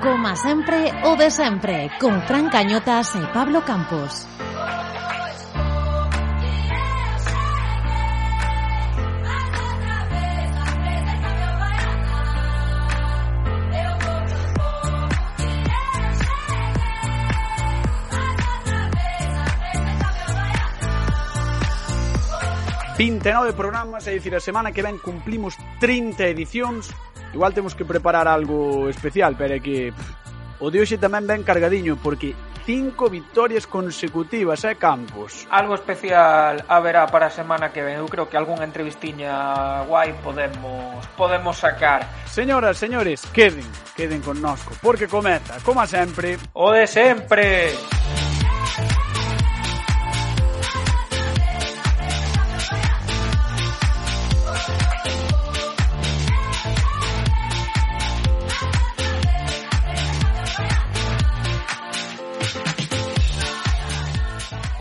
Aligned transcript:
Coma 0.00 0.34
sempre 0.34 0.88
o 1.04 1.14
de 1.14 1.30
sempre 1.30 1.90
Con 2.00 2.22
Fran 2.22 2.48
Cañotas 2.48 3.12
e 3.16 3.22
Pablo 3.36 3.60
Campos. 3.68 4.24
Vinte 22.96 23.32
nove 23.32 23.52
programas, 23.52 24.08
é 24.08 24.16
dicir, 24.16 24.32
a 24.32 24.40
semana 24.40 24.72
que 24.72 24.80
ven 24.80 24.96
cumplimos 24.96 25.60
30 25.76 26.24
edicións. 26.24 26.88
Igual 27.32 27.54
temos 27.54 27.74
que 27.74 27.84
preparar 27.84 28.26
algo 28.26 28.88
especial, 28.88 29.36
pero 29.38 29.54
é 29.54 29.60
que 29.60 29.94
pff, 29.94 30.60
o 30.60 30.68
de 30.68 30.82
hoxe 30.82 30.98
tamén 31.00 31.24
ben 31.24 31.46
cargadiño 31.46 31.96
porque 31.96 32.34
cinco 32.66 33.08
victorias 33.08 33.66
consecutivas, 33.66 34.64
eh, 34.64 34.76
Campos? 34.76 35.46
Algo 35.50 35.74
especial 35.74 36.64
haberá 36.68 37.06
para 37.06 37.26
a 37.26 37.30
semana 37.30 37.72
que 37.72 37.82
ven. 37.82 37.96
Eu 37.98 38.06
creo 38.06 38.28
que 38.28 38.36
algunha 38.36 38.64
entrevistiña 38.64 39.82
guai 39.88 40.14
podemos 40.20 41.06
podemos 41.16 41.56
sacar. 41.56 42.06
Señoras, 42.26 42.78
señores, 42.78 43.26
queden, 43.32 43.66
queden 43.96 44.20
connosco, 44.20 44.74
porque 44.82 45.08
comeza, 45.08 45.58
como 45.64 45.86
sempre, 45.86 46.38
o 46.52 46.70
de 46.70 46.86
sempre. 46.86 47.72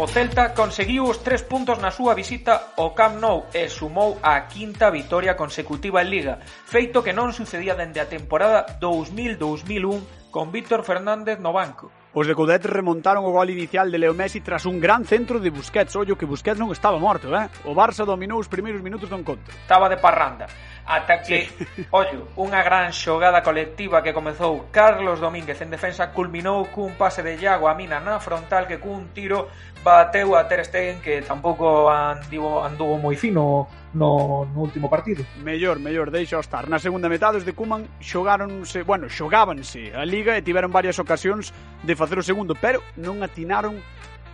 Celta 0.09 0.57
conseguiu 0.57 1.05
os 1.05 1.21
tres 1.21 1.45
puntos 1.45 1.77
na 1.77 1.93
súa 1.93 2.17
visita 2.17 2.73
ao 2.81 2.97
Camp 2.97 3.21
Nou 3.21 3.45
e 3.53 3.69
sumou 3.69 4.17
a 4.25 4.49
quinta 4.49 4.89
vitoria 4.89 5.38
consecutiva 5.38 6.01
en 6.01 6.09
Liga, 6.09 6.41
feito 6.41 7.05
que 7.05 7.13
non 7.13 7.29
sucedía 7.29 7.77
dende 7.77 8.01
a 8.01 8.09
temporada 8.09 8.66
2000-2001 8.81 10.33
con 10.33 10.49
Víctor 10.49 10.81
Fernández 10.81 11.38
no 11.38 11.53
banco. 11.53 11.93
Os 12.09 12.25
de 12.25 12.33
Coudet 12.33 12.66
remontaron 12.66 13.21
o 13.21 13.29
gol 13.29 13.53
inicial 13.53 13.93
de 13.93 14.01
Leo 14.01 14.17
Messi 14.17 14.41
tras 14.41 14.66
un 14.66 14.81
gran 14.81 15.05
centro 15.05 15.38
de 15.38 15.53
Busquets. 15.53 15.93
Ollo 15.93 16.17
que 16.17 16.25
Busquets 16.25 16.57
non 16.57 16.73
estaba 16.73 16.97
morto, 16.97 17.29
eh? 17.38 17.45
O 17.69 17.77
Barça 17.77 18.01
dominou 18.01 18.41
os 18.41 18.49
primeiros 18.49 18.81
minutos 18.81 19.13
do 19.13 19.13
encontro. 19.13 19.53
Estaba 19.53 19.85
de 19.85 20.01
parranda. 20.01 20.49
Ata 20.89 21.21
que, 21.21 21.45
sí. 21.45 21.85
ollo, 21.94 22.33
unha 22.33 22.66
gran 22.66 22.89
xogada 22.89 23.45
colectiva 23.45 24.01
que 24.01 24.09
comezou 24.09 24.73
Carlos 24.73 25.21
Domínguez 25.21 25.61
en 25.61 25.69
defensa 25.69 26.09
culminou 26.09 26.66
cun 26.73 26.97
pase 26.97 27.21
de 27.21 27.38
Iago 27.38 27.69
a 27.69 27.77
Mina 27.77 28.01
na 28.01 28.17
frontal 28.17 28.66
que 28.66 28.81
cun 28.81 29.13
tiro 29.13 29.53
bateu 29.83 30.35
a 30.35 30.44
Ter 30.47 30.66
Stegen 30.66 30.99
que 31.02 31.22
tampouco 31.22 31.89
andivo, 31.89 32.63
anduvo 32.63 32.97
moi 32.99 33.16
fino 33.16 33.67
no, 33.94 34.45
no 34.45 34.59
último 34.61 34.89
partido. 34.89 35.25
Mellor, 35.41 35.80
mellor, 35.80 36.11
deixa 36.11 36.39
estar. 36.39 36.67
Na 36.69 36.80
segunda 36.80 37.09
metade 37.09 37.39
os 37.39 37.45
de 37.45 37.53
Cuman 37.53 37.88
xogáronse, 38.03 38.83
bueno, 38.83 39.09
xogábanse 39.09 39.95
a 39.95 40.03
Liga 40.05 40.38
e 40.38 40.45
tiveron 40.45 40.72
varias 40.72 41.00
ocasións 41.00 41.52
de 41.83 41.94
facer 41.95 42.19
o 42.19 42.25
segundo, 42.25 42.53
pero 42.59 42.83
non 43.00 43.23
atinaron 43.23 43.80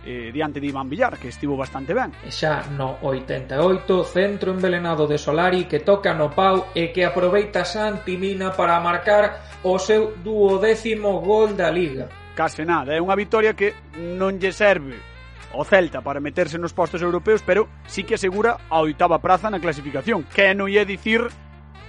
eh, 0.06 0.30
diante 0.32 0.60
de 0.60 0.66
Iván 0.68 0.88
Villar, 0.88 1.18
que 1.18 1.28
estivo 1.28 1.56
bastante 1.56 1.94
ben. 1.94 2.12
E 2.22 2.30
xa 2.30 2.66
no 2.74 2.98
88, 3.02 4.04
centro 4.04 4.52
envelenado 4.52 5.06
de 5.06 5.18
Solari 5.18 5.66
que 5.66 5.80
toca 5.80 6.14
no 6.14 6.30
pau 6.30 6.70
e 6.74 6.90
que 6.90 7.06
aproveita 7.06 7.64
Santi 7.64 8.18
Mina 8.18 8.54
para 8.54 8.78
marcar 8.82 9.62
o 9.62 9.78
seu 9.78 10.14
duodécimo 10.22 11.22
gol 11.22 11.54
da 11.54 11.70
Liga. 11.70 12.10
Case 12.36 12.68
nada, 12.68 12.92
é 12.92 13.00
unha 13.00 13.16
vitoria 13.16 13.56
que 13.56 13.72
non 13.96 14.36
lle 14.36 14.52
serve 14.52 15.15
o 15.56 15.64
Celta 15.64 16.04
para 16.04 16.20
meterse 16.20 16.60
nos 16.60 16.76
postos 16.76 17.00
europeos, 17.00 17.40
pero 17.40 17.68
sí 17.88 18.04
que 18.04 18.20
asegura 18.20 18.60
a 18.68 18.84
oitava 18.84 19.18
praza 19.18 19.48
na 19.48 19.58
clasificación, 19.58 20.28
que 20.28 20.52
non 20.52 20.68
ia 20.68 20.84
dicir 20.84 21.32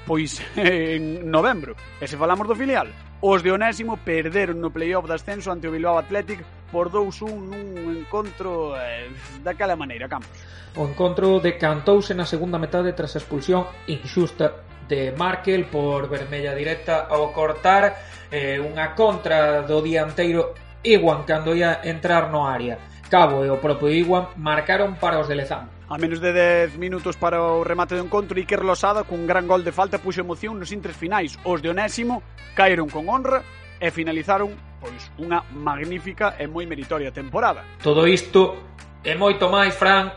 pois 0.08 0.40
en 0.56 1.28
novembro. 1.28 1.76
E 2.00 2.08
se 2.08 2.16
falamos 2.16 2.48
do 2.48 2.56
filial, 2.56 2.88
os 3.20 3.44
de 3.44 3.52
Onésimo 3.52 4.00
perderon 4.00 4.64
no 4.64 4.72
playoff 4.72 5.06
de 5.06 5.20
ascenso 5.20 5.52
ante 5.52 5.68
o 5.68 5.76
Bilbao 5.76 6.00
Athletic 6.00 6.42
por 6.72 6.88
2-1 6.88 7.28
nun 7.28 7.92
encontro 7.92 8.80
eh, 8.80 9.12
daquela 9.44 9.76
maneira, 9.76 10.08
Campos. 10.08 10.32
O 10.80 10.88
encontro 10.88 11.44
decantouse 11.44 12.16
na 12.16 12.24
segunda 12.24 12.56
metade 12.56 12.96
tras 12.96 13.18
a 13.18 13.22
expulsión 13.22 13.68
injusta 13.92 14.64
de 14.88 15.12
Markel 15.12 15.68
por 15.68 16.08
vermella 16.08 16.56
directa 16.56 17.12
ao 17.12 17.36
cortar 17.36 18.00
eh, 18.32 18.64
unha 18.64 18.96
contra 18.96 19.68
do 19.68 19.84
dianteiro 19.84 20.56
Iwan 20.88 21.28
cando 21.28 21.52
ia 21.52 21.84
entrar 21.84 22.32
no 22.32 22.48
área 22.48 22.80
Cabo 23.08 23.44
e 23.44 23.50
o 23.50 23.58
propio 23.58 23.90
Iwan 23.90 24.36
marcaron 24.36 24.96
para 25.00 25.20
os 25.20 25.28
de 25.28 25.36
Lezama. 25.36 25.72
A 25.88 25.96
menos 25.98 26.20
de 26.20 26.36
10 26.36 26.76
minutos 26.78 27.16
para 27.16 27.40
o 27.40 27.64
remate 27.64 27.96
do 27.96 28.04
encontro, 28.04 28.36
Iker 28.36 28.64
Losada 28.64 29.08
cun 29.08 29.24
gran 29.24 29.48
gol 29.48 29.64
de 29.64 29.72
falta 29.72 30.04
puxo 30.04 30.22
emoción 30.22 30.60
nos 30.60 30.76
intres 30.76 31.00
finais. 31.00 31.40
Os 31.48 31.64
de 31.64 31.72
Onésimo 31.72 32.22
caeron 32.54 32.92
con 32.92 33.08
honra 33.08 33.44
e 33.80 33.88
finalizaron 33.90 34.52
pois 34.84 35.10
unha 35.18 35.42
magnífica 35.56 36.38
e 36.38 36.46
moi 36.46 36.68
meritoria 36.68 37.10
temporada. 37.10 37.64
Todo 37.82 38.06
isto 38.06 38.76
e 39.02 39.16
moito 39.16 39.48
máis, 39.48 39.74
Fran, 39.74 40.12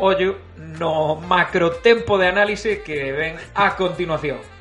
ollo 0.00 0.40
no 0.56 1.20
macrotempo 1.20 2.16
de 2.18 2.26
análise 2.26 2.82
que 2.82 3.12
ven 3.12 3.36
a 3.54 3.76
continuación. 3.76 4.57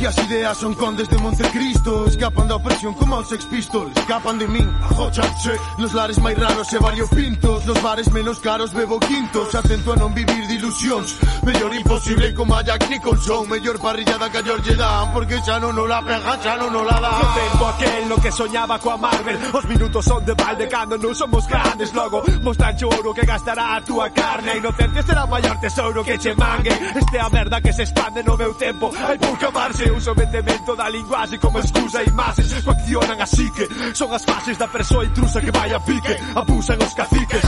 As 0.00 0.16
ideas 0.16 0.56
son 0.56 0.74
condes 0.74 1.08
de 1.08 1.18
Montecristo 1.18 2.06
Escapan 2.08 2.48
da 2.48 2.56
opresión 2.56 2.94
como 2.94 3.16
os 3.16 3.28
Sex 3.28 3.44
Pistols 3.44 3.92
Escapan 3.94 4.38
de 4.38 4.48
min, 4.48 4.66
ajóchanse 4.82 5.54
Nos 5.78 5.92
lares 5.92 6.18
máis 6.18 6.38
raros 6.38 6.72
e 6.72 6.78
variopintos 6.78 7.59
todos 7.60 7.66
nos 7.66 7.82
bares 7.82 8.10
menos 8.12 8.38
caros 8.38 8.72
bebo 8.72 8.98
quintos. 9.00 9.54
Atento 9.54 9.92
a 9.92 9.96
non 9.96 10.14
vivir 10.14 10.46
de 10.48 10.54
ilusións 10.54 11.18
Mellor 11.42 11.74
imposible 11.74 12.32
como 12.32 12.54
a 12.54 12.62
Jack 12.62 12.88
Nicholson 12.88 13.48
Mellor 13.48 13.78
parrillada 13.80 14.30
que 14.30 14.38
a 14.38 14.42
George 14.42 14.74
Dan 14.76 15.12
Porque 15.12 15.36
xa 15.44 15.58
non 15.60 15.76
o 15.76 15.84
la 15.86 16.00
pega, 16.00 16.38
xa 16.40 16.56
non 16.56 16.72
o 16.72 16.82
la 16.84 16.96
dá 17.00 17.12
No 17.20 17.28
tempo 17.36 17.64
aquel 17.68 18.02
no 18.08 18.16
que 18.16 18.30
soñaba 18.32 18.78
coa 18.78 18.96
Marvel. 18.96 19.36
Os 19.52 19.64
minutos 19.66 20.04
son 20.04 20.24
de 20.24 20.34
balde 20.34 20.68
cando 20.68 20.96
non 20.96 21.12
somos 21.12 21.44
grandes 21.46 21.92
Logo. 21.92 22.24
Mostrarche 22.40 22.84
o 22.86 22.92
ouro 22.92 23.12
que 23.12 23.26
gastará 23.26 23.76
a 23.76 23.80
túa 23.84 24.08
carne 24.10 24.56
A 24.56 24.56
inocencia 24.56 25.02
será 25.02 25.24
o 25.24 25.30
maior 25.30 25.56
tesouro 25.60 26.00
que 26.04 26.16
che 26.16 26.32
mangue. 26.34 26.72
Este 26.96 27.18
a 27.18 27.28
merda 27.28 27.60
que 27.60 27.72
se 27.72 27.84
expande 27.84 28.22
no 28.22 28.36
meu 28.36 28.54
tempo 28.54 28.88
Hai 28.94 29.18
pouca 29.18 29.50
marxe, 29.50 29.90
uso 29.90 30.14
vendemento 30.14 30.72
da 30.76 30.88
linguaxe 30.88 31.36
Como 31.36 31.60
excusa 31.60 32.00
e 32.00 32.08
imaxes 32.08 32.62
coaccionan 32.64 33.20
a 33.20 33.26
psique 33.26 33.68
Son 33.92 34.08
as 34.14 34.24
fases 34.24 34.56
da 34.56 34.68
persoa 34.68 35.04
intrusa 35.04 35.40
que 35.40 35.50
vai 35.50 35.72
a 35.74 35.80
pique. 35.80 36.14
Abusan 36.34 36.78
os 36.80 36.94
caciques. 36.94 37.44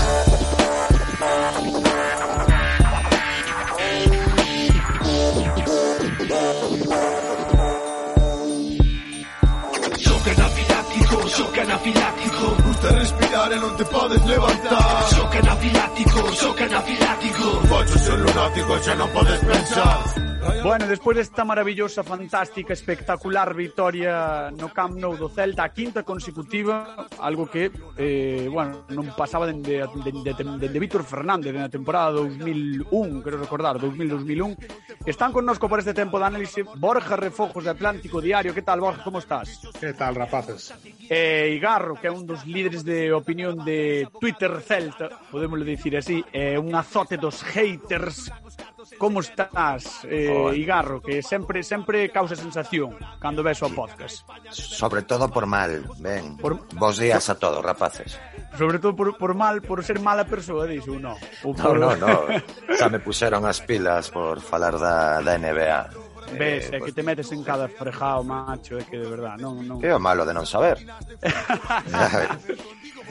shock 11.36 11.58
anafiláctico. 11.58 12.56
Gusta 12.64 12.88
respirar 12.90 13.52
y 13.52 13.60
no 13.60 13.76
te 13.76 13.84
puedes 13.84 14.26
levantar. 14.26 15.04
Shock 15.12 15.34
anafiláctico, 15.36 16.30
shock 16.32 16.60
anafiláctico. 16.60 17.60
Fallo 17.68 17.98
ser 17.98 18.18
lunático, 18.18 18.80
ya 18.80 18.94
no 18.94 19.06
puedes 19.08 19.40
pensar. 19.40 20.31
Bueno, 20.42 20.86
despois 20.86 21.16
desta 21.16 21.44
maravillosa, 21.44 22.02
fantástica, 22.02 22.72
espectacular 22.72 23.54
victoria 23.54 24.50
no 24.50 24.70
Camp 24.70 24.98
Nou 24.98 25.14
do 25.14 25.30
Celta, 25.30 25.62
a 25.62 25.74
quinta 25.74 26.02
consecutiva, 26.02 27.06
algo 27.18 27.46
que, 27.46 27.70
eh, 27.98 28.46
bueno, 28.50 28.86
non 28.90 29.10
pasaba 29.14 29.46
dende, 29.46 29.82
dende, 30.02 30.34
dende, 30.34 30.58
dende 30.58 30.78
Víctor 30.82 31.02
Fernández 31.02 31.50
na 31.54 31.70
temporada 31.70 32.14
2001, 32.14 33.22
creo 33.22 33.38
recordar, 33.42 33.78
2000-2001. 33.78 35.06
Están 35.06 35.30
connosco 35.30 35.66
por 35.66 35.78
este 35.78 35.94
tempo 35.94 36.18
de 36.18 36.26
análise 36.26 36.62
Borja 36.78 37.14
Refojos 37.14 37.62
de 37.62 37.74
Atlántico 37.74 38.22
Diario. 38.22 38.54
Que 38.54 38.62
tal, 38.62 38.82
Borja, 38.82 39.02
como 39.02 39.18
estás? 39.18 39.62
Que 39.78 39.94
tal, 39.94 40.14
rapaces? 40.14 40.74
Eh, 41.10 41.54
Igarro, 41.58 41.98
que 41.98 42.06
é 42.06 42.12
un 42.14 42.26
dos 42.26 42.46
líderes 42.46 42.82
de 42.82 43.10
opinión 43.10 43.62
de 43.66 44.06
Twitter 44.18 44.62
Celta, 44.62 45.10
podemos 45.30 45.58
dicir 45.62 45.98
así, 45.98 46.22
é 46.30 46.54
eh, 46.54 46.58
un 46.58 46.74
azote 46.74 47.18
dos 47.18 47.42
haters 47.42 48.30
como 49.02 49.18
estás, 49.18 50.06
eh, 50.06 50.30
Igarro? 50.54 51.02
Que 51.02 51.22
sempre 51.26 51.64
sempre 51.64 52.08
causa 52.08 52.38
sensación 52.38 52.94
cando 53.18 53.42
ves 53.42 53.58
o 53.58 53.68
podcast. 53.74 54.22
Sobre 54.54 55.02
todo 55.02 55.26
por 55.26 55.42
mal, 55.42 55.90
ben. 55.98 56.38
Por... 56.38 56.62
Vos 56.78 57.02
días 57.02 57.26
a 57.26 57.34
todos, 57.34 57.66
rapaces. 57.66 58.14
Sobre 58.54 58.78
todo 58.78 58.94
por, 58.94 59.18
por 59.18 59.34
mal, 59.34 59.58
por 59.58 59.82
ser 59.82 59.98
mala 59.98 60.22
persoa, 60.22 60.70
dixo, 60.70 60.94
non. 61.02 61.18
Por... 61.42 61.58
No, 61.58 61.74
no, 61.74 61.98
no. 61.98 62.30
Xa 62.78 62.86
me 62.86 63.02
puxeron 63.02 63.42
as 63.42 63.58
pilas 63.58 64.06
por 64.14 64.38
falar 64.38 64.78
da, 64.78 65.18
da 65.18 65.34
NBA. 65.34 66.11
Ves, 66.32 66.72
eh, 66.72 66.76
é 66.76 66.80
que 66.80 66.92
te 66.92 67.02
metes 67.02 67.30
en 67.32 67.42
cada 67.42 67.68
fregado, 67.68 68.24
macho, 68.24 68.78
é 68.78 68.84
que 68.84 68.96
de 68.96 69.08
verdad, 69.08 69.36
non, 69.38 69.60
non. 69.66 69.80
Que 69.82 69.90
é 69.90 69.94
o 69.94 70.00
malo 70.00 70.24
de 70.24 70.32
non 70.32 70.46
saber. 70.46 70.78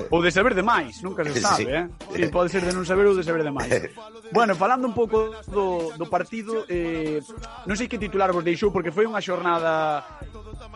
ou 0.09 0.23
de 0.23 0.31
saber 0.31 0.55
demais, 0.55 1.03
nunca 1.03 1.23
se 1.23 1.39
sabe, 1.39 1.63
sí. 1.63 1.69
eh? 1.69 1.87
Sí, 2.15 2.27
pode 2.31 2.49
ser 2.49 2.63
de 2.63 2.73
non 2.73 2.87
saber 2.87 3.05
ou 3.07 3.15
de 3.15 3.23
saber 3.23 3.43
demais. 3.43 3.69
bueno, 4.35 4.55
falando 4.55 4.87
un 4.87 4.95
pouco 4.95 5.35
do, 5.51 5.93
do 5.99 6.07
partido, 6.07 6.65
eh, 6.71 7.19
non 7.67 7.75
sei 7.75 7.91
que 7.91 8.01
titular 8.01 8.31
vos 8.31 8.43
deixou, 8.43 8.71
porque 8.71 8.93
foi 8.93 9.05
unha 9.05 9.21
xornada 9.21 10.03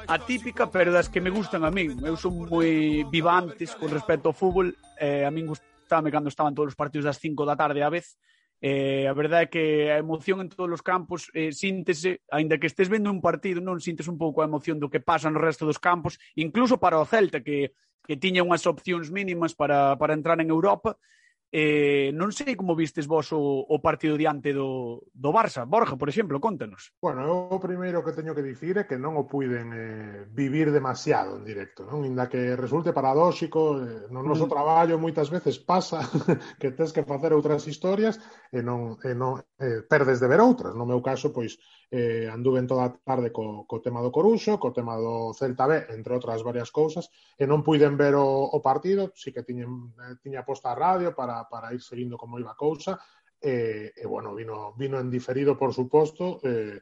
atípica, 0.07 0.67
pero 0.67 0.91
das 0.91 1.09
que 1.09 1.23
me 1.23 1.31
gustan 1.31 1.63
a 1.63 1.71
min. 1.71 1.97
Eu 2.03 2.19
son 2.19 2.45
moi 2.45 3.03
vivantes 3.09 3.73
con 3.73 3.89
respecto 3.89 4.29
ao 4.29 4.37
fútbol, 4.37 4.75
eh, 4.99 5.25
a 5.25 5.31
min 5.31 5.49
gustame 5.49 6.11
cando 6.11 6.29
estaban 6.29 6.53
todos 6.53 6.75
os 6.75 6.79
partidos 6.79 7.07
das 7.07 7.17
5 7.17 7.47
da 7.47 7.57
tarde 7.57 7.81
a 7.81 7.89
vez, 7.89 8.19
Eh, 8.65 9.05
a 9.05 9.13
verdade 9.13 9.45
é 9.45 9.51
que 9.53 9.63
a 9.93 10.01
emoción 10.01 10.41
en 10.41 10.49
todos 10.49 10.73
os 10.73 10.81
campos 10.81 11.29
eh, 11.37 11.53
síntese, 11.53 12.25
aínda 12.33 12.57
que 12.57 12.65
estés 12.65 12.89
vendo 12.89 13.13
un 13.13 13.21
partido, 13.21 13.61
non 13.61 13.77
sintes 13.77 14.09
un 14.09 14.17
pouco 14.17 14.41
a 14.41 14.49
emoción 14.49 14.81
do 14.81 14.89
que 14.89 14.97
pasa 14.97 15.29
no 15.29 15.37
resto 15.37 15.69
dos 15.69 15.77
campos, 15.77 16.17
incluso 16.33 16.81
para 16.81 16.97
o 16.97 17.05
Celta 17.05 17.45
que 17.45 17.77
que 18.01 18.17
tiña 18.17 18.41
unhas 18.41 18.65
opcións 18.65 19.13
mínimas 19.13 19.53
para 19.53 19.93
para 20.01 20.17
entrar 20.17 20.41
en 20.41 20.49
Europa. 20.49 20.97
Eh, 21.53 22.11
non 22.17 22.33
sei 22.33 22.57
como 22.57 22.75
vistes 22.75 23.05
vos 23.07 23.31
o, 23.31 23.39
o 23.39 23.77
partido 23.79 24.17
diante 24.17 24.51
do, 24.51 25.05
do 25.13 25.31
Barça. 25.31 25.63
Borja, 25.63 25.95
por 25.95 26.09
exemplo, 26.09 26.41
contanos. 26.41 26.91
Bueno, 26.99 27.23
eu 27.23 27.35
o 27.53 27.59
primeiro 27.61 28.03
que 28.03 28.11
teño 28.11 28.35
que 28.35 28.43
dicir 28.43 28.75
é 28.81 28.83
que 28.83 28.99
non 28.99 29.15
o 29.15 29.29
puiden 29.29 29.71
eh, 29.71 30.27
vivir 30.33 30.73
demasiado 30.73 31.39
en 31.39 31.47
directo, 31.47 31.87
non? 31.87 32.03
Inda 32.03 32.27
que 32.27 32.57
resulte 32.59 32.91
paradóxico, 32.91 33.79
eh, 33.79 34.09
no 34.11 34.25
noso 34.25 34.49
mm. 34.49 34.51
traballo 34.51 34.99
moitas 34.99 35.31
veces 35.31 35.61
pasa 35.61 36.03
que 36.59 36.75
tens 36.75 36.91
que 36.91 37.07
facer 37.07 37.31
outras 37.31 37.63
historias 37.69 38.19
e 38.51 38.59
non, 38.59 38.99
e 39.05 39.15
non 39.15 39.39
eh, 39.61 39.85
perdes 39.87 40.19
de 40.19 40.27
ver 40.27 40.43
outras. 40.43 40.75
No 40.75 40.83
meu 40.83 40.99
caso, 40.99 41.31
pois, 41.31 41.55
eh, 41.91 42.27
anduven 42.27 42.67
toda 42.67 42.85
a 42.85 42.91
tarde 42.91 43.31
co, 43.31 43.65
co 43.67 43.79
tema 43.79 44.01
do 44.01 44.11
Coruxo, 44.11 44.57
co 44.57 44.75
tema 44.75 44.97
do 44.97 45.31
Celta 45.31 45.67
B, 45.67 45.87
entre 45.93 46.13
outras 46.13 46.43
varias 46.43 46.73
cousas, 46.73 47.07
e 47.37 47.45
non 47.45 47.63
puiden 47.63 47.95
ver 47.95 48.17
o, 48.17 48.25
o 48.25 48.59
partido, 48.59 49.13
si 49.15 49.31
que 49.31 49.45
tiñen, 49.45 49.95
eh, 50.03 50.19
tiña 50.19 50.43
posta 50.43 50.73
a 50.73 50.79
radio 50.79 51.13
para 51.15 51.44
para 51.49 51.73
ir 51.73 51.81
seguindo 51.81 52.17
como 52.17 52.39
iba 52.39 52.51
a 52.51 52.59
cousa, 52.59 52.99
e, 53.39 53.93
e 53.95 54.05
bueno, 54.05 54.33
vino, 54.33 54.73
vino 54.77 54.99
en 54.99 55.09
diferido, 55.09 55.57
por 55.57 55.73
suposto, 55.73 56.39
eh, 56.43 56.79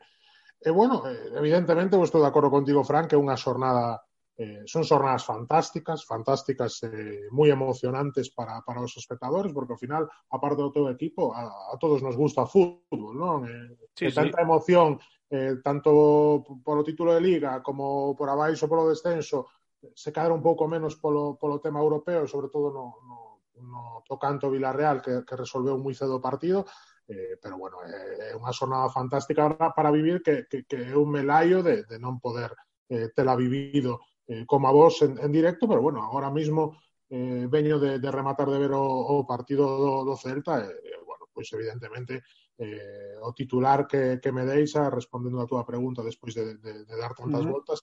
E 0.63 0.71
bueno, 0.71 1.03
eh, 1.03 1.35
evidentemente 1.35 1.99
eu 1.99 2.03
estou 2.07 2.23
de 2.23 2.31
acordo 2.31 2.47
contigo, 2.47 2.87
Fran, 2.87 3.03
que 3.03 3.19
é 3.19 3.19
unha 3.19 3.35
xornada 3.35 3.99
eh, 4.39 4.63
son 4.65 4.87
xornadas 4.87 5.27
fantásticas, 5.27 6.07
fantásticas 6.07 6.79
eh, 6.87 7.27
moi 7.35 7.51
emocionantes 7.51 8.31
para, 8.31 8.63
para 8.63 8.79
os 8.79 8.95
espectadores, 8.95 9.51
porque 9.51 9.75
ao 9.75 9.81
final, 9.83 10.07
aparte 10.31 10.63
do 10.63 10.71
teu 10.71 10.87
equipo, 10.87 11.35
a, 11.35 11.51
a 11.69 11.75
todos 11.77 11.99
nos 11.99 12.15
gusta 12.15 12.47
o 12.47 12.49
fútbol, 12.49 13.13
non? 13.13 13.43
Eh, 13.45 13.75
Sí, 13.93 14.09
e 14.09 14.11
tanta 14.15 14.41
emoción, 14.41 14.97
eh, 15.29 15.61
tanto 15.61 16.41
polo 16.65 16.81
título 16.81 17.13
de 17.13 17.21
Liga 17.21 17.61
como 17.61 18.17
por 18.17 18.25
abaixo 18.31 18.65
polo 18.65 18.89
descenso, 18.89 19.51
se 19.83 20.09
cadra 20.15 20.33
un 20.33 20.41
pouco 20.41 20.65
menos 20.65 20.95
polo, 20.97 21.37
polo 21.37 21.61
tema 21.61 21.83
europeo, 21.83 22.25
sobre 22.25 22.47
todo 22.49 22.71
no, 22.73 23.03
no, 23.05 23.17
no, 23.61 24.01
tocanto 24.07 24.49
Villarreal 24.49 25.01
que, 25.01 25.21
que 25.27 25.35
resolveu 25.35 25.77
moi 25.77 25.93
cedo 25.93 26.17
o 26.17 26.23
partido 26.23 26.65
eh, 27.07 27.37
pero 27.41 27.57
bueno, 27.57 27.83
eh, 27.83 28.31
é, 28.31 28.31
é 28.31 28.35
unha 28.39 28.55
xornada 28.55 28.87
fantástica 28.89 29.51
para 29.75 29.91
vivir 29.91 30.23
que, 30.23 30.47
que, 30.47 30.63
que 30.63 30.77
é 30.91 30.95
un 30.95 31.11
melaio 31.11 31.59
de, 31.61 31.83
de 31.83 31.97
non 31.99 32.17
poder 32.17 32.55
eh, 32.87 33.11
tela 33.11 33.35
vivido 33.35 33.99
eh, 34.27 34.45
como 34.47 34.67
a 34.67 34.73
vos 34.73 35.01
en, 35.03 35.19
en 35.19 35.31
directo, 35.31 35.67
pero 35.67 35.81
bueno, 35.81 36.01
agora 36.03 36.31
mismo 36.31 36.79
eh, 37.09 37.47
veño 37.49 37.79
de, 37.79 37.99
de 37.99 38.09
rematar 38.11 38.49
de 38.49 38.59
ver 38.59 38.71
o, 38.71 38.83
o 38.83 39.27
partido 39.27 39.67
do, 39.67 40.07
do 40.07 40.15
Celta 40.15 40.63
e, 40.63 40.71
eh, 40.71 40.99
bueno, 41.05 41.27
pois 41.27 41.51
evidentemente 41.51 42.23
eh, 42.57 43.19
o 43.21 43.33
titular 43.33 43.85
que, 43.87 44.19
que 44.23 44.31
me 44.31 44.45
deis 44.45 44.75
ah, 44.79 44.87
a 44.87 44.93
respondendo 44.93 45.41
a 45.41 45.49
túa 45.49 45.67
pregunta 45.67 46.05
despois 46.05 46.33
de, 46.33 46.55
de, 46.57 46.85
de 46.85 46.95
dar 46.95 47.13
tantas 47.13 47.43
uh 47.43 47.47
-huh. 47.47 47.53
voltas 47.59 47.79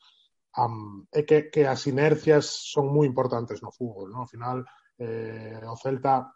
um, 0.56 1.06
é 1.12 1.22
que, 1.22 1.50
que 1.50 1.66
as 1.66 1.86
inercias 1.86 2.72
son 2.72 2.90
moi 2.90 3.06
importantes 3.06 3.62
no 3.62 3.70
fútbol, 3.70 4.10
no? 4.10 4.24
Ao 4.24 4.30
final 4.30 4.64
Eh, 5.00 5.56
o 5.64 5.76
Celta 5.80 6.28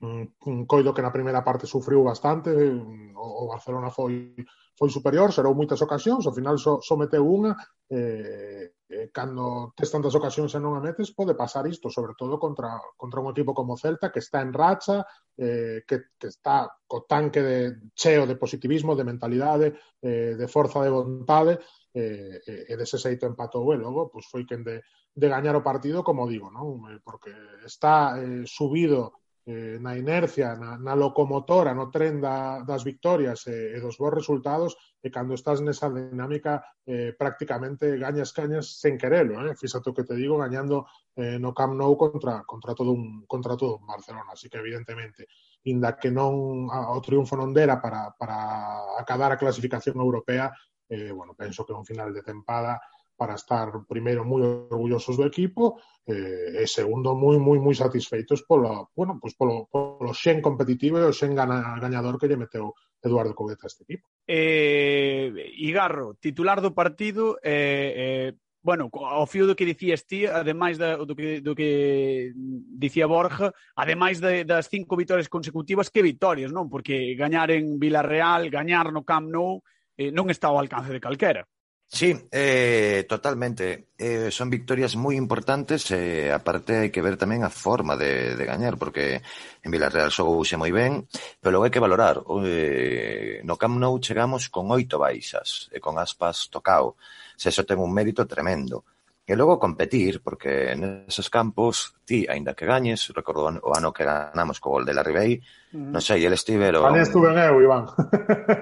un 0.00 0.68
coido 0.68 0.92
que 0.92 1.00
na 1.02 1.14
primeira 1.16 1.40
parte 1.40 1.66
sufriu 1.66 2.04
bastante, 2.04 2.52
o 2.52 3.44
Barcelona 3.48 3.90
foi 3.90 4.36
foi 4.76 4.90
superior, 4.90 5.32
serou 5.32 5.56
moitas 5.56 5.80
ocasións, 5.80 6.26
ao 6.26 6.36
final 6.36 6.58
só, 6.58 6.80
só 6.84 7.00
meteu 7.00 7.24
unha, 7.24 7.56
eh, 7.88 8.76
eh, 8.90 9.08
cando 9.08 9.72
tes 9.72 9.88
tantas 9.88 10.12
ocasións 10.12 10.52
e 10.52 10.60
non 10.60 10.76
a 10.76 10.84
metes, 10.84 11.16
pode 11.16 11.32
pasar 11.32 11.64
isto, 11.64 11.88
sobre 11.88 12.12
todo 12.12 12.36
contra, 12.36 12.76
contra 12.92 13.24
un 13.24 13.32
equipo 13.32 13.56
como 13.56 13.72
o 13.72 13.80
Celta, 13.80 14.12
que 14.12 14.20
está 14.20 14.44
en 14.44 14.52
racha, 14.52 15.00
eh, 15.32 15.80
que, 15.88 16.12
que 16.20 16.28
está 16.28 16.68
co 16.84 17.08
tanque 17.08 17.40
de, 17.40 17.56
cheo 17.96 18.28
de 18.28 18.36
positivismo, 18.36 18.92
de 18.92 19.08
mentalidade, 19.08 19.80
eh, 20.04 20.36
de 20.36 20.46
forza 20.46 20.84
de 20.84 20.92
vontade, 20.92 21.56
eh, 21.96 22.36
e, 22.44 22.54
e 22.68 22.72
dese 22.76 23.00
xeito 23.00 23.24
empatou 23.24 23.72
e 23.72 23.80
logo, 23.80 24.12
pois 24.12 24.28
foi 24.28 24.44
quen 24.44 24.60
de, 24.60 24.76
de 25.16 25.28
gañar 25.32 25.56
o 25.56 25.64
partido, 25.64 26.04
como 26.04 26.28
digo, 26.28 26.52
non? 26.52 26.84
Eh, 26.92 27.00
porque 27.00 27.32
está 27.64 28.20
eh, 28.20 28.44
subido 28.44 29.16
eh, 29.46 29.78
na 29.80 29.96
inercia, 29.96 30.58
na, 30.58 30.76
na 30.76 30.98
locomotora, 30.98 31.72
no 31.72 31.88
tren 31.88 32.20
da, 32.20 32.66
das 32.66 32.82
victorias 32.82 33.46
e, 33.46 33.72
e 33.72 33.78
dos 33.80 33.96
bons 33.96 34.12
resultados, 34.12 34.76
e 35.00 35.08
cando 35.08 35.38
estás 35.38 35.62
nesa 35.62 35.86
dinámica 35.86 36.66
eh, 36.82 37.14
prácticamente 37.14 37.94
gañas 37.96 38.34
cañas 38.34 38.76
sen 38.82 38.98
querelo, 38.98 39.38
eh? 39.46 39.54
Fíxate 39.54 39.88
o 39.88 39.96
que 39.96 40.02
te 40.02 40.18
digo, 40.18 40.36
gañando 40.36 40.90
eh, 41.14 41.38
no 41.38 41.54
Camp 41.54 41.78
Nou 41.78 41.94
contra, 41.94 42.42
contra 42.42 42.74
todo 42.74 42.90
un 42.90 43.24
contra 43.24 43.54
todo 43.54 43.78
un 43.78 43.86
Barcelona, 43.86 44.34
así 44.34 44.50
que 44.50 44.58
evidentemente 44.58 45.30
inda 45.64 45.94
que 45.94 46.10
non 46.10 46.66
a, 46.68 46.90
o 46.92 46.98
triunfo 46.98 47.38
non 47.38 47.54
dera 47.54 47.78
para, 47.78 48.12
para 48.18 48.98
acabar 48.98 49.30
a 49.30 49.40
clasificación 49.40 49.96
europea, 50.02 50.50
eh, 50.90 51.14
bueno, 51.14 51.38
penso 51.38 51.62
que 51.62 51.70
é 51.70 51.78
un 51.78 51.86
final 51.86 52.10
de 52.10 52.26
tempada 52.26 52.82
para 53.16 53.34
estar 53.34 53.72
primeiro 53.88 54.22
moi 54.28 54.44
orgullosos 54.44 55.16
do 55.16 55.24
equipo 55.24 55.80
eh, 56.06 56.62
e 56.62 56.64
segundo 56.68 57.16
moi 57.16 57.40
moi 57.40 57.58
moi 57.58 57.74
satisfeitos 57.74 58.44
polo, 58.44 58.92
bueno, 58.94 59.18
pues 59.18 59.34
polo, 59.34 59.66
polo 59.72 60.12
xen 60.12 60.44
competitivo 60.44 61.00
e 61.00 61.08
o 61.08 61.16
xen 61.16 61.32
gana, 61.34 61.80
gañador 61.80 62.20
que 62.20 62.28
lle 62.28 62.38
meteu 62.38 62.76
Eduardo 63.02 63.34
Coveta 63.34 63.66
a 63.66 63.70
este 63.72 63.84
equipo. 63.84 64.08
Eh, 64.26 65.32
Igarro, 65.56 66.14
titular 66.20 66.60
do 66.60 66.74
partido, 66.74 67.38
eh, 67.42 67.92
eh, 67.96 68.32
bueno, 68.66 68.90
ao 68.92 69.26
fío 69.30 69.46
do 69.46 69.54
que 69.54 69.64
dicías 69.64 70.04
ti, 70.10 70.26
ademais 70.26 70.74
da, 70.76 70.98
do, 70.98 71.14
que, 71.14 71.40
do 71.40 71.54
que 71.54 72.34
dicía 72.36 73.06
Borja, 73.06 73.54
ademais 73.78 74.18
de, 74.18 74.42
das 74.42 74.66
cinco 74.66 74.98
vitorias 74.98 75.30
consecutivas, 75.30 75.88
que 75.88 76.02
vitorias, 76.02 76.50
non? 76.50 76.66
Porque 76.66 77.14
gañar 77.14 77.54
en 77.54 77.78
Villarreal, 77.78 78.50
gañar 78.50 78.90
no 78.90 79.06
Camp 79.06 79.30
Nou, 79.30 79.62
eh, 79.94 80.10
non 80.10 80.26
está 80.34 80.50
ao 80.50 80.58
alcance 80.58 80.90
de 80.90 80.98
calquera. 80.98 81.46
Sí, 81.88 82.28
eh, 82.32 83.06
totalmente. 83.08 83.88
Eh, 83.96 84.30
son 84.30 84.50
victorias 84.50 84.98
moi 84.98 85.14
importantes 85.14 85.86
e 85.94 86.28
eh, 86.28 86.34
aparte 86.34 86.82
hai 86.82 86.90
que 86.90 87.00
ver 87.00 87.14
tamén 87.14 87.46
a 87.46 87.48
forma 87.48 87.94
de, 87.94 88.34
de 88.34 88.44
gañar 88.44 88.74
porque 88.76 89.22
en 89.62 89.70
Villarreal 89.70 90.10
xogouse 90.10 90.58
moi 90.58 90.74
ben 90.74 91.06
pero 91.38 91.56
logo 91.56 91.64
hai 91.64 91.72
que 91.72 91.80
valorar. 91.80 92.26
Eh, 92.42 93.40
no 93.46 93.54
Camp 93.54 93.78
Nou 93.78 94.02
chegamos 94.02 94.50
con 94.50 94.68
oito 94.74 94.98
baixas 94.98 95.70
e 95.70 95.78
con 95.78 95.96
aspas 96.02 96.50
tocao. 96.50 96.98
Se 97.38 97.54
eso 97.54 97.62
ten 97.62 97.78
un 97.78 97.94
mérito 97.94 98.26
tremendo. 98.26 98.84
E 99.26 99.34
logo 99.34 99.58
competir, 99.58 100.22
porque 100.22 100.78
neses 100.78 101.26
campos 101.26 101.98
ti, 102.06 102.26
aínda 102.30 102.54
que 102.54 102.62
gañes, 102.62 103.10
recordo 103.10 103.50
o 103.50 103.70
ano 103.74 103.90
que 103.90 104.06
ganamos 104.06 104.62
co 104.62 104.70
gol 104.78 104.86
de 104.86 104.94
la 104.94 105.02
Ribey, 105.02 105.42
mm. 105.74 105.90
non 105.90 105.98
sei, 105.98 106.22
el 106.22 106.38
estivero... 106.38 106.86
Vale, 106.86 107.02
estuve 107.02 107.34
eu, 107.34 107.58
Iván. 107.58 107.90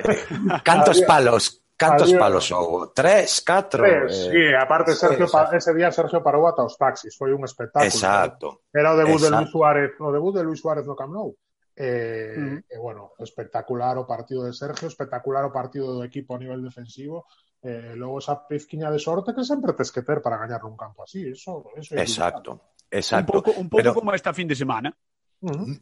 Eh, 0.04 0.60
cantos 0.64 1.04
palos, 1.04 1.63
Cantos 1.76 2.08
Adiós. 2.08 2.20
palos 2.20 2.46
houve? 2.52 2.92
Tres, 2.94 3.40
catro? 3.42 3.82
Tres, 3.82 4.14
eh, 4.14 4.30
sí, 4.30 4.54
aparte 4.54 4.94
Sergio, 4.94 5.26
sí, 5.26 5.36
ese 5.52 5.74
día 5.74 5.90
Sergio 5.90 6.22
parou 6.22 6.46
ata 6.46 6.62
os 6.62 6.78
taxis, 6.78 7.18
foi 7.18 7.34
un 7.34 7.42
espectáculo. 7.42 7.90
Exacto. 7.90 8.62
¿no? 8.62 8.78
Era 8.78 8.94
o 8.94 8.96
debut 8.96 9.18
exacto. 9.18 9.34
de 9.34 9.40
Luis 9.42 9.50
Suárez, 9.50 9.90
o 9.98 10.10
debut 10.14 10.34
de 10.38 10.42
Luis 10.46 10.60
Suárez 10.62 10.86
no 10.86 10.94
Camp 10.94 11.10
Nou. 11.10 11.34
Eh, 11.74 12.34
mm. 12.38 12.58
eh, 12.70 12.78
bueno, 12.78 13.18
espectacular 13.18 13.98
o 13.98 14.06
partido 14.06 14.46
de 14.46 14.54
Sergio, 14.54 14.86
espectacular 14.86 15.42
o 15.42 15.50
partido 15.50 15.90
do 15.90 16.06
equipo 16.06 16.38
a 16.38 16.38
nivel 16.38 16.62
defensivo. 16.62 17.26
Eh, 17.58 17.98
logo 17.98 18.22
esa 18.22 18.46
pizquiña 18.46 18.92
de 18.92 19.02
sorte 19.02 19.34
que 19.34 19.42
sempre 19.42 19.74
tes 19.74 19.90
que 19.90 20.06
ter 20.06 20.22
para 20.22 20.38
gañar 20.38 20.62
un 20.62 20.76
campo 20.78 21.02
así, 21.02 21.26
eso, 21.26 21.74
eso 21.74 21.98
Exacto. 21.98 22.78
Exacto. 22.86 23.26
Un 23.26 23.42
pouco, 23.42 23.50
un 23.58 23.66
pouco 23.66 23.82
Pero... 23.82 23.94
como 23.94 24.14
esta 24.14 24.30
fin 24.30 24.46
de 24.46 24.54
semana. 24.54 24.94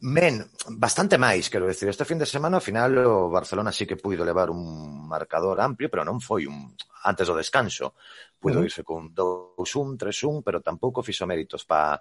Men, 0.01 0.43
bastante 0.75 1.15
máis, 1.15 1.47
quero 1.47 1.63
decir, 1.63 1.87
este 1.87 2.03
fin 2.03 2.19
de 2.19 2.27
semana 2.27 2.59
ao 2.59 2.65
final 2.65 2.99
o 2.99 3.31
Barcelona 3.31 3.71
sí 3.71 3.87
que 3.87 3.95
puido 3.95 4.27
levar 4.27 4.51
un 4.51 5.07
marcador 5.07 5.63
amplio, 5.63 5.87
pero 5.87 6.03
non 6.03 6.19
foi 6.19 6.43
un 6.43 6.75
antes 7.07 7.23
do 7.31 7.35
descanso. 7.37 7.95
Puido 8.35 8.59
irse 8.59 8.83
con 8.83 9.15
2-1, 9.15 9.95
3-1, 9.95 10.43
pero 10.43 10.59
tampouco 10.59 10.99
fixo 10.99 11.23
méritos 11.23 11.63
pa 11.63 11.95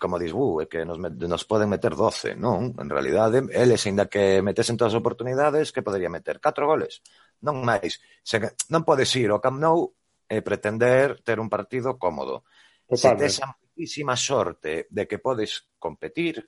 como 0.00 0.18
dis, 0.18 0.32
uh, 0.36 0.60
é 0.60 0.68
que 0.68 0.84
nos, 0.84 1.00
nos 1.00 1.44
poden 1.48 1.72
meter 1.72 1.96
12, 1.96 2.36
non? 2.36 2.76
En 2.76 2.88
realidade, 2.92 3.40
eles, 3.48 3.80
ainda 3.88 4.04
que 4.04 4.44
metesen 4.44 4.76
todas 4.76 4.92
as 4.92 5.00
oportunidades, 5.00 5.72
que 5.72 5.80
podería 5.80 6.12
meter 6.12 6.44
4 6.44 6.68
goles, 6.68 7.00
non 7.40 7.64
máis. 7.64 7.96
Se, 8.20 8.36
non 8.68 8.84
podes 8.84 9.08
ir 9.16 9.32
ao 9.32 9.40
Camp 9.40 9.56
Nou 9.56 9.96
e 10.28 10.44
pretender 10.44 11.24
ter 11.24 11.40
un 11.40 11.48
partido 11.48 11.96
cómodo. 11.96 12.44
Totalmente. 12.84 13.32
Se 13.32 13.40
tes 13.40 13.44
a 13.44 13.48
moitísima 13.48 14.12
sorte 14.16 14.88
de 14.92 15.08
que 15.08 15.16
podes 15.16 15.72
competir, 15.80 16.44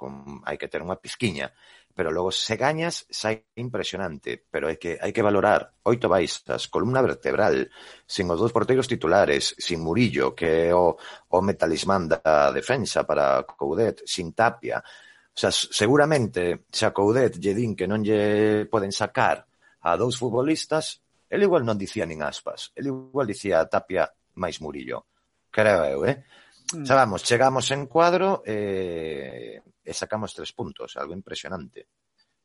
con, 0.00 0.40
hai 0.48 0.56
que 0.56 0.72
ter 0.72 0.80
unha 0.80 0.96
pisquiña, 0.96 1.52
pero 1.92 2.08
logo 2.08 2.32
se 2.32 2.56
gañas 2.56 3.04
sai 3.12 3.44
impresionante, 3.60 4.40
pero 4.48 4.72
é 4.72 4.80
que 4.80 4.96
hai 4.96 5.12
que 5.12 5.20
valorar 5.20 5.76
oito 5.84 6.08
baixas, 6.08 6.72
columna 6.72 7.04
vertebral, 7.04 7.68
sin 8.08 8.32
os 8.32 8.40
dous 8.40 8.56
porteiros 8.56 8.88
titulares, 8.88 9.52
sin 9.60 9.84
Murillo, 9.84 10.32
que 10.32 10.70
é 10.70 10.74
o, 10.74 10.96
o 10.96 11.38
metalismán 11.44 12.08
da 12.08 12.48
defensa 12.48 13.04
para 13.04 13.44
Coudet, 13.44 14.00
sin 14.08 14.32
Tapia, 14.32 14.80
O 15.30 15.38
sea, 15.40 15.52
seguramente, 15.52 16.66
se 16.70 16.84
a 16.86 16.92
Coudet 16.92 17.38
lle 17.38 17.54
din 17.54 17.72
que 17.78 17.86
non 17.86 18.02
lle 18.02 18.66
poden 18.66 18.90
sacar 18.92 19.46
a 19.80 19.96
dous 19.96 20.18
futbolistas, 20.18 21.00
el 21.30 21.46
igual 21.46 21.62
non 21.64 21.78
dicía 21.78 22.04
nin 22.04 22.20
aspas, 22.20 22.74
el 22.74 22.90
igual 22.90 23.30
dicía 23.30 23.64
Tapia 23.70 24.10
máis 24.36 24.58
Murillo. 24.60 25.06
Creo 25.48 25.86
eu, 25.86 26.00
eh? 26.04 26.26
Mm. 26.72 26.86
Xa 26.86 26.94
vamos, 26.94 27.22
chegamos 27.26 27.66
en 27.74 27.86
cuadro 27.86 28.42
eh, 28.46 29.58
e 29.82 29.92
sacamos 29.92 30.34
tres 30.34 30.54
puntos, 30.54 30.94
algo 30.96 31.14
impresionante. 31.14 31.90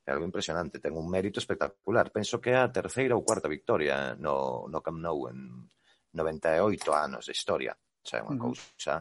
Algo 0.06 0.26
impresionante, 0.26 0.78
ten 0.78 0.94
un 0.94 1.10
mérito 1.10 1.42
espectacular. 1.42 2.14
Penso 2.14 2.38
que 2.38 2.54
é 2.54 2.62
a 2.62 2.70
terceira 2.70 3.18
ou 3.18 3.26
cuarta 3.26 3.50
victoria 3.50 4.14
no, 4.14 4.70
no 4.70 4.82
Camp 4.82 5.02
Nou 5.02 5.26
en 5.30 5.66
98 6.14 6.94
anos 6.94 7.26
de 7.26 7.34
historia. 7.34 7.74
O 7.74 8.06
sea, 8.06 8.22
unha 8.22 8.38
mm-hmm. 8.38 8.46
cousa, 8.46 8.94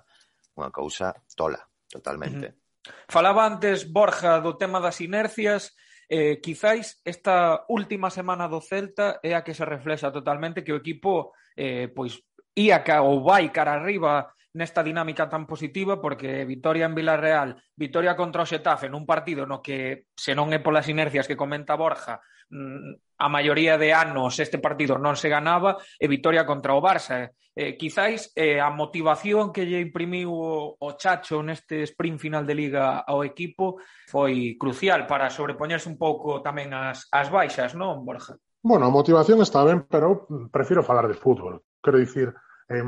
unha 0.57 0.71
cousa 0.73 1.12
tola, 1.37 1.61
totalmente. 1.93 2.49
Uh 2.49 2.52
-huh. 2.57 2.62
Falaba 3.09 3.45
antes 3.45 3.85
Borja 3.88 4.40
do 4.40 4.57
tema 4.57 4.81
das 4.81 5.00
inercias, 5.04 5.76
eh, 6.09 6.40
quizáis 6.40 7.00
esta 7.04 7.64
última 7.69 8.09
semana 8.09 8.49
do 8.49 8.61
Celta 8.61 9.21
é 9.25 9.33
a 9.33 9.45
que 9.45 9.57
se 9.57 9.64
reflexa 9.64 10.12
totalmente 10.12 10.64
que 10.64 10.73
o 10.73 10.81
equipo 10.81 11.33
eh, 11.57 11.88
pois 11.88 12.21
ia 12.57 12.85
ca, 12.85 13.00
ou 13.02 13.25
vai 13.25 13.49
cara 13.52 13.76
arriba 13.76 14.33
nesta 14.54 14.82
dinámica 14.82 15.28
tan 15.28 15.46
positiva 15.46 16.00
porque 16.00 16.46
vitoria 16.46 16.87
en 16.87 16.94
Villarreal, 16.94 17.58
vitoria 17.75 18.14
contra 18.14 18.42
o 18.42 18.49
Xetafe 18.49 18.87
nun 18.88 19.04
partido 19.04 19.44
no 19.44 19.58
que 19.58 20.08
se 20.14 20.32
non 20.32 20.54
é 20.54 20.62
polas 20.62 20.87
inercias 20.87 21.26
que 21.26 21.38
comenta 21.38 21.75
Borja 21.75 22.23
mm, 22.50 23.18
a 23.18 23.28
maioría 23.28 23.75
de 23.76 23.90
anos 23.90 24.38
este 24.38 24.62
partido 24.62 24.94
non 24.96 25.18
se 25.18 25.26
ganaba 25.26 25.76
e 25.99 26.06
vitoria 26.06 26.46
contra 26.46 26.78
o 26.78 26.82
Barça 26.82 27.34
eh, 27.54 27.75
quizáis 27.78 28.30
eh, 28.34 28.58
a 28.58 28.70
motivación 28.70 29.50
que 29.54 29.66
lle 29.66 29.82
imprimiu 29.82 30.30
o, 30.30 30.75
o 30.78 30.88
Chacho 30.99 31.42
neste 31.42 31.87
sprint 31.87 32.18
final 32.18 32.46
de 32.46 32.54
Liga 32.54 33.02
ao 33.02 33.23
equipo 33.26 33.82
foi 34.06 34.54
crucial 34.58 35.06
para 35.06 35.30
sobrepoñerse 35.30 35.90
un 35.90 35.99
pouco 35.99 36.42
tamén 36.42 36.75
as, 36.75 37.06
as 37.11 37.30
baixas, 37.30 37.75
non, 37.78 38.02
Borja? 38.02 38.38
Bueno, 38.64 38.87
a 38.87 38.94
motivación 38.94 39.38
está 39.44 39.62
ben, 39.62 39.87
pero 39.87 40.26
prefiro 40.49 40.82
falar 40.82 41.06
de 41.06 41.14
fútbol. 41.14 41.61
Quero 41.84 42.00
dicir, 42.00 42.32
Eh, 42.68 42.87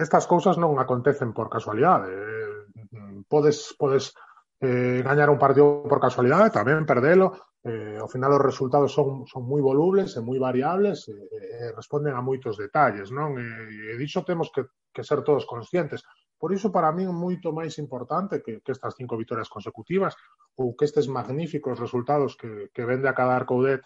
estas 0.00 0.24
cousas 0.24 0.56
non 0.56 0.80
acontecen 0.80 1.36
por 1.36 1.52
casualidade. 1.52 2.08
Podes, 3.28 3.76
podes 3.76 4.16
eh, 4.60 5.02
gañar 5.04 5.30
un 5.30 5.38
partido 5.38 5.84
por 5.84 6.00
casualidade, 6.00 6.52
tamén 6.52 6.84
perdelo. 6.84 7.36
Eh, 7.60 8.00
ao 8.00 8.08
final 8.08 8.32
os 8.32 8.40
resultados 8.40 8.88
son, 8.88 9.28
son 9.28 9.44
moi 9.44 9.60
volubles 9.60 10.16
e 10.16 10.24
moi 10.24 10.40
variables 10.40 11.04
e, 11.08 11.12
eh, 11.12 11.68
e 11.68 11.76
responden 11.76 12.16
a 12.16 12.24
moitos 12.24 12.56
detalles. 12.56 13.12
Non? 13.12 13.36
E, 13.36 13.92
e 13.92 14.00
dixo 14.00 14.24
temos 14.24 14.48
que, 14.48 14.64
que 14.92 15.04
ser 15.04 15.20
todos 15.20 15.44
conscientes. 15.44 16.00
Por 16.40 16.56
iso, 16.56 16.72
para 16.72 16.88
min, 16.88 17.12
moito 17.12 17.52
máis 17.52 17.76
importante 17.76 18.40
que, 18.40 18.64
que 18.64 18.72
estas 18.72 18.96
cinco 18.96 19.20
vitorias 19.20 19.52
consecutivas 19.52 20.16
ou 20.56 20.72
que 20.72 20.88
estes 20.88 21.04
magníficos 21.04 21.76
resultados 21.76 22.32
que, 22.32 22.72
que 22.72 22.88
vende 22.88 23.12
a 23.12 23.16
cada 23.16 23.36
Arcoudet 23.36 23.84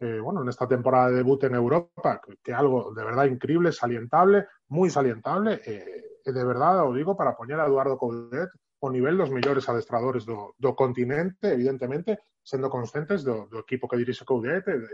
eh, 0.00 0.18
bueno, 0.18 0.42
en 0.42 0.48
esta 0.48 0.66
temporada 0.66 1.10
de 1.10 1.16
debut 1.16 1.44
en 1.44 1.54
Europa, 1.54 2.20
que, 2.24 2.38
que 2.42 2.52
algo 2.52 2.92
de 2.94 3.04
verdad 3.04 3.26
increíble, 3.26 3.70
salientable, 3.70 4.48
moi 4.72 4.88
salientable, 4.88 5.60
eh, 5.60 6.24
e 6.24 6.30
de 6.32 6.44
verdad, 6.44 6.88
o 6.88 6.96
digo, 6.96 7.16
para 7.16 7.36
poñer 7.36 7.60
a 7.60 7.68
Eduardo 7.68 8.00
Coudet 8.00 8.48
o 8.80 8.88
nivel 8.88 9.20
dos 9.20 9.28
mellores 9.28 9.68
adestradores 9.68 10.24
do, 10.24 10.56
do 10.56 10.72
continente, 10.72 11.52
evidentemente, 11.52 12.16
sendo 12.40 12.72
conscientes 12.72 13.20
do, 13.20 13.44
do 13.52 13.60
equipo 13.60 13.84
que 13.84 14.00
dirixe 14.00 14.24
Coudet, 14.24 14.64
de, 14.64 14.80
de, 14.80 14.88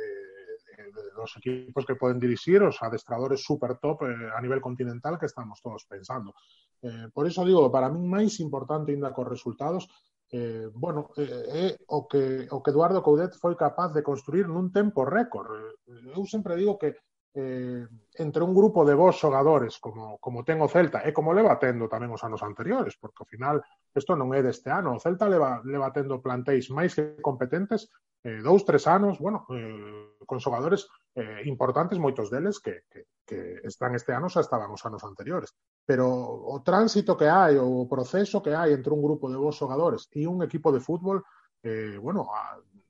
de, 0.90 1.02
dos 1.14 1.30
equipos 1.38 1.86
que 1.86 1.94
poden 1.94 2.18
dirixir, 2.18 2.66
os 2.66 2.82
adestradores 2.82 3.46
super 3.46 3.78
top 3.78 4.10
eh, 4.10 4.10
a 4.34 4.42
nivel 4.42 4.58
continental 4.58 5.14
que 5.14 5.30
estamos 5.30 5.62
todos 5.62 5.86
pensando. 5.86 6.34
Eh, 6.82 7.14
por 7.14 7.30
iso 7.30 7.46
digo, 7.46 7.70
para 7.70 7.86
min 7.86 8.10
máis 8.10 8.42
importante 8.42 8.90
ainda 8.90 9.14
resultados 9.22 9.86
eh, 10.30 10.68
bueno, 10.74 11.10
eh, 11.16 11.44
eh, 11.52 11.76
o, 11.86 12.08
que, 12.08 12.46
o 12.50 12.62
que 12.62 12.70
Eduardo 12.70 13.02
Coudet 13.02 13.34
foi 13.38 13.54
capaz 13.54 13.94
de 13.94 14.02
construir 14.02 14.50
nun 14.50 14.74
tempo 14.74 15.06
récord. 15.06 15.50
Eh, 15.86 16.16
eu 16.16 16.26
sempre 16.26 16.58
digo 16.58 16.78
que 16.78 16.98
eh, 17.36 17.86
entre 18.14 18.42
un 18.42 18.54
grupo 18.54 18.84
de 18.84 18.94
bons 18.94 19.20
xogadores 19.20 19.78
como, 19.78 20.16
como 20.18 20.42
ten 20.42 20.58
o 20.64 20.68
Celta 20.72 21.04
e 21.04 21.12
como 21.12 21.36
leva 21.36 21.60
tendo 21.60 21.84
tamén 21.86 22.08
os 22.10 22.24
anos 22.24 22.40
anteriores, 22.40 22.96
porque 22.96 23.22
ao 23.22 23.30
final 23.30 23.56
isto 23.92 24.16
non 24.16 24.32
é 24.32 24.40
deste 24.40 24.72
ano, 24.72 24.96
o 24.96 25.02
Celta 25.02 25.28
leva, 25.28 25.60
leva 25.62 25.92
tendo 25.92 26.24
plantéis 26.24 26.72
máis 26.72 26.96
que 26.96 27.20
competentes 27.20 27.92
eh, 28.24 28.40
dous, 28.40 28.64
tres 28.64 28.88
anos, 28.88 29.20
bueno, 29.20 29.44
eh, 29.52 30.16
con 30.24 30.40
xogadores 30.40 30.88
eh, 31.14 31.44
importantes, 31.44 32.00
moitos 32.00 32.32
deles 32.32 32.56
que, 32.58 32.88
que, 32.88 33.04
que 33.28 33.60
están 33.68 33.92
este 33.92 34.16
ano 34.16 34.32
xa 34.32 34.40
estaban 34.40 34.72
os 34.72 34.82
anos 34.88 35.04
anteriores. 35.04 35.52
Pero 35.86 36.10
o 36.10 36.58
tránsito 36.66 37.14
que 37.14 37.30
hai, 37.30 37.54
o 37.56 37.86
proceso 37.86 38.42
que 38.42 38.50
hai 38.50 38.74
entre 38.74 38.90
un 38.90 39.00
grupo 39.00 39.30
de 39.30 39.38
vos 39.38 39.54
xogadores 39.54 40.10
e 40.10 40.26
un 40.26 40.42
equipo 40.42 40.74
de 40.74 40.82
fútbol, 40.82 41.22
eh, 41.62 41.94
bueno, 42.02 42.26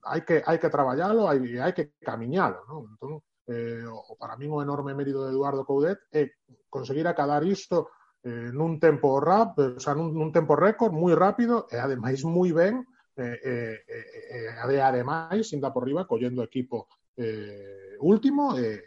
hai 0.00 0.25
que, 0.25 0.41
hai 0.41 0.57
que 0.57 0.73
traballalo, 0.73 1.29
hai, 1.29 1.38
hai 1.61 1.76
que 1.76 1.93
camiñalo, 2.00 2.65
non? 2.65 2.88
Entón, 2.97 3.12
eh, 3.53 3.85
o 3.85 4.17
para 4.17 4.41
min 4.41 4.49
o 4.49 4.65
enorme 4.65 4.97
mérito 4.97 5.23
de 5.23 5.31
Eduardo 5.37 5.69
Coudet 5.69 6.00
é 6.09 6.41
conseguir 6.73 7.05
acabar 7.05 7.45
isto 7.45 7.93
eh, 8.25 8.50
nun 8.50 8.81
tempo 8.81 9.21
rap, 9.21 9.61
o 9.61 9.79
sea, 9.79 9.93
nun, 9.93 10.17
nun 10.17 10.33
tempo 10.33 10.57
récord 10.57 10.97
moi 10.97 11.12
rápido 11.12 11.69
e 11.69 11.76
ademais 11.76 12.25
moi 12.25 12.50
ben 12.50 12.81
eh, 13.17 13.38
eh, 13.45 13.76
eh, 13.87 14.50
eh, 14.57 14.81
ademais, 14.81 15.47
por 15.73 15.85
riba, 15.85 16.09
collendo 16.09 16.43
equipo 16.43 16.88
eh, 17.17 17.97
último 18.00 18.57
eh, 18.59 18.85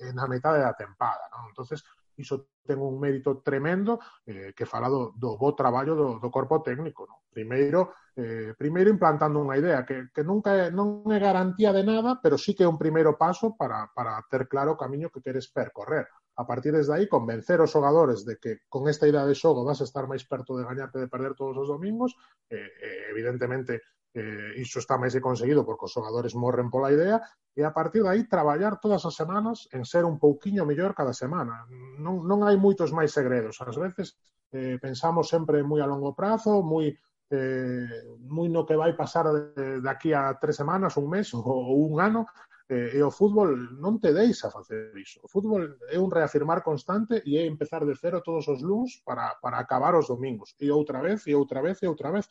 eh, 0.00 0.12
na 0.12 0.26
metade 0.26 0.60
da 0.60 0.74
tempada. 0.76 1.28
Non? 1.32 1.48
entonces 1.48 1.80
iso 2.20 2.52
ten 2.60 2.78
un 2.78 3.00
mérito 3.00 3.42
tremendo 3.42 3.98
eh, 4.28 4.52
que 4.54 4.68
fala 4.68 4.86
do, 4.86 5.16
do 5.16 5.34
bo 5.40 5.56
traballo 5.56 5.96
do, 5.96 6.08
do 6.20 6.28
corpo 6.30 6.62
técnico. 6.62 7.08
no? 7.08 7.26
Primeiro, 7.32 7.96
eh, 8.14 8.54
primeiro 8.54 8.92
implantando 8.92 9.40
unha 9.40 9.58
idea 9.58 9.82
que, 9.82 10.12
que 10.14 10.22
nunca 10.22 10.54
é, 10.54 10.70
non 10.70 11.02
é 11.08 11.18
garantía 11.18 11.72
de 11.72 11.82
nada, 11.82 12.20
pero 12.22 12.36
sí 12.36 12.52
que 12.54 12.62
é 12.62 12.70
un 12.70 12.78
primeiro 12.78 13.16
paso 13.18 13.56
para, 13.58 13.90
para 13.96 14.20
ter 14.28 14.46
claro 14.46 14.76
o 14.76 14.80
camiño 14.80 15.10
que 15.10 15.24
queres 15.24 15.48
percorrer. 15.48 16.06
A 16.36 16.46
partir 16.46 16.72
desde 16.72 16.94
aí, 16.94 17.04
convencer 17.10 17.60
os 17.60 17.72
xogadores 17.74 18.24
de 18.24 18.38
que 18.38 18.64
con 18.70 18.88
esta 18.88 19.04
idea 19.04 19.26
de 19.26 19.34
xogo 19.34 19.66
vas 19.66 19.80
a 19.80 19.88
estar 19.88 20.06
máis 20.06 20.24
perto 20.24 20.56
de 20.56 20.64
gañarte 20.64 20.98
de 21.02 21.10
perder 21.10 21.34
todos 21.34 21.56
os 21.58 21.68
domingos, 21.68 22.14
eh, 22.48 22.60
eh, 22.60 23.02
evidentemente 23.12 23.82
Eh, 24.10 24.58
iso 24.58 24.82
está 24.82 24.98
máis 24.98 25.14
conseguido 25.22 25.62
porque 25.62 25.86
os 25.86 25.94
xogadores 25.94 26.34
morren 26.34 26.66
pola 26.66 26.90
idea 26.90 27.22
e 27.54 27.62
a 27.62 27.70
partir 27.70 28.02
de 28.02 28.10
aí 28.10 28.22
traballar 28.26 28.82
todas 28.82 29.06
as 29.06 29.14
semanas 29.14 29.70
en 29.70 29.86
ser 29.86 30.02
un 30.02 30.18
pouquiño 30.18 30.66
mellor 30.66 30.98
cada 30.98 31.14
semana. 31.14 31.62
Non, 32.02 32.26
non 32.26 32.42
hai 32.42 32.58
moitos 32.58 32.90
máis 32.90 33.14
segredos. 33.14 33.62
Ás 33.62 33.78
veces 33.78 34.18
eh, 34.50 34.82
pensamos 34.82 35.30
sempre 35.30 35.62
moi 35.62 35.78
a 35.78 35.86
longo 35.86 36.10
prazo, 36.10 36.58
moi 36.58 36.90
eh, 37.30 37.86
moi 38.26 38.50
no 38.50 38.66
que 38.66 38.74
vai 38.74 38.98
pasar 38.98 39.30
de, 39.30 39.78
de 39.78 39.88
aquí 39.90 40.10
a 40.10 40.34
tres 40.42 40.58
semanas, 40.58 40.98
un 40.98 41.06
mes 41.06 41.30
ou, 41.30 41.46
ou 41.70 41.86
un 41.86 42.02
ano, 42.02 42.26
eh, 42.70 42.98
e 42.98 43.02
o 43.02 43.10
fútbol 43.10 43.78
non 43.82 43.98
te 44.02 44.10
deixa 44.14 44.50
facer 44.50 44.94
iso. 44.98 45.22
O 45.22 45.28
fútbol 45.30 45.78
é 45.90 45.98
un 45.98 46.10
reafirmar 46.10 46.62
constante 46.62 47.22
e 47.26 47.38
é 47.38 47.46
empezar 47.46 47.86
de 47.86 47.94
cero 47.94 48.22
todos 48.22 48.46
os 48.46 48.62
luns 48.62 49.02
para, 49.06 49.38
para 49.42 49.58
acabar 49.58 49.94
os 49.94 50.06
domingos. 50.06 50.54
E 50.58 50.70
outra 50.70 51.02
vez, 51.02 51.26
e 51.26 51.34
outra 51.34 51.62
vez, 51.62 51.82
e 51.82 51.86
outra 51.86 52.10
vez. 52.10 52.26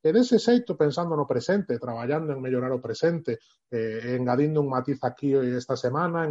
E 0.00 0.08
dese 0.16 0.40
xeito, 0.40 0.80
pensando 0.80 1.12
no 1.12 1.28
presente, 1.28 1.76
traballando 1.76 2.32
en 2.32 2.40
mellorar 2.40 2.72
o 2.72 2.80
presente, 2.80 3.36
eh, 3.68 4.16
engadindo 4.16 4.64
un 4.64 4.72
matiz 4.72 4.96
aquí 5.04 5.36
esta 5.36 5.76
semana, 5.76 6.24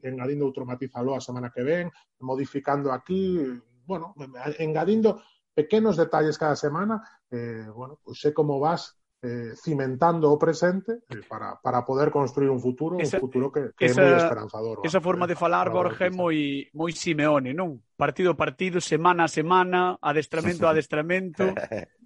engadindo 0.00 0.48
outro 0.48 0.64
matiz 0.64 0.88
aló 0.96 1.12
a 1.12 1.20
semana 1.20 1.52
que 1.52 1.60
ven, 1.60 1.92
modificando 2.24 2.88
aquí, 2.88 3.36
bueno, 3.84 4.16
engadindo 4.56 5.20
pequenos 5.52 6.00
detalles 6.00 6.40
cada 6.40 6.56
semana, 6.56 7.04
eh, 7.28 7.68
bueno, 7.68 8.00
pues 8.00 8.16
sei 8.16 8.32
como 8.32 8.56
vas 8.56 8.96
eh, 9.22 9.52
cimentando 9.54 10.32
o 10.32 10.38
presente 10.40 11.04
eh, 11.08 11.20
para, 11.28 11.60
para 11.60 11.84
poder 11.84 12.10
construir 12.10 12.50
un 12.50 12.58
futuro, 12.58 12.98
esa, 12.98 13.20
un 13.20 13.28
futuro 13.28 13.52
que, 13.52 13.70
que 13.76 13.86
esa, 13.86 14.02
é 14.02 14.08
moi 14.08 14.18
esperanzador. 14.18 14.76
Esa 14.82 14.98
va, 14.98 15.04
forma 15.04 15.28
de 15.28 15.36
eh, 15.36 15.38
falar, 15.38 15.70
Borja, 15.70 16.08
é 16.08 16.10
moi, 16.10 16.66
moi 16.74 16.90
Simeone, 16.96 17.54
non? 17.54 17.78
Partido 17.94 18.32
a 18.32 18.36
partido, 18.40 18.80
semana 18.80 19.28
a 19.28 19.30
semana, 19.30 20.00
adestramento 20.02 20.66
a 20.66 20.72
adestramento. 20.74 21.44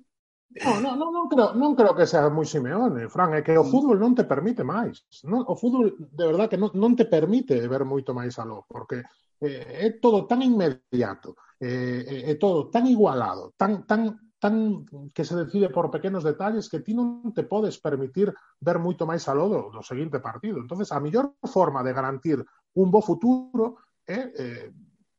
No, 0.64 0.80
non, 0.80 0.94
non, 0.96 1.10
non, 1.12 1.26
creo, 1.28 1.52
non 1.52 1.76
creo 1.76 1.92
que 1.92 2.08
sea 2.08 2.32
moi 2.32 2.48
Simeone, 2.48 3.12
Fran, 3.12 3.36
é 3.36 3.44
que 3.44 3.52
o 3.52 3.64
mm. 3.64 3.70
fútbol 3.70 4.00
non 4.00 4.16
te 4.16 4.25
permite 4.25 4.64
máis. 4.64 5.04
Non, 5.28 5.44
o 5.44 5.52
fútbol, 5.52 5.92
de 5.98 6.25
verdad, 6.25 6.48
que 6.48 6.56
non, 6.56 6.72
non 6.72 6.96
te 6.96 7.04
permite 7.04 7.60
ver 7.68 7.84
moito 7.84 8.16
máis 8.16 8.40
aló, 8.40 8.64
porque 8.64 9.04
eh, 9.40 9.84
é 9.84 9.88
todo 10.00 10.25
tan 10.25 10.40
inmediato, 10.40 11.36
eh, 11.60 12.00
eh 12.08 12.22
é 12.32 12.34
todo 12.40 12.72
tan 12.72 12.88
igualado, 12.88 13.52
tan, 13.60 13.84
tan, 13.84 14.32
tan 14.40 14.84
que 15.12 15.25
se 15.25 15.36
decide 15.36 15.68
por 15.68 15.90
pequenos 15.90 16.25
detalles 16.25 16.68
que 16.68 16.80
ti 16.80 16.92
non 16.92 17.32
te 17.32 17.44
podes 17.44 17.80
permitir 17.80 18.32
ver 18.60 18.78
moito 18.80 19.04
máis 19.08 19.25
aló 19.28 19.48
do, 19.48 19.60
do 19.72 19.82
seguinte 19.84 20.20
partido. 20.20 20.60
entonces 20.60 20.92
a 20.92 21.00
mellor 21.00 21.36
forma 21.44 21.80
de 21.82 21.92
garantir 21.92 22.38
un 22.76 22.88
bo 22.92 23.00
futuro 23.00 23.80
é 24.04 24.14
eh, 24.14 24.32
eh, 24.36 24.66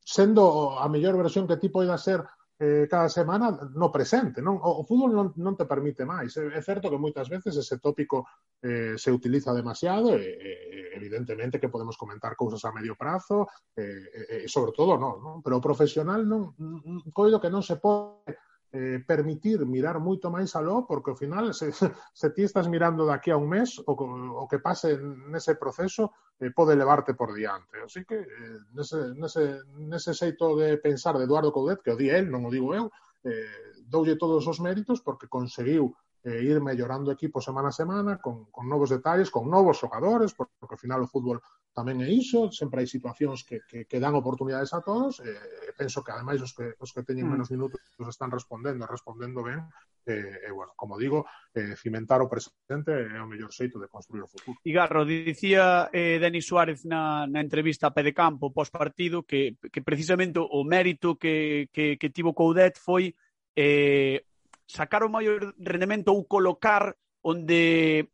sendo 0.02 0.78
a 0.78 0.88
mellor 0.88 1.18
versión 1.18 1.46
que 1.46 1.60
ti 1.60 1.68
poida 1.68 1.98
ser 1.98 2.24
eh, 2.58 2.86
cada 2.90 3.08
semana 3.08 3.54
no 3.74 3.88
presente. 3.90 4.42
Non? 4.42 4.58
O, 4.58 4.82
o 4.82 4.82
fútbol 4.82 5.14
non, 5.14 5.26
non 5.38 5.54
te 5.54 5.64
permite 5.64 6.02
máis. 6.02 6.34
É, 6.34 6.58
é 6.58 6.60
certo 6.60 6.90
que 6.90 6.98
moitas 6.98 7.30
veces 7.30 7.54
ese 7.54 7.78
tópico 7.78 8.26
eh, 8.58 8.98
se 8.98 9.14
utiliza 9.14 9.54
demasiado, 9.54 10.18
e, 10.18 10.26
e, 10.26 10.50
evidentemente 10.98 11.62
que 11.62 11.70
podemos 11.70 11.94
comentar 11.94 12.34
cousas 12.34 12.62
a 12.66 12.74
medio 12.74 12.98
prazo, 12.98 13.46
e, 13.78 13.86
eh, 13.86 14.42
e, 14.42 14.44
e 14.44 14.48
sobre 14.50 14.74
todo 14.74 14.98
non, 14.98 15.22
non? 15.22 15.36
pero 15.38 15.62
o 15.62 15.64
profesional 15.64 16.26
non, 16.26 16.58
non 16.58 16.98
coido 17.14 17.38
que 17.38 17.48
non 17.48 17.62
se 17.62 17.78
pode 17.78 18.47
eh, 18.72 19.00
permitir 19.06 19.64
mirar 19.64 19.96
moito 19.96 20.28
máis 20.28 20.52
aló, 20.52 20.84
porque 20.84 21.10
ao 21.10 21.20
final 21.20 21.56
se, 21.56 21.72
se 22.20 22.28
ti 22.36 22.44
estás 22.44 22.68
mirando 22.68 23.08
daqui 23.08 23.32
a 23.32 23.40
un 23.40 23.48
mes 23.48 23.80
o, 23.80 23.92
o 23.92 24.44
que 24.44 24.60
pase 24.60 25.00
nese 25.00 25.56
proceso 25.56 26.12
eh, 26.36 26.52
pode 26.52 26.76
levarte 26.76 27.14
por 27.16 27.32
diante. 27.32 27.80
Así 27.80 28.04
que 28.04 28.20
eh, 28.20 28.58
nese, 28.76 29.16
nese, 29.16 29.64
nese 29.80 30.12
xeito 30.12 30.52
de 30.56 30.76
pensar 30.76 31.16
de 31.16 31.24
Eduardo 31.24 31.52
Coudet, 31.52 31.80
que 31.80 31.92
o 31.92 31.98
di 31.98 32.12
el, 32.12 32.28
non 32.28 32.44
o 32.44 32.52
digo 32.52 32.76
eu, 32.76 32.92
eh, 33.24 33.80
doulle 33.88 34.20
todos 34.20 34.44
os 34.44 34.60
méritos 34.60 35.00
porque 35.00 35.32
conseguiu 35.32 35.96
eh, 36.24 36.42
ir 36.42 36.60
mellorando 36.60 37.12
equipo 37.12 37.40
semana 37.40 37.68
a 37.68 37.76
semana 37.76 38.18
con, 38.18 38.50
con 38.50 38.68
novos 38.68 38.90
detalles, 38.90 39.30
con 39.30 39.46
novos 39.50 39.78
xogadores, 39.78 40.34
porque 40.34 40.54
ao 40.74 40.80
final 40.80 41.02
o 41.02 41.10
fútbol 41.10 41.38
tamén 41.70 42.02
é 42.02 42.10
iso, 42.10 42.50
sempre 42.50 42.82
hai 42.82 42.88
situacións 42.90 43.46
que, 43.46 43.62
que, 43.62 43.86
que 43.86 44.02
dan 44.02 44.18
oportunidades 44.18 44.74
a 44.74 44.82
todos, 44.82 45.22
eh, 45.22 45.70
penso 45.78 46.02
que 46.02 46.10
ademais 46.10 46.42
os 46.42 46.50
que, 46.50 46.74
os 46.74 46.90
que 46.90 47.06
teñen 47.06 47.30
mm. 47.30 47.32
menos 47.38 47.48
minutos 47.54 47.78
os 47.78 48.10
están 48.10 48.34
respondendo, 48.34 48.82
respondendo 48.82 49.46
ben, 49.46 49.62
eh, 50.08 50.48
e, 50.48 50.50
bueno, 50.50 50.72
como 50.74 50.98
digo, 50.98 51.26
eh, 51.54 51.76
cimentar 51.78 52.18
o 52.18 52.26
presente 52.26 52.90
é 52.90 53.20
o 53.22 53.30
mellor 53.30 53.54
xeito 53.54 53.78
de 53.78 53.86
construir 53.86 54.26
o 54.26 54.30
futuro. 54.30 54.58
Igarro, 54.66 55.06
dicía 55.06 55.86
eh, 55.94 56.18
Denis 56.18 56.50
Suárez 56.50 56.82
na, 56.82 57.30
na 57.30 57.38
entrevista 57.38 57.86
a 57.86 57.94
pé 57.94 58.02
de 58.02 58.16
campo, 58.16 58.50
pós 58.50 58.74
partido, 58.74 59.22
que, 59.22 59.54
que 59.70 59.84
precisamente 59.84 60.42
o 60.42 60.66
mérito 60.66 61.14
que, 61.14 61.70
que, 61.70 61.94
que 61.94 62.10
tivo 62.10 62.34
Coudet 62.34 62.74
foi 62.74 63.14
eh, 63.54 64.24
sacar 64.68 65.02
o 65.02 65.08
maior 65.08 65.56
rendemento 65.56 66.12
ou 66.12 66.28
colocar 66.28 66.92
onde 67.24 68.12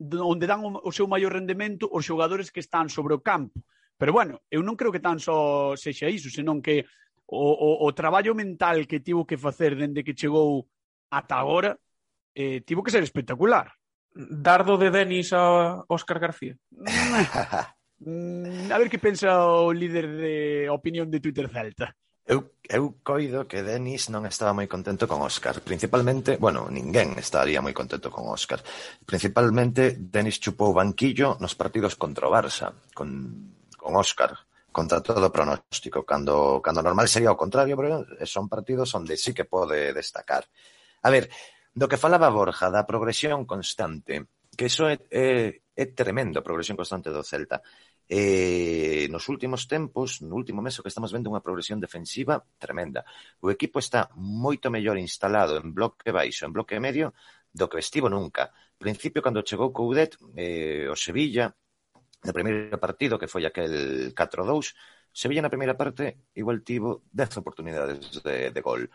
onde 0.00 0.48
dan 0.48 0.64
o, 0.64 0.80
o 0.80 0.90
seu 0.90 1.04
maior 1.04 1.36
rendemento 1.36 1.84
os 1.92 2.08
xogadores 2.08 2.48
que 2.48 2.64
están 2.64 2.88
sobre 2.88 3.12
o 3.12 3.20
campo. 3.20 3.60
Pero 4.00 4.16
bueno, 4.16 4.40
eu 4.48 4.64
non 4.64 4.80
creo 4.80 4.88
que 4.88 5.04
tan 5.04 5.20
só 5.20 5.76
sexa 5.76 6.08
iso, 6.08 6.32
senón 6.32 6.64
que 6.64 6.88
o, 7.28 7.52
o, 7.52 7.84
o 7.84 7.88
traballo 7.92 8.32
mental 8.32 8.88
que 8.88 9.04
tivo 9.04 9.28
que 9.28 9.36
facer 9.36 9.76
dende 9.76 10.00
que 10.00 10.16
chegou 10.16 10.64
ata 11.12 11.36
agora 11.36 11.76
eh, 12.34 12.64
tivo 12.64 12.82
que 12.82 12.90
ser 12.90 13.04
espectacular. 13.04 13.76
Dardo 14.12 14.80
de 14.80 14.90
Denis 14.90 15.32
a 15.32 15.84
Óscar 15.86 16.18
García. 16.18 16.56
a 18.72 18.78
ver 18.80 18.88
que 18.90 18.98
pensa 18.98 19.44
o 19.44 19.72
líder 19.72 20.08
de 20.16 20.68
opinión 20.70 21.10
de 21.10 21.20
Twitter 21.20 21.48
Celta. 21.48 21.94
Eu, 22.30 22.54
eu 22.70 22.94
coido 23.02 23.50
que 23.50 23.58
Denis 23.66 24.06
non 24.06 24.22
estaba 24.22 24.54
moi 24.54 24.70
contento 24.70 25.10
con 25.10 25.18
Óscar, 25.18 25.66
principalmente, 25.66 26.38
bueno, 26.38 26.70
ninguén 26.70 27.18
estaría 27.18 27.58
moi 27.58 27.74
contento 27.74 28.06
con 28.06 28.30
Óscar. 28.30 28.62
Principalmente, 29.02 29.98
Denis 29.98 30.38
chupou 30.38 30.70
banquillo 30.70 31.34
nos 31.42 31.58
partidos 31.58 31.98
contra 31.98 32.30
o 32.30 32.34
Barça, 32.38 32.70
con, 32.94 33.10
con 33.74 33.98
Óscar, 33.98 34.46
contra 34.70 35.02
todo 35.02 35.34
pronóstico, 35.34 36.06
cando, 36.06 36.62
cando 36.62 36.86
normal 36.86 37.10
sería 37.10 37.34
o 37.34 37.40
contrario, 37.42 37.74
pero 37.74 38.06
son 38.22 38.46
partidos 38.46 38.94
onde 38.94 39.18
sí 39.18 39.34
que 39.34 39.50
pode 39.50 39.90
destacar. 39.90 40.46
A 41.02 41.10
ver, 41.10 41.26
do 41.74 41.90
que 41.90 41.98
falaba 41.98 42.30
Borja, 42.30 42.70
da 42.70 42.86
progresión 42.86 43.42
constante, 43.42 44.30
que 44.54 44.70
iso 44.70 44.86
é, 44.86 45.02
é, 45.10 45.66
é 45.74 45.86
tremendo, 45.98 46.38
a 46.38 46.46
progresión 46.46 46.78
constante 46.78 47.10
do 47.10 47.26
Celta. 47.26 47.58
E 48.10 49.06
nos 49.06 49.30
últimos 49.30 49.70
tempos, 49.70 50.18
no 50.18 50.34
último 50.34 50.58
mes, 50.58 50.74
o 50.74 50.82
que 50.82 50.90
estamos 50.90 51.14
vendo 51.14 51.30
unha 51.30 51.38
progresión 51.38 51.78
defensiva 51.78 52.42
tremenda. 52.58 53.06
O 53.38 53.54
equipo 53.54 53.78
está 53.78 54.10
moito 54.18 54.66
mellor 54.66 54.98
instalado 54.98 55.54
en 55.62 55.70
bloque 55.70 56.10
baixo, 56.10 56.42
en 56.42 56.50
bloque 56.50 56.82
medio, 56.82 57.14
do 57.54 57.70
que 57.70 57.78
estivo 57.78 58.10
nunca. 58.10 58.50
Principio, 58.74 59.22
cando 59.22 59.46
chegou 59.46 59.70
Coudet, 59.70 60.18
eh, 60.34 60.90
o 60.90 60.98
Sevilla, 60.98 61.54
no 62.26 62.32
primeiro 62.34 62.82
partido, 62.82 63.14
que 63.14 63.30
foi 63.30 63.46
aquel 63.46 64.10
4-2, 64.10 64.74
Sevilla 65.14 65.46
na 65.46 65.54
primeira 65.54 65.78
parte 65.78 66.34
igual 66.34 66.66
tivo 66.66 67.06
10 67.14 67.38
oportunidades 67.38 68.22
de, 68.26 68.50
de 68.50 68.60
gol. 68.60 68.90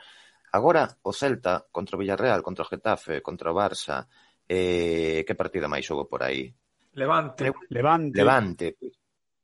Agora, 0.52 0.92
o 1.04 1.16
Celta 1.16 1.68
contra 1.72 1.96
o 1.96 2.00
Villarreal, 2.04 2.44
contra 2.44 2.64
o 2.64 2.68
Getafe, 2.68 3.24
contra 3.24 3.52
o 3.52 3.56
Barça, 3.56 4.08
eh, 4.44 5.24
que 5.24 5.40
partido 5.40 5.72
máis 5.72 5.88
houve 5.88 6.04
por 6.04 6.24
aí? 6.24 6.52
Levante. 6.96 7.52
Levante. 7.72 8.16
Levante. 8.16 8.68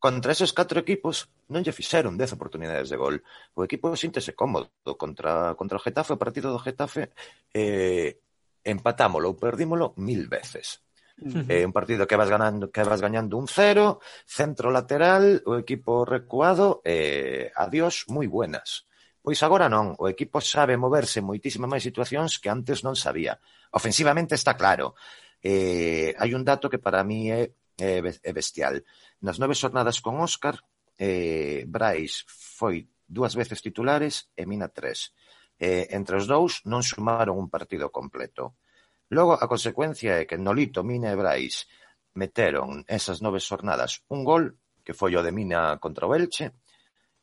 Contra 0.01 0.33
esos 0.33 0.49
catro 0.49 0.81
equipos 0.81 1.29
non 1.53 1.61
lle 1.61 1.77
fixeron 1.77 2.17
dez 2.17 2.33
oportunidades 2.33 2.89
de 2.89 2.97
gol. 2.97 3.21
O 3.53 3.61
equipo 3.61 3.93
síntese 3.93 4.33
cómodo 4.33 4.73
contra, 4.97 5.53
contra 5.53 5.77
o 5.77 5.83
Getafe, 5.85 6.17
o 6.17 6.21
partido 6.21 6.49
do 6.49 6.57
Getafe 6.57 7.13
eh, 7.53 8.17
empatámolo 8.65 9.29
ou 9.29 9.37
perdímolo 9.37 9.93
mil 10.01 10.25
veces. 10.25 10.81
Uh 11.21 11.29
-huh. 11.29 11.45
Eh, 11.53 11.61
un 11.61 11.69
partido 11.69 12.09
que 12.09 12.17
vas 12.17 12.33
ganando, 12.33 12.73
que 12.73 12.81
vas 12.81 12.97
gañando 12.97 13.37
un 13.37 13.45
cero, 13.45 14.01
centro 14.25 14.73
lateral, 14.73 15.45
o 15.45 15.61
equipo 15.61 16.01
recuado, 16.01 16.81
eh, 16.81 17.53
adiós, 17.53 18.09
moi 18.09 18.25
buenas. 18.25 18.89
Pois 19.21 19.37
agora 19.45 19.69
non, 19.69 19.93
o 20.01 20.09
equipo 20.09 20.41
sabe 20.41 20.81
moverse 20.81 21.21
moitísimas 21.21 21.69
máis 21.69 21.85
situacións 21.85 22.41
que 22.41 22.49
antes 22.49 22.81
non 22.81 22.97
sabía. 22.97 23.37
Ofensivamente 23.69 24.33
está 24.33 24.57
claro. 24.57 24.97
Eh, 25.45 26.17
hai 26.17 26.33
un 26.33 26.41
dato 26.41 26.73
que 26.73 26.81
para 26.81 27.05
mí 27.05 27.29
é 27.29 27.53
é, 27.77 28.31
bestial. 28.33 28.81
Nas 29.21 29.39
nove 29.39 29.55
xornadas 29.55 30.01
con 30.01 30.19
Óscar, 30.19 30.59
eh, 30.97 31.65
Brais 31.67 32.25
foi 32.27 32.89
dúas 33.07 33.33
veces 33.35 33.61
titulares 33.61 34.29
e 34.35 34.45
Mina 34.45 34.69
tres. 34.69 35.11
Eh, 35.59 35.87
entre 35.91 36.17
os 36.17 36.25
dous 36.25 36.61
non 36.65 36.81
sumaron 36.81 37.37
un 37.37 37.49
partido 37.49 37.89
completo. 37.89 38.57
Logo, 39.11 39.35
a 39.35 39.45
consecuencia 39.51 40.21
é 40.21 40.27
que 40.29 40.39
Nolito, 40.39 40.85
Mina 40.85 41.11
e 41.11 41.19
Brais 41.19 41.67
meteron 42.13 42.83
esas 42.87 43.19
nove 43.19 43.39
xornadas 43.39 44.03
un 44.13 44.23
gol, 44.23 44.57
que 44.85 44.95
foi 44.95 45.15
o 45.15 45.23
de 45.25 45.31
Mina 45.31 45.77
contra 45.83 46.07
o 46.07 46.13
Elche, 46.15 46.55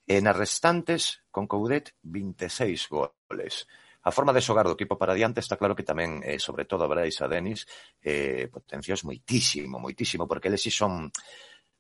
e 0.09 0.17
nas 0.25 0.37
restantes, 0.37 1.25
con 1.31 1.45
Coudet, 1.45 1.93
26 2.03 2.89
goles. 2.89 3.69
A 4.09 4.11
forma 4.11 4.33
de 4.33 4.41
xogar 4.41 4.65
do 4.65 4.73
equipo 4.73 4.97
para 4.97 5.13
diante 5.13 5.45
está 5.45 5.61
claro 5.61 5.77
que 5.77 5.85
tamén, 5.85 6.25
eh, 6.25 6.41
sobre 6.41 6.65
todo 6.65 6.89
a 6.89 6.89
Brais 6.89 7.21
a 7.21 7.29
Denis, 7.29 7.69
eh, 8.01 8.49
potencios 8.49 9.05
moitísimo, 9.05 9.77
moitísimo, 9.77 10.25
porque 10.25 10.49
eles 10.49 10.65
si 10.65 10.73
son 10.73 11.13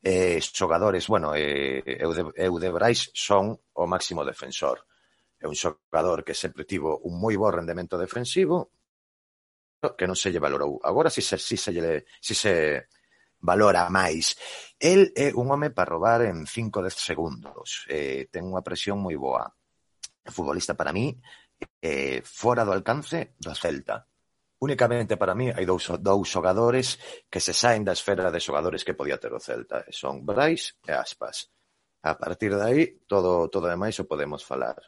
eh, 0.05 0.37
xogadores, 0.37 1.09
bueno, 1.09 1.33
eh, 1.33 1.81
eu, 1.81 2.13
de, 2.13 2.29
eu 2.37 2.53
de 2.61 2.69
Brais 2.69 3.09
son 3.17 3.57
o 3.57 3.89
máximo 3.89 4.29
defensor. 4.29 4.85
É 5.41 5.49
un 5.49 5.57
xogador 5.57 6.21
que 6.21 6.37
sempre 6.37 6.69
tivo 6.69 7.01
un 7.09 7.17
moi 7.17 7.33
bo 7.41 7.49
rendemento 7.49 7.97
defensivo, 7.97 8.77
que 9.97 10.05
non 10.05 10.13
se 10.13 10.29
lle 10.29 10.45
valorou. 10.45 10.85
Agora 10.85 11.09
si 11.09 11.25
se, 11.25 11.41
si 11.41 11.57
se, 11.57 11.73
lle, 11.73 12.05
si 12.21 12.37
se 12.37 12.93
valora 13.41 13.89
máis. 13.89 14.37
El 14.77 15.17
é 15.17 15.33
un 15.33 15.49
home 15.49 15.73
para 15.73 15.97
robar 15.97 16.29
en 16.29 16.45
5 16.45 16.85
10 16.85 16.93
segundos. 16.93 17.89
Eh, 17.89 18.29
ten 18.29 18.45
unha 18.45 18.61
presión 18.61 19.01
moi 19.01 19.17
boa. 19.17 19.49
O 20.29 20.35
futbolista 20.35 20.77
para 20.77 20.93
mí 20.93 21.17
eh, 21.81 22.23
fora 22.25 22.65
do 22.65 22.73
alcance 22.73 23.35
do 23.39 23.55
Celta. 23.55 24.07
Únicamente 24.61 25.15
para 25.17 25.39
mí 25.39 25.55
hai 25.55 25.63
dous, 25.63 25.87
dous 26.03 26.27
xogadores 26.27 26.99
que 27.31 27.39
se 27.39 27.55
saen 27.55 27.87
da 27.87 27.95
esfera 27.95 28.31
de 28.35 28.43
xogadores 28.43 28.83
que 28.83 28.99
podía 28.99 29.19
ter 29.23 29.31
o 29.31 29.39
Celta. 29.39 29.87
Son 29.95 30.27
Brais 30.27 30.75
e 30.83 30.93
Aspas. 30.93 31.55
A 32.03 32.19
partir 32.19 32.55
de 32.55 32.63
aí, 32.63 32.83
todo, 33.07 33.47
todo 33.51 33.71
demais 33.71 33.95
o 34.03 34.09
podemos 34.11 34.43
falar. 34.43 34.79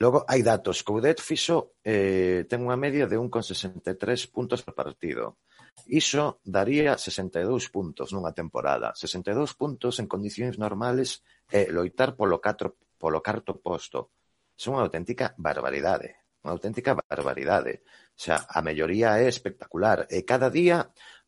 Logo, 0.00 0.24
hai 0.26 0.40
datos. 0.40 0.82
Coudet 0.82 1.20
fixo 1.20 1.76
eh, 1.84 2.48
ten 2.48 2.64
unha 2.64 2.80
media 2.80 3.04
de 3.04 3.20
1,63 3.20 3.94
puntos 4.32 4.64
por 4.64 4.72
partido. 4.72 5.44
Iso 5.86 6.40
daría 6.42 6.96
62 6.96 7.68
puntos 7.68 8.16
nunha 8.16 8.32
temporada. 8.32 8.96
62 8.96 9.54
puntos 9.60 10.00
en 10.00 10.08
condicións 10.08 10.56
normales 10.56 11.20
e 11.52 11.64
eh, 11.64 11.66
loitar 11.68 12.16
polo, 12.16 12.40
catro, 12.40 12.80
polo 12.96 13.20
carto 13.20 13.60
posto 13.60 14.23
Son 14.54 14.78
unha 14.78 14.86
auténtica 14.86 15.34
barbaridade, 15.36 16.24
unha 16.42 16.54
auténtica 16.56 16.94
barbaridade. 16.94 17.82
Xa, 18.14 18.46
a 18.46 18.60
melloría 18.62 19.18
é 19.18 19.26
espectacular 19.26 20.06
e 20.06 20.22
cada 20.22 20.48
día 20.48 20.78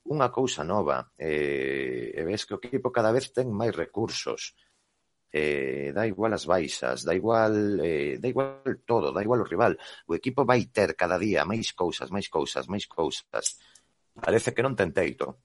unha 0.07 0.31
cousa 0.31 0.63
nova. 0.63 1.11
E, 1.19 2.15
e 2.15 2.21
ves 2.23 2.47
que 2.47 2.55
o 2.55 2.61
equipo 2.63 2.95
cada 2.95 3.11
vez 3.11 3.35
ten 3.35 3.51
máis 3.51 3.75
recursos. 3.75 4.55
Eh, 5.33 5.91
dá 5.93 6.07
igual 6.07 6.33
as 6.33 6.47
baixas, 6.47 7.03
dá 7.03 7.13
igual, 7.13 7.83
eh, 7.83 8.17
dá 8.23 8.29
igual 8.31 8.63
todo, 8.87 9.13
dá 9.13 9.21
igual 9.21 9.43
o 9.43 9.51
rival. 9.51 9.75
O 10.07 10.15
equipo 10.15 10.47
vai 10.47 10.65
ter 10.71 10.95
cada 10.95 11.19
día 11.19 11.45
máis 11.45 11.75
cousas, 11.75 12.09
máis 12.15 12.31
cousas, 12.31 12.65
máis 12.71 12.87
cousas. 12.87 13.59
Parece 14.17 14.55
que 14.55 14.65
non 14.65 14.79
ten 14.79 14.95
teito. 14.95 15.43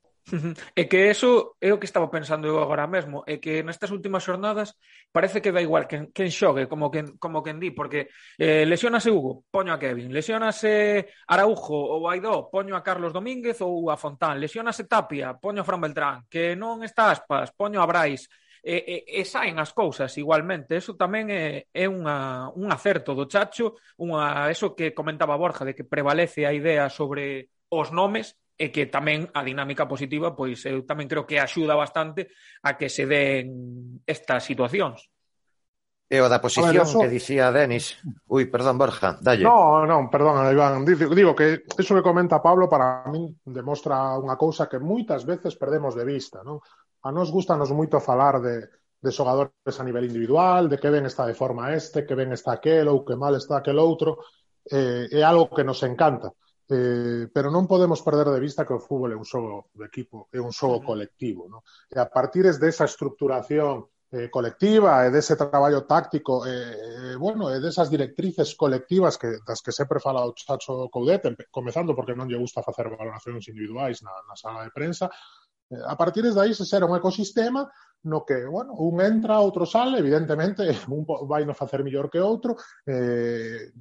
É 0.76 0.86
que 0.86 1.10
eso 1.10 1.58
é 1.60 1.74
o 1.74 1.80
que 1.82 1.90
estaba 1.90 2.12
pensando 2.14 2.48
eu 2.48 2.62
agora 2.62 2.86
mesmo, 2.86 3.26
é 3.26 3.42
que 3.42 3.66
nestas 3.66 3.90
últimas 3.90 4.24
xornadas 4.24 4.78
parece 5.12 5.42
que 5.42 5.52
dá 5.52 5.62
igual 5.62 5.90
quen, 5.90 6.14
quen 6.14 6.30
xogue, 6.30 6.70
como 6.70 6.94
quen, 6.94 7.18
como 7.18 7.42
quen 7.42 7.60
di, 7.60 7.74
porque 7.74 8.14
eh, 8.38 8.64
lesionase 8.66 9.10
Hugo, 9.10 9.44
poño 9.50 9.74
a 9.74 9.82
Kevin, 9.82 10.14
lesionase 10.14 11.10
Araujo 11.28 11.74
ou 11.74 12.08
Aidó, 12.08 12.54
poño 12.54 12.78
a 12.78 12.86
Carlos 12.86 13.12
Domínguez 13.12 13.60
ou 13.66 13.90
a 13.90 13.98
Fontán, 13.98 14.38
lesionase 14.38 14.86
Tapia, 14.86 15.36
poño 15.36 15.62
a 15.62 15.68
Fran 15.68 15.82
Beltrán, 15.82 16.24
que 16.30 16.54
non 16.56 16.86
está 16.86 17.10
aspas, 17.10 17.50
poño 17.52 17.82
a 17.82 17.90
Brais, 17.90 18.30
e, 18.64 19.06
e, 19.10 19.22
e 19.22 19.26
saen 19.26 19.58
as 19.58 19.74
cousas 19.74 20.14
igualmente. 20.22 20.78
Eso 20.78 20.94
tamén 20.94 21.34
é, 21.34 21.66
é 21.74 21.86
unha, 21.90 22.50
un 22.54 22.70
acerto 22.70 23.18
do 23.18 23.26
Chacho, 23.26 23.74
unha, 23.98 24.48
eso 24.54 24.78
que 24.78 24.94
comentaba 24.94 25.38
Borja, 25.38 25.66
de 25.66 25.74
que 25.74 25.84
prevalece 25.84 26.46
a 26.46 26.54
idea 26.54 26.88
sobre 26.94 27.50
os 27.74 27.90
nomes, 27.90 28.38
e 28.62 28.70
que 28.70 28.86
tamén 28.86 29.26
a 29.34 29.42
dinámica 29.42 29.90
positiva, 29.90 30.38
pois 30.38 30.62
eu 30.70 30.86
tamén 30.86 31.10
creo 31.10 31.26
que 31.26 31.42
axuda 31.42 31.74
bastante 31.74 32.30
a 32.62 32.78
que 32.78 32.94
se 32.94 33.10
den 33.10 33.98
estas 34.06 34.46
situacións. 34.46 35.10
E 36.06 36.22
o 36.22 36.30
da 36.30 36.44
posición 36.44 36.70
ver, 36.70 36.86
eso... 36.86 37.02
que 37.02 37.10
dicía 37.10 37.50
Denis. 37.50 37.98
Ui, 38.30 38.46
perdón, 38.46 38.78
Borja, 38.78 39.18
dalle. 39.18 39.42
No, 39.42 39.88
non, 39.90 40.14
perdón, 40.14 40.46
Iván. 40.54 40.86
Digo, 40.86 41.34
que 41.34 41.66
eso 41.66 41.96
que 41.98 42.06
comenta 42.06 42.44
Pablo 42.44 42.70
para 42.70 43.08
min 43.10 43.34
demostra 43.42 44.14
unha 44.22 44.38
cousa 44.38 44.70
que 44.70 44.78
moitas 44.78 45.26
veces 45.26 45.58
perdemos 45.58 45.98
de 45.98 46.06
vista, 46.06 46.46
non? 46.46 46.62
A 47.02 47.10
nos 47.10 47.34
gustanos 47.34 47.74
moito 47.74 47.98
falar 47.98 48.38
de, 48.46 48.70
de 49.02 49.10
xogadores 49.10 49.78
a 49.80 49.88
nivel 49.88 50.06
individual, 50.06 50.70
de 50.70 50.78
que 50.78 50.94
ben 50.94 51.10
está 51.10 51.26
de 51.26 51.34
forma 51.34 51.74
este, 51.74 52.06
que 52.06 52.14
ben 52.14 52.30
está 52.30 52.62
aquel 52.62 52.86
ou 52.94 53.02
que 53.02 53.18
mal 53.18 53.34
está 53.34 53.58
aquel 53.58 53.82
outro, 53.82 54.22
eh, 54.70 55.10
é 55.10 55.26
algo 55.26 55.50
que 55.50 55.66
nos 55.66 55.82
encanta. 55.82 56.30
Eh, 56.70 57.28
pero 57.34 57.50
non 57.50 57.68
podemos 57.68 58.00
perder 58.02 58.28
de 58.32 58.44
vista 58.44 58.66
que 58.66 58.76
o 58.76 58.84
fútbol 58.84 59.12
é 59.12 59.18
un 59.18 59.28
xogo 59.28 59.72
de 59.74 59.86
equipo, 59.88 60.30
é 60.32 60.40
un 60.40 60.54
xogo 60.54 60.84
colectivo. 60.84 61.48
Non? 61.52 61.62
E 61.90 61.98
a 62.00 62.08
partir 62.08 62.46
desa 62.48 62.86
estructuración 62.88 63.88
eh, 64.12 64.30
colectiva 64.30 65.08
e 65.08 65.10
dese 65.10 65.40
traballo 65.40 65.88
táctico, 65.88 66.44
eh, 66.46 67.14
eh, 67.14 67.16
bueno, 67.16 67.48
e 67.48 67.64
desas 67.64 67.88
directrices 67.88 68.60
colectivas 68.60 69.16
que, 69.16 69.40
das 69.48 69.64
que 69.64 69.72
sempre 69.72 70.04
fala 70.04 70.28
o 70.28 70.36
Chacho 70.36 70.92
Coudet, 70.92 71.24
comezando 71.48 71.96
porque 71.96 72.12
non 72.12 72.28
lle 72.28 72.36
gusta 72.36 72.60
facer 72.60 72.92
valoracións 72.92 73.48
individuais 73.48 74.04
na, 74.04 74.12
na 74.28 74.36
sala 74.36 74.68
de 74.68 74.72
prensa, 74.76 75.08
Eh, 75.72 75.80
a 75.88 75.96
partir 75.96 76.28
de 76.28 76.36
aí 76.36 76.52
se 76.54 76.68
xera 76.68 76.86
un 76.86 76.96
ecosistema 77.00 77.72
no 78.04 78.26
que, 78.26 78.46
bueno, 78.46 78.74
un 78.74 79.00
entra, 79.00 79.40
outro 79.40 79.66
sale, 79.66 80.00
evidentemente, 80.04 80.68
un 80.92 81.08
vai 81.30 81.46
no 81.48 81.56
facer 81.56 81.80
mellor 81.86 82.10
que 82.12 82.20
outro, 82.20 82.58
eh, 82.86 83.72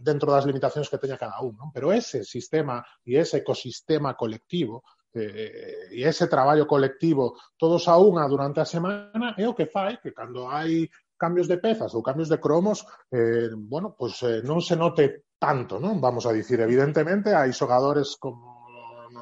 dentro 0.00 0.32
das 0.32 0.46
limitacións 0.48 0.88
que 0.88 0.98
teña 0.98 1.20
cada 1.20 1.42
un, 1.42 1.54
non? 1.58 1.68
Pero 1.74 1.92
ese 1.92 2.24
sistema 2.24 2.80
e 3.04 3.18
ese 3.18 3.42
ecosistema 3.44 4.16
colectivo 4.16 4.82
eh, 5.14 5.94
e 5.94 6.02
ese 6.02 6.26
traballo 6.26 6.66
colectivo 6.66 7.38
todos 7.54 7.86
a 7.86 7.94
unha 7.98 8.26
durante 8.26 8.58
a 8.58 8.66
semana 8.66 9.34
é 9.38 9.46
o 9.46 9.54
que 9.54 9.70
fai 9.70 10.02
que 10.02 10.10
cando 10.10 10.50
hai 10.50 10.90
cambios 11.14 11.46
de 11.46 11.58
pezas 11.62 11.94
ou 11.94 12.02
cambios 12.02 12.28
de 12.28 12.42
cromos, 12.42 12.82
eh, 13.10 13.50
bueno, 13.54 13.94
pues 13.94 14.22
eh, 14.26 14.42
non 14.42 14.58
se 14.62 14.74
note 14.74 15.30
tanto, 15.38 15.78
non? 15.78 16.02
Vamos 16.02 16.26
a 16.26 16.34
dicir, 16.34 16.58
evidentemente 16.60 17.34
hai 17.34 17.54
xogadores 17.54 18.18
como 18.18 18.53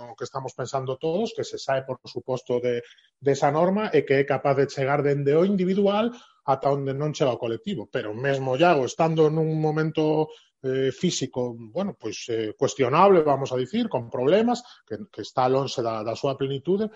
no 0.06 0.18
que 0.18 0.26
estamos 0.26 0.52
pensando 0.54 0.98
todos, 0.98 1.32
que 1.36 1.44
se 1.44 1.58
sae, 1.58 1.86
por 1.86 1.98
suposto, 2.04 2.58
de, 2.58 2.82
de 3.20 3.30
esa 3.32 3.50
norma 3.50 3.90
e 3.94 4.02
que 4.02 4.18
é 4.20 4.24
capaz 4.26 4.58
de 4.58 4.66
chegar 4.66 5.00
dende 5.02 5.32
o 5.34 5.46
individual 5.46 6.10
ata 6.44 6.74
onde 6.74 6.90
non 6.90 7.14
chega 7.14 7.34
o 7.34 7.42
colectivo. 7.42 7.86
Pero 7.86 8.10
mesmo 8.12 8.58
Iago, 8.58 8.82
estando 8.84 9.30
nun 9.30 9.62
momento 9.62 10.34
eh, 10.62 10.90
físico, 10.90 11.54
bueno, 11.54 11.94
pois 11.98 12.26
eh, 12.28 12.54
cuestionable, 12.58 13.22
vamos 13.22 13.52
a 13.52 13.56
dicir, 13.56 13.88
con 13.88 14.10
problemas, 14.10 14.62
que, 14.86 14.98
que 15.10 15.22
está 15.22 15.48
longe 15.48 15.82
da, 15.82 16.02
da 16.02 16.18
súa 16.18 16.34
plenitude, 16.34 16.90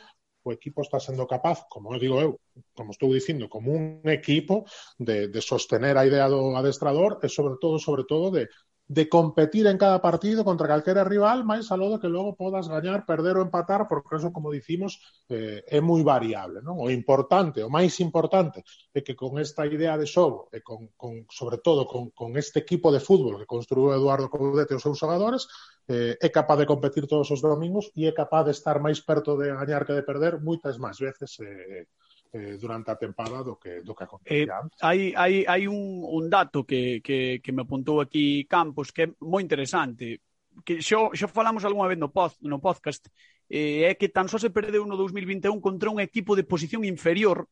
o 0.46 0.52
equipo 0.54 0.82
está 0.82 1.02
sendo 1.02 1.26
capaz, 1.26 1.66
como 1.68 1.98
digo 1.98 2.22
eu, 2.22 2.38
como 2.74 2.94
estou 2.94 3.10
dicindo, 3.10 3.50
como 3.50 3.74
un 3.74 4.06
equipo 4.06 4.62
de, 4.98 5.26
de 5.26 5.40
sostener 5.42 5.98
a 5.98 6.06
idea 6.06 6.30
do 6.30 6.54
adestrador 6.54 7.18
e 7.22 7.28
sobre 7.28 7.58
todo, 7.58 7.82
sobre 7.82 8.06
todo, 8.06 8.30
de, 8.30 8.46
de 8.88 9.08
competir 9.08 9.66
en 9.66 9.78
cada 9.78 10.00
partido 10.00 10.44
contra 10.44 10.68
calquera 10.68 11.02
rival, 11.02 11.42
máis 11.42 11.66
aló 11.74 11.90
do 11.90 11.98
que 11.98 12.06
logo 12.06 12.38
podas 12.38 12.70
gañar, 12.70 13.02
perder 13.02 13.34
ou 13.34 13.42
empatar, 13.42 13.90
porque 13.90 14.14
eso, 14.14 14.30
como 14.30 14.54
dicimos, 14.54 15.02
eh, 15.26 15.66
é 15.66 15.82
moi 15.82 16.06
variable. 16.06 16.62
Non? 16.62 16.78
O 16.78 16.86
importante, 16.86 17.66
o 17.66 17.70
máis 17.70 17.98
importante, 17.98 18.62
é 18.94 19.02
que 19.02 19.18
con 19.18 19.42
esta 19.42 19.66
idea 19.66 19.98
de 19.98 20.06
xogo, 20.06 20.46
e 20.54 20.62
con, 20.62 20.94
con, 20.94 21.26
sobre 21.26 21.58
todo 21.58 21.90
con, 21.90 22.14
con 22.14 22.38
este 22.38 22.62
equipo 22.62 22.94
de 22.94 23.02
fútbol 23.02 23.42
que 23.42 23.50
construiu 23.50 23.90
Eduardo 23.90 24.30
Coudete 24.30 24.74
e 24.74 24.78
os 24.78 24.84
seus 24.86 25.02
xogadores, 25.02 25.50
eh, 25.90 26.14
é 26.22 26.28
capaz 26.30 26.62
de 26.62 26.70
competir 26.70 27.10
todos 27.10 27.26
os 27.34 27.42
domingos 27.42 27.90
e 27.98 28.06
é 28.06 28.12
capaz 28.14 28.46
de 28.46 28.54
estar 28.54 28.78
máis 28.78 29.02
perto 29.02 29.34
de 29.34 29.50
gañar 29.50 29.82
que 29.82 29.98
de 29.98 30.06
perder 30.06 30.38
moitas 30.38 30.78
máis 30.78 31.02
veces 31.02 31.42
eh, 31.42 31.90
eh, 32.32 32.56
durante 32.58 32.90
a 32.90 32.96
tempada 32.96 33.42
do 33.42 33.56
que 33.56 33.82
do 33.82 33.94
que 33.94 34.04
acontecía 34.04 34.52
eh, 34.52 34.60
antes. 34.62 34.78
Hai, 34.82 35.12
hai, 35.14 35.44
hai 35.46 35.62
un, 35.66 36.02
un 36.02 36.30
dato 36.30 36.64
que, 36.64 37.00
que, 37.02 37.40
que 37.42 37.52
me 37.52 37.62
apuntou 37.62 38.00
aquí 38.00 38.46
Campos 38.48 38.90
que 38.90 39.02
é 39.04 39.08
moi 39.20 39.42
interesante 39.42 40.22
que 40.64 40.80
xo, 40.80 41.12
xo 41.12 41.28
falamos 41.28 41.64
algunha 41.64 41.90
vez 41.90 41.98
no, 42.00 42.08
pod, 42.08 42.32
no 42.40 42.58
podcast 42.58 43.06
eh, 43.48 43.86
é 43.86 43.94
que 43.94 44.08
tan 44.08 44.26
só 44.26 44.38
se 44.38 44.50
perdeu 44.50 44.82
no 44.88 44.96
2021 44.96 45.60
contra 45.60 45.90
un 45.90 46.00
equipo 46.00 46.34
de 46.34 46.48
posición 46.48 46.82
inferior 46.82 47.46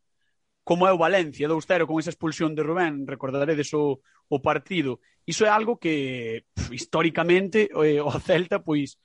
como 0.65 0.89
é 0.89 0.93
o 0.93 0.99
Valencia 0.99 1.47
2-0 1.47 1.85
con 1.85 2.01
esa 2.01 2.09
expulsión 2.09 2.57
de 2.57 2.65
Rubén, 2.65 3.05
recordaredes 3.05 3.69
o, 3.77 4.01
o 4.33 4.39
partido. 4.41 4.99
Iso 5.29 5.45
é 5.45 5.53
algo 5.53 5.77
que 5.77 6.49
pff, 6.57 6.73
históricamente 6.73 7.69
eh, 7.69 8.01
o 8.01 8.11
Celta 8.17 8.65
pois 8.65 8.97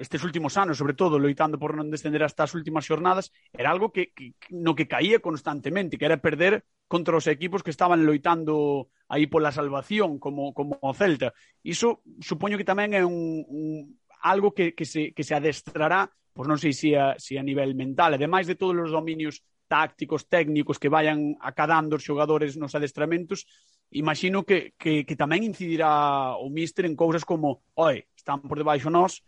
estes 0.00 0.24
últimos 0.24 0.56
anos, 0.56 0.78
sobre 0.78 0.94
todo, 0.94 1.18
loitando 1.18 1.58
por 1.58 1.76
non 1.76 1.90
descender 1.90 2.22
hasta 2.26 2.46
as 2.46 2.54
últimas 2.54 2.86
xornadas, 2.86 3.30
era 3.54 3.70
algo 3.70 3.94
que, 3.94 4.10
que 4.10 4.34
no 4.50 4.74
que 4.74 4.90
caía 4.90 5.22
constantemente, 5.22 5.98
que 5.98 6.06
era 6.06 6.18
perder 6.18 6.66
contra 6.88 7.16
os 7.16 7.26
equipos 7.30 7.62
que 7.62 7.70
estaban 7.70 8.02
loitando 8.02 8.90
aí 9.08 9.30
pola 9.30 9.54
salvación, 9.54 10.18
como, 10.18 10.52
como 10.52 10.78
o 10.82 10.92
Celta. 10.94 11.32
Iso 11.62 12.02
supoño 12.20 12.58
que 12.58 12.66
tamén 12.66 12.92
é 12.92 13.06
un, 13.06 13.46
un 13.46 13.98
algo 14.24 14.56
que, 14.56 14.74
que, 14.74 14.88
se, 14.88 15.12
que 15.12 15.22
se 15.22 15.36
adestrará, 15.36 16.08
pois 16.34 16.48
non 16.50 16.58
sei 16.58 16.74
se 16.74 16.96
a, 16.98 17.14
se 17.20 17.38
a 17.38 17.44
nivel 17.46 17.76
mental, 17.78 18.16
ademais 18.16 18.48
de 18.48 18.58
todos 18.58 18.74
os 18.74 18.90
dominios 18.90 19.44
tácticos, 19.68 20.28
técnicos 20.28 20.78
que 20.78 20.92
vayan 20.92 21.36
acadando 21.40 21.96
os 21.96 22.04
xogadores 22.04 22.56
nos 22.56 22.74
adestramentos, 22.74 23.46
imagino 23.94 24.44
que, 24.44 24.74
que, 24.76 25.04
que 25.06 25.16
tamén 25.16 25.46
incidirá 25.46 26.34
o 26.36 26.50
míster 26.50 26.84
en 26.84 26.98
cousas 26.98 27.22
como, 27.22 27.62
oi, 27.78 28.04
están 28.16 28.42
por 28.42 28.58
debaixo 28.58 28.90
nós, 28.90 29.22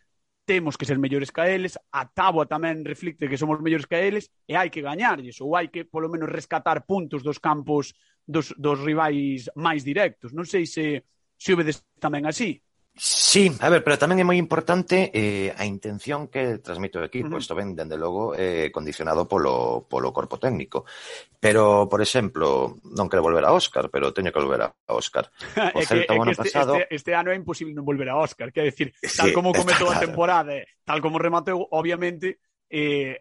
temos 0.46 0.78
que 0.78 0.86
ser 0.86 0.96
mellores 0.96 1.34
que 1.34 1.42
eles, 1.42 1.74
a 1.90 2.06
táboa 2.06 2.46
tamén 2.46 2.86
reflicte 2.86 3.26
que 3.26 3.36
somos 3.36 3.58
mellores 3.58 3.84
que 3.84 3.98
eles 3.98 4.30
e 4.46 4.54
hai 4.54 4.70
que 4.70 4.80
gañarlles 4.80 5.42
ou 5.42 5.58
hai 5.58 5.68
que 5.68 5.84
polo 5.84 6.08
menos 6.08 6.30
rescatar 6.30 6.86
puntos 6.86 7.26
dos 7.26 7.42
campos 7.42 7.92
dos, 8.22 8.54
dos 8.54 8.78
rivais 8.80 9.50
máis 9.58 9.82
directos. 9.82 10.30
Non 10.30 10.46
sei 10.46 10.64
se, 10.64 11.02
se 11.34 11.50
o 11.52 11.58
vedes 11.58 11.82
tamén 11.98 12.24
así. 12.24 12.62
Sí, 12.98 13.52
a 13.60 13.68
ver, 13.68 13.84
pero 13.84 14.00
tamén 14.00 14.16
é 14.16 14.24
moi 14.24 14.40
importante 14.40 15.12
eh, 15.12 15.52
a 15.52 15.68
intención 15.68 16.32
que 16.32 16.64
transmite 16.64 16.96
o 16.96 17.04
equipo. 17.04 17.28
Uh 17.28 17.36
-huh. 17.36 17.44
Isto 17.44 17.52
ven, 17.52 17.76
dende 17.76 18.00
logo, 18.00 18.32
eh, 18.32 18.72
condicionado 18.72 19.28
polo, 19.28 19.84
polo 19.84 20.16
corpo 20.16 20.40
técnico. 20.40 20.88
Pero, 21.36 21.92
por 21.92 22.00
exemplo, 22.00 22.80
non 22.96 23.12
quero 23.12 23.20
volver 23.20 23.44
a 23.44 23.52
Óscar, 23.52 23.92
pero 23.92 24.16
teño 24.16 24.32
que 24.32 24.40
volver 24.40 24.64
a 24.64 24.72
Óscar. 24.88 25.28
O 25.76 25.84
Celta 25.84 26.16
o 26.16 26.24
ano 26.24 26.32
este, 26.32 26.48
pasado... 26.48 26.80
Este, 26.80 26.96
este 26.96 27.12
ano 27.12 27.28
é 27.28 27.36
imposible 27.36 27.76
non 27.76 27.84
volver 27.84 28.08
a 28.08 28.16
Óscar. 28.16 28.48
Quer 28.48 28.64
decir, 28.64 28.96
tal 28.96 29.28
sí, 29.28 29.36
como 29.36 29.52
comezou 29.52 29.92
claro. 29.92 30.00
a 30.00 30.04
temporada, 30.08 30.56
tal 30.88 31.04
como 31.04 31.20
remateu, 31.20 31.68
obviamente, 31.76 32.40
eh, 32.72 33.20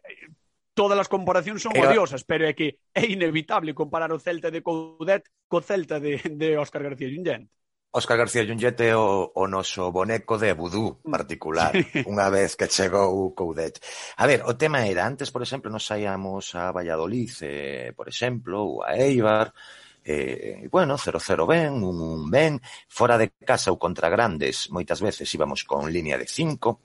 todas 0.72 0.96
as 0.96 1.12
comparacións 1.12 1.60
son 1.60 1.76
odiosas, 1.76 2.24
pero 2.24 2.48
é 2.48 2.56
que 2.56 2.80
é 2.96 3.04
inevitable 3.12 3.76
comparar 3.76 4.16
o 4.16 4.24
Celta 4.24 4.48
de 4.48 4.64
Coudet 4.64 5.28
co 5.52 5.60
Celta 5.60 6.00
de, 6.00 6.24
de 6.32 6.56
Óscar 6.56 6.80
García 6.80 7.12
Llongente. 7.12 7.52
Óscar 7.96 8.18
García 8.18 8.44
Llunllete 8.44 8.90
é 8.90 8.96
o, 8.98 9.32
o 9.32 9.48
noso 9.48 9.88
boneco 9.90 10.36
de 10.36 10.52
vudú 10.52 11.00
particular, 11.00 11.72
unha 12.12 12.28
vez 12.28 12.60
que 12.60 12.68
chegou 12.68 13.08
o 13.08 13.32
Coudet. 13.32 13.80
A 14.20 14.28
ver, 14.28 14.44
o 14.44 14.60
tema 14.60 14.84
era, 14.84 15.08
antes, 15.08 15.32
por 15.32 15.40
exemplo, 15.40 15.72
nos 15.72 15.88
saíamos 15.88 16.60
a 16.60 16.76
Valladolid, 16.76 17.32
eh, 17.48 17.96
por 17.96 18.12
exemplo, 18.12 18.60
ou 18.60 18.72
a 18.84 19.00
Eibar, 19.00 19.56
eh, 20.04 20.68
bueno, 20.68 21.00
0-0 21.00 21.48
ben, 21.48 21.72
1-1 21.80 22.28
ben, 22.28 22.60
fora 22.92 23.16
de 23.16 23.32
casa 23.48 23.72
ou 23.72 23.80
contra 23.80 24.12
grandes, 24.12 24.68
moitas 24.76 25.00
veces 25.00 25.32
íbamos 25.32 25.64
con 25.64 25.88
línea 25.88 26.20
de 26.20 26.28
5, 26.28 26.84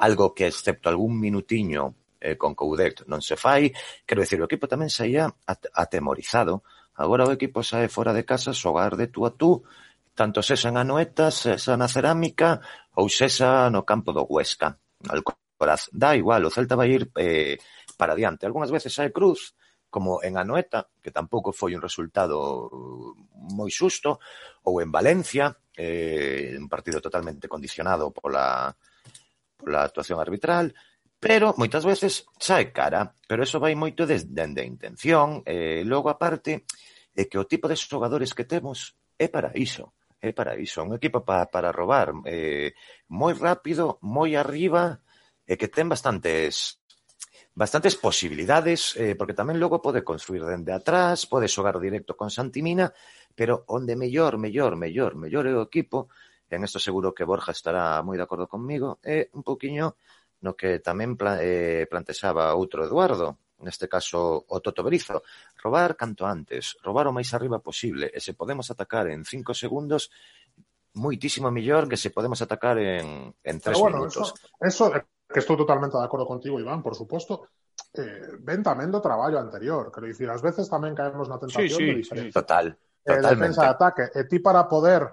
algo 0.00 0.32
que 0.32 0.48
excepto 0.48 0.88
algún 0.88 1.20
minutiño 1.20 2.16
eh, 2.16 2.40
con 2.40 2.56
Coudet 2.56 3.04
non 3.04 3.20
se 3.20 3.36
fai, 3.36 3.76
quero 4.08 4.24
dicir, 4.24 4.40
o 4.40 4.48
equipo 4.48 4.64
tamén 4.64 4.88
saía 4.88 5.28
atemorizado, 5.76 6.64
agora 6.96 7.28
o 7.28 7.34
equipo 7.36 7.60
sae 7.60 7.92
fora 7.92 8.16
de 8.16 8.24
casa 8.24 8.56
xogar 8.56 8.96
de 8.96 9.12
tú 9.12 9.28
a 9.28 9.36
tú, 9.36 9.60
tanto 10.16 10.40
en 10.40 10.76
Anoeta, 10.80 11.30
sexa 11.30 11.76
na 11.76 11.92
cerámica 11.92 12.58
ou 12.96 13.06
sexa 13.12 13.68
no 13.68 13.84
campo 13.84 14.16
do 14.16 14.24
Huesca. 14.24 14.80
Alcoraz, 15.12 15.92
dá 15.92 16.16
igual, 16.16 16.48
o 16.48 16.50
Celta 16.50 16.74
vai 16.74 16.88
ir 16.88 17.12
eh, 17.20 17.60
para 18.00 18.16
adiante. 18.16 18.48
Algunhas 18.48 18.72
veces 18.72 18.96
sae 18.96 19.12
Cruz, 19.12 19.52
como 19.92 20.24
en 20.24 20.40
Anoeta, 20.40 20.88
que 21.04 21.12
tampouco 21.12 21.52
foi 21.52 21.76
un 21.76 21.84
resultado 21.84 22.36
uh, 22.72 23.12
moi 23.52 23.68
susto, 23.68 24.18
ou 24.64 24.80
en 24.80 24.88
Valencia, 24.88 25.52
eh, 25.76 26.56
un 26.56 26.66
partido 26.66 26.98
totalmente 27.04 27.44
condicionado 27.46 28.08
pola, 28.08 28.72
pola 29.60 29.84
actuación 29.84 30.16
arbitral, 30.16 30.72
pero 31.20 31.52
moitas 31.60 31.84
veces 31.84 32.24
sae 32.40 32.72
cara, 32.72 33.12
pero 33.28 33.44
eso 33.44 33.60
vai 33.60 33.76
moito 33.76 34.08
desde 34.08 34.32
de 34.32 34.64
intención, 34.64 35.44
e 35.44 35.80
eh, 35.80 35.82
logo 35.84 36.08
aparte, 36.08 36.64
é 37.12 37.28
que 37.28 37.36
o 37.36 37.44
tipo 37.44 37.68
de 37.68 37.76
xogadores 37.76 38.32
que 38.32 38.48
temos 38.48 38.96
é 39.20 39.28
para 39.28 39.52
iso 39.56 39.92
é 40.26 40.34
para 40.34 40.58
iso, 40.58 40.82
un 40.82 40.94
equipo 40.98 41.22
para, 41.22 41.46
para 41.46 41.70
robar 41.70 42.12
eh, 42.26 42.74
moi 43.08 43.32
rápido, 43.34 44.02
moi 44.02 44.34
arriba 44.34 45.00
e 45.46 45.54
eh, 45.54 45.56
que 45.56 45.70
ten 45.70 45.86
bastantes 45.86 46.82
bastantes 47.56 47.96
posibilidades, 47.96 48.92
eh, 49.00 49.16
porque 49.16 49.32
tamén 49.32 49.56
logo 49.56 49.80
pode 49.80 50.04
construir 50.04 50.44
dende 50.44 50.76
atrás, 50.76 51.24
pode 51.24 51.48
xogar 51.48 51.80
directo 51.80 52.12
con 52.12 52.28
Santimina, 52.28 52.92
pero 53.32 53.64
onde 53.72 53.96
mellor, 53.96 54.36
mellor, 54.36 54.76
mellor, 54.76 55.16
mellor 55.16 55.44
é 55.48 55.54
o 55.56 55.64
equipo, 55.64 56.12
en 56.52 56.68
esto 56.68 56.76
seguro 56.76 57.16
que 57.16 57.24
Borja 57.24 57.56
estará 57.56 57.96
moi 58.04 58.20
de 58.20 58.24
acordo 58.28 58.44
conmigo, 58.44 59.00
é 59.00 59.32
un 59.32 59.40
poquinho 59.40 59.96
no 60.44 60.52
que 60.52 60.84
tamén 60.84 61.16
pla, 61.16 61.40
eh, 61.40 61.88
plantexaba 61.88 62.52
outro 62.52 62.84
Eduardo, 62.84 63.40
neste 63.64 63.88
caso 63.88 64.44
o 64.48 64.56
Toto 64.60 64.84
Berizo, 64.84 65.24
robar 65.62 65.96
canto 65.96 66.28
antes, 66.28 66.76
robar 66.84 67.08
o 67.08 67.14
máis 67.16 67.32
arriba 67.32 67.62
posible, 67.62 68.12
e 68.12 68.20
se 68.20 68.36
podemos 68.36 68.68
atacar 68.68 69.08
en 69.08 69.24
cinco 69.24 69.56
segundos, 69.56 70.12
moitísimo 70.96 71.52
mellor 71.52 71.88
que 71.88 72.00
se 72.00 72.10
podemos 72.10 72.40
atacar 72.40 72.76
en, 72.80 73.32
en 73.32 73.56
tres 73.60 73.78
bueno, 73.78 74.04
minutos. 74.04 74.34
Eso, 74.60 74.92
eso 74.92 75.06
que 75.26 75.40
estou 75.40 75.56
totalmente 75.56 75.96
de 75.96 76.04
acordo 76.04 76.26
contigo, 76.26 76.60
Iván, 76.60 76.82
por 76.82 76.94
suposto, 76.94 77.48
eh, 77.92 78.38
ven 78.40 78.62
tamén 78.62 78.88
do 78.92 79.02
traballo 79.02 79.40
anterior. 79.40 79.90
Quero 79.90 80.06
dicir, 80.06 80.28
ás 80.30 80.40
veces 80.40 80.70
tamén 80.70 80.94
caemos 80.94 81.26
na 81.28 81.40
tentación 81.40 81.68
sí, 81.68 81.76
sí, 81.76 81.86
de 81.90 82.00
diferente. 82.00 82.32
Sí, 82.32 82.36
total, 82.36 82.66
eh, 83.04 83.20
defensa 83.20 83.66
de 83.66 83.72
ataque. 83.72 84.04
E 84.14 84.24
ti 84.24 84.38
para 84.38 84.64
poder 84.68 85.04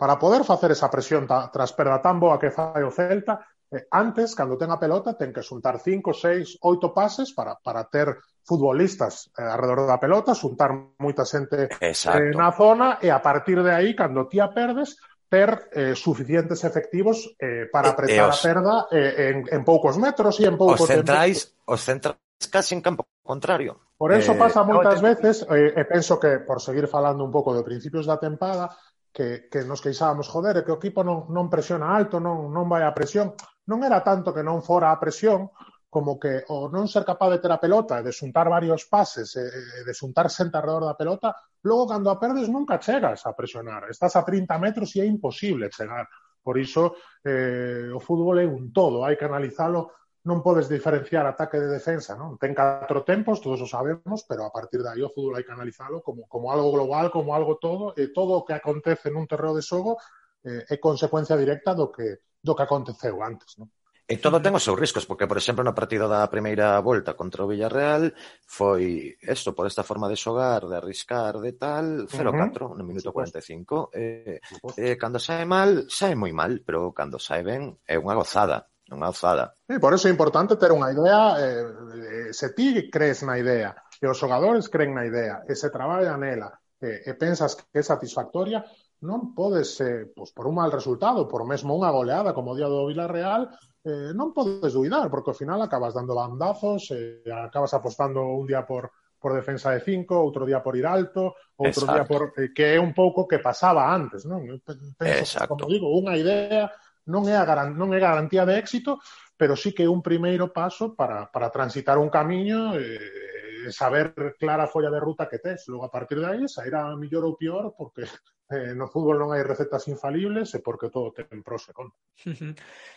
para 0.00 0.16
poder 0.16 0.48
facer 0.48 0.72
esa 0.72 0.88
presión 0.88 1.28
ta, 1.28 1.52
trasperda 1.52 2.00
tan 2.00 2.16
boa 2.16 2.40
que 2.40 2.48
fai 2.48 2.80
o 2.80 2.90
Celta, 2.90 3.44
Eh, 3.70 3.86
antes, 3.94 4.34
cando 4.34 4.58
ten 4.58 4.74
a 4.74 4.82
pelota, 4.82 5.14
ten 5.14 5.30
que 5.30 5.46
xuntar 5.46 5.78
cinco, 5.78 6.10
seis, 6.10 6.58
oito 6.66 6.90
pases 6.90 7.30
para, 7.30 7.54
para 7.62 7.86
ter 7.86 8.18
futbolistas 8.42 9.30
eh, 9.38 9.46
alrededor 9.46 9.86
da 9.86 10.02
pelota, 10.02 10.34
xuntar 10.34 10.74
moita 10.98 11.22
xente 11.22 11.70
eh, 11.70 11.94
Exacto. 11.94 12.18
eh, 12.18 12.34
na 12.34 12.50
zona 12.50 12.98
e 12.98 13.14
a 13.14 13.22
partir 13.22 13.62
de 13.62 13.70
aí, 13.70 13.94
cando 13.94 14.26
ti 14.26 14.42
a 14.42 14.50
perdes, 14.50 14.98
ter 15.30 15.70
eh, 15.70 15.94
suficientes 15.94 16.66
efectivos 16.66 17.30
eh, 17.38 17.70
para 17.70 17.94
apretar 17.94 18.26
e, 18.26 18.34
os, 18.34 18.42
a 18.42 18.42
perda 18.42 18.74
eh, 18.90 19.30
en, 19.30 19.36
en 19.46 19.62
poucos 19.62 19.94
metros 19.94 20.42
e 20.42 20.50
en 20.50 20.58
poucos 20.58 20.82
os 20.82 20.90
centrais. 20.90 21.54
Os 21.62 21.86
centrais 21.86 22.18
casi 22.50 22.74
en 22.74 22.82
campo 22.82 23.06
contrario. 23.22 23.78
Por 23.94 24.10
eso 24.10 24.34
eh, 24.34 24.40
pasa 24.40 24.66
moitas 24.66 24.98
no, 24.98 25.06
veces, 25.06 25.46
eh, 25.46 25.78
e 25.78 25.82
penso 25.86 26.18
que, 26.18 26.42
por 26.42 26.58
seguir 26.58 26.90
falando 26.90 27.22
un 27.22 27.30
pouco 27.30 27.54
de 27.54 27.62
principios 27.62 28.08
da 28.10 28.18
tempada, 28.18 28.74
que, 29.12 29.46
que 29.46 29.62
nos 29.62 29.78
queixábamos, 29.78 30.26
joder, 30.26 30.64
que 30.64 30.72
o 30.72 30.78
equipo 30.80 31.06
non, 31.06 31.30
non 31.30 31.46
presiona 31.46 31.94
alto, 31.94 32.18
non, 32.18 32.50
non 32.50 32.66
vai 32.66 32.82
a 32.82 32.96
presión 32.96 33.36
non 33.70 33.86
era 33.86 34.02
tanto 34.02 34.34
que 34.34 34.42
non 34.42 34.66
fora 34.66 34.90
a 34.90 34.98
presión, 34.98 35.46
como 35.90 36.18
que 36.18 36.46
o 36.50 36.70
non 36.70 36.86
ser 36.86 37.02
capaz 37.06 37.30
de 37.34 37.42
ter 37.42 37.50
a 37.54 37.62
pelota 37.62 37.98
e 37.98 38.06
de 38.06 38.14
xuntar 38.14 38.46
varios 38.50 38.86
pases 38.86 39.34
e 39.34 39.82
de 39.86 39.94
xuntar 39.94 40.26
xente 40.30 40.58
alrededor 40.58 40.86
da 40.86 40.98
pelota, 40.98 41.34
logo 41.66 41.90
cando 41.90 42.10
a 42.10 42.18
perdes 42.18 42.46
nunca 42.46 42.78
chegas 42.78 43.26
a 43.26 43.34
presionar. 43.34 43.90
Estás 43.90 44.14
a 44.14 44.22
30 44.22 44.54
metros 44.58 44.94
e 44.94 45.02
é 45.02 45.06
imposible 45.06 45.70
chegar. 45.70 46.06
Por 46.42 46.56
iso 46.58 46.94
eh, 47.26 47.90
o 47.90 47.98
fútbol 47.98 48.38
é 48.38 48.46
un 48.46 48.70
todo, 48.70 49.02
hai 49.02 49.18
que 49.18 49.26
analizalo 49.26 49.98
non 50.30 50.44
podes 50.46 50.70
diferenciar 50.70 51.24
ataque 51.24 51.58
de 51.58 51.66
defensa, 51.66 52.14
non? 52.14 52.38
Ten 52.38 52.54
catro 52.54 53.02
tempos, 53.02 53.42
todos 53.42 53.58
o 53.58 53.68
sabemos, 53.68 54.22
pero 54.28 54.46
a 54.46 54.52
partir 54.52 54.84
de 54.84 54.94
aí 54.94 55.02
o 55.02 55.10
fútbol 55.10 55.34
hai 55.34 55.44
que 55.44 55.50
analizalo 55.50 56.04
como, 56.06 56.28
como 56.30 56.54
algo 56.54 56.70
global, 56.70 57.10
como 57.10 57.34
algo 57.34 57.58
todo, 57.58 57.96
e 57.98 58.14
todo 58.14 58.38
o 58.38 58.44
que 58.46 58.54
acontece 58.54 59.10
nun 59.10 59.26
terreo 59.26 59.58
de 59.58 59.64
xogo 59.64 59.98
eh, 60.46 60.70
é 60.70 60.76
consecuencia 60.78 61.34
directa 61.34 61.74
do 61.74 61.90
que, 61.90 62.29
do 62.42 62.56
que 62.56 62.64
aconteceu 62.64 63.22
antes, 63.22 63.56
non? 63.60 63.68
E 64.10 64.18
todo 64.18 64.42
ten 64.42 64.50
os 64.58 64.66
seus 64.66 64.74
riscos, 64.74 65.06
porque, 65.06 65.30
por 65.30 65.38
exemplo, 65.38 65.62
no 65.62 65.70
partido 65.70 66.10
da 66.10 66.26
primeira 66.26 66.82
volta 66.82 67.14
contra 67.14 67.46
o 67.46 67.50
Villarreal 67.50 68.10
foi 68.42 69.14
isto, 69.22 69.54
por 69.54 69.70
esta 69.70 69.86
forma 69.86 70.10
de 70.10 70.18
xogar, 70.18 70.66
de 70.66 70.74
arriscar, 70.74 71.38
de 71.38 71.54
tal, 71.54 72.10
0-4 72.10 72.74
no 72.74 72.82
minuto 72.82 73.14
45. 73.14 73.94
Eh, 73.94 74.42
eh, 74.82 74.98
cando 74.98 75.22
sae 75.22 75.46
mal, 75.46 75.86
sae 75.86 76.18
moi 76.18 76.34
mal, 76.34 76.58
pero 76.66 76.90
cando 76.90 77.22
sae 77.22 77.46
ben 77.46 77.78
é 77.86 78.02
unha 78.02 78.18
gozada, 78.18 78.66
unha 78.90 79.14
gozada. 79.14 79.54
E 79.70 79.78
por 79.78 79.94
eso 79.94 80.10
é 80.10 80.10
importante 80.10 80.58
ter 80.58 80.74
unha 80.74 80.90
idea, 80.90 81.38
eh, 81.38 81.62
eh, 81.62 82.30
se 82.34 82.50
ti 82.50 82.90
crees 82.90 83.22
na 83.22 83.38
idea, 83.38 83.78
e 84.02 84.10
os 84.10 84.18
xogadores 84.18 84.66
creen 84.66 84.90
na 84.90 85.06
idea, 85.06 85.46
e 85.46 85.54
se 85.54 85.70
traballa 85.70 86.18
nela, 86.18 86.58
e, 86.82 87.06
e 87.06 87.14
pensas 87.14 87.54
que 87.54 87.78
é 87.78 87.82
satisfactoria, 87.86 88.66
non 89.00 89.32
podes, 89.32 89.80
eh, 89.80 90.12
pois 90.12 90.28
por 90.36 90.44
un 90.44 90.60
mal 90.60 90.68
resultado, 90.68 91.24
por 91.24 91.48
mesmo 91.48 91.72
unha 91.72 91.88
goleada 91.88 92.36
como 92.36 92.52
o 92.52 92.56
día 92.58 92.68
do 92.68 92.84
Villarreal, 92.84 93.48
eh, 93.80 94.12
non 94.12 94.36
podes 94.36 94.76
duidar, 94.76 95.08
porque 95.08 95.32
ao 95.32 95.40
final 95.40 95.60
acabas 95.64 95.96
dando 95.96 96.12
bandazos, 96.12 96.92
eh, 96.92 97.24
acabas 97.32 97.72
apostando 97.72 98.20
un 98.20 98.44
día 98.44 98.68
por, 98.68 98.92
por 99.16 99.32
defensa 99.32 99.72
de 99.72 99.80
cinco, 99.80 100.20
outro 100.20 100.44
día 100.44 100.60
por 100.60 100.76
ir 100.76 100.84
alto, 100.84 101.32
outro 101.56 101.88
Exacto. 101.88 101.94
día 101.96 102.04
por... 102.04 102.22
Eh, 102.36 102.52
que 102.52 102.76
é 102.76 102.78
un 102.80 102.92
pouco 102.92 103.24
que 103.24 103.40
pasaba 103.40 103.88
antes, 103.88 104.28
non? 104.28 104.44
Eu 104.44 104.60
penso, 104.60 104.92
Exacto. 105.00 105.56
como 105.56 105.72
digo, 105.72 105.88
unha 105.88 106.16
idea 106.20 106.68
non 107.08 107.24
é, 107.24 107.36
a 107.40 107.44
garan 107.48 107.72
non 107.80 107.96
é 107.96 107.98
garantía 107.98 108.44
de 108.44 108.60
éxito, 108.60 109.00
pero 109.40 109.56
sí 109.56 109.72
que 109.72 109.88
é 109.88 109.90
un 109.90 110.04
primeiro 110.04 110.52
paso 110.52 110.92
para, 110.92 111.32
para 111.32 111.48
transitar 111.48 111.96
un 111.96 112.12
camiño 112.12 112.76
eh, 112.76 113.29
saber 113.68 114.16
clara 114.40 114.64
a 114.64 114.72
folla 114.72 114.88
de 114.88 115.00
ruta 115.00 115.28
que 115.28 115.38
tes. 115.38 115.68
Logo, 115.68 115.84
a 115.84 115.92
partir 115.92 116.16
de 116.18 116.26
aí, 116.26 116.48
sairá 116.48 116.88
millor 116.96 117.28
ou 117.28 117.36
pior, 117.36 117.76
porque 117.76 118.08
eh, 118.50 118.72
no 118.72 118.88
fútbol 118.88 119.20
non 119.20 119.36
hai 119.36 119.44
recetas 119.44 119.84
infalibles 119.92 120.56
e 120.56 120.64
porque 120.64 120.88
todo 120.88 121.12
ten 121.12 121.44
pros 121.44 121.68
e 121.68 121.72
contras. 121.76 122.00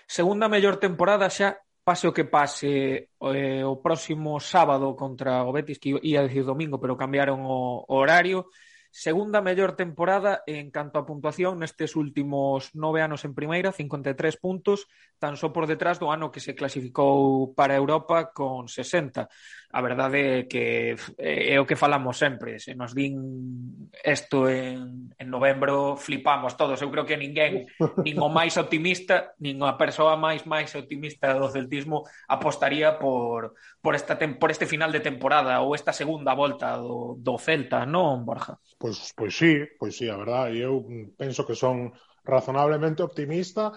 Segunda 0.07 0.47
mellor 0.47 0.79
temporada 0.79 1.27
xa 1.27 1.59
pase 1.83 2.07
o 2.07 2.15
que 2.15 2.23
pase 2.23 3.11
eh, 3.11 3.63
o 3.67 3.75
próximo 3.83 4.39
sábado 4.39 4.95
contra 4.95 5.43
o 5.43 5.51
Betis, 5.51 5.77
que 5.77 5.99
ia 5.99 6.23
decir 6.23 6.47
domingo, 6.47 6.79
pero 6.79 6.95
cambiaron 6.95 7.43
o, 7.43 7.83
o 7.83 7.95
horario, 7.99 8.47
Segunda 8.93 9.41
mellor 9.41 9.73
temporada 9.73 10.45
en 10.45 10.69
canto 10.69 11.01
a 11.01 11.05
puntuación 11.09 11.57
nestes 11.57 11.97
últimos 11.97 12.77
nove 12.77 13.01
anos 13.01 13.25
en 13.25 13.33
primeira, 13.33 13.73
53 13.73 14.13
puntos, 14.37 14.85
tan 15.17 15.33
só 15.33 15.49
por 15.49 15.65
detrás 15.65 15.97
do 15.97 16.13
ano 16.13 16.29
que 16.29 16.37
se 16.37 16.53
clasificou 16.53 17.57
para 17.57 17.73
Europa 17.73 18.29
con 18.37 18.69
60. 18.69 19.25
A 19.73 19.81
verdade 19.81 20.19
é 20.21 20.39
que 20.45 20.93
eh, 21.17 21.57
é 21.57 21.57
o 21.57 21.65
que 21.65 21.73
falamos 21.73 22.21
sempre. 22.21 22.61
Se 22.61 22.77
nos 22.77 22.93
din 22.93 23.89
isto 24.05 24.45
en, 24.45 25.09
en 25.17 25.27
novembro, 25.33 25.97
flipamos 25.97 26.53
todos. 26.53 26.77
Eu 26.77 26.93
creo 26.93 27.09
que 27.09 27.17
ninguén, 27.17 27.65
nin 28.05 28.21
o 28.21 28.29
máis 28.29 28.61
optimista, 28.61 29.33
nin 29.41 29.57
a 29.65 29.73
persoa 29.73 30.21
máis 30.21 30.45
máis 30.45 30.69
optimista 30.77 31.33
do 31.33 31.49
celtismo 31.49 32.05
apostaría 32.29 33.01
por, 33.01 33.57
por, 33.81 33.97
esta, 33.97 34.21
por 34.37 34.53
este 34.53 34.69
final 34.69 34.93
de 34.93 35.01
temporada 35.01 35.65
ou 35.65 35.73
esta 35.73 35.97
segunda 35.97 36.37
volta 36.37 36.77
do, 36.77 37.17
do 37.17 37.41
Celta, 37.41 37.89
non, 37.89 38.21
Borja? 38.21 38.61
Pois, 38.83 38.97
pois 39.15 39.33
sí, 39.39 39.53
pois 39.79 39.93
sí, 39.95 40.05
a 40.11 40.19
verdade. 40.23 40.59
Eu 40.59 40.83
penso 41.21 41.47
que 41.47 41.55
son 41.63 41.95
razonablemente 42.33 42.99
optimista. 43.09 43.71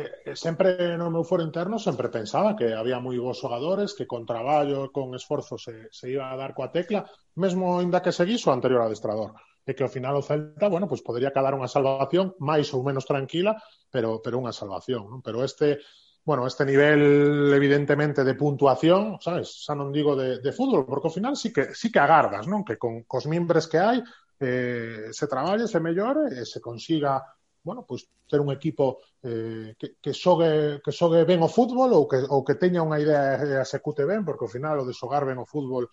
Eh, 0.00 0.32
sempre 0.44 0.96
no 0.96 1.12
meu 1.12 1.24
foro 1.30 1.44
interno 1.44 1.76
sempre 1.76 2.08
pensaba 2.18 2.56
que 2.58 2.72
había 2.80 2.96
moi 2.96 3.20
bons 3.20 3.36
xogadores, 3.44 3.92
que 3.92 4.08
con 4.12 4.24
traballo, 4.32 4.88
con 4.96 5.12
esforzo 5.12 5.60
se, 5.64 5.92
se 5.92 6.06
iba 6.16 6.32
a 6.32 6.38
dar 6.40 6.56
coa 6.56 6.72
tecla, 6.72 7.04
mesmo 7.36 7.76
ainda 7.76 8.00
que 8.00 8.16
seguís 8.18 8.40
o 8.48 8.54
anterior 8.56 8.80
adestrador. 8.88 9.36
E 9.68 9.76
que 9.76 9.84
ao 9.84 9.92
final 9.92 10.16
o 10.16 10.24
Celta, 10.24 10.72
bueno, 10.72 10.88
pois 10.88 11.04
podría 11.04 11.28
cadar 11.36 11.52
unha 11.52 11.68
salvación 11.68 12.32
máis 12.40 12.72
ou 12.72 12.80
menos 12.80 13.04
tranquila, 13.04 13.52
pero, 13.92 14.24
pero 14.24 14.40
unha 14.40 14.56
salvación. 14.56 15.20
Pero 15.20 15.44
este, 15.44 15.84
bueno, 16.24 16.48
este 16.48 16.64
nivel 16.64 17.52
evidentemente 17.52 18.24
de 18.24 18.32
puntuación, 18.32 19.20
sabes, 19.20 19.60
xa 19.64 19.76
non 19.76 19.92
digo 19.92 20.16
de, 20.16 20.40
de 20.40 20.52
fútbol, 20.56 20.88
porque 20.88 21.12
ao 21.12 21.16
final 21.20 21.36
sí 21.36 21.52
que, 21.52 21.76
sí 21.76 21.92
que 21.92 22.00
agardas, 22.00 22.48
non? 22.48 22.64
Que 22.64 22.80
con 22.80 23.04
cos 23.04 23.28
mimbres 23.28 23.68
que 23.68 23.76
hai 23.76 24.00
eh, 24.40 25.08
se 25.10 25.26
traballe, 25.26 25.66
se 25.66 25.80
mellore 25.80 26.40
e 26.40 26.46
se 26.46 26.60
consiga 26.60 27.22
bueno, 27.62 27.84
pois 27.86 28.08
ter 28.26 28.40
un 28.40 28.50
equipo 28.52 29.00
eh, 29.22 29.74
que, 29.78 29.96
que, 30.00 30.12
xogue, 30.14 30.80
que 30.80 30.92
xogue 30.92 31.24
ben 31.28 31.42
o 31.42 31.52
fútbol 31.52 31.92
ou 31.92 32.08
que, 32.08 32.16
ou 32.24 32.40
que 32.40 32.56
teña 32.56 32.80
unha 32.80 32.96
idea 32.96 33.36
e 33.44 33.52
a 33.60 33.66
ben, 34.08 34.24
porque 34.24 34.44
ao 34.44 34.54
final 34.56 34.80
o 34.80 34.88
de 34.88 34.96
xogar 34.96 35.28
ben 35.28 35.36
o 35.36 35.44
fútbol 35.44 35.84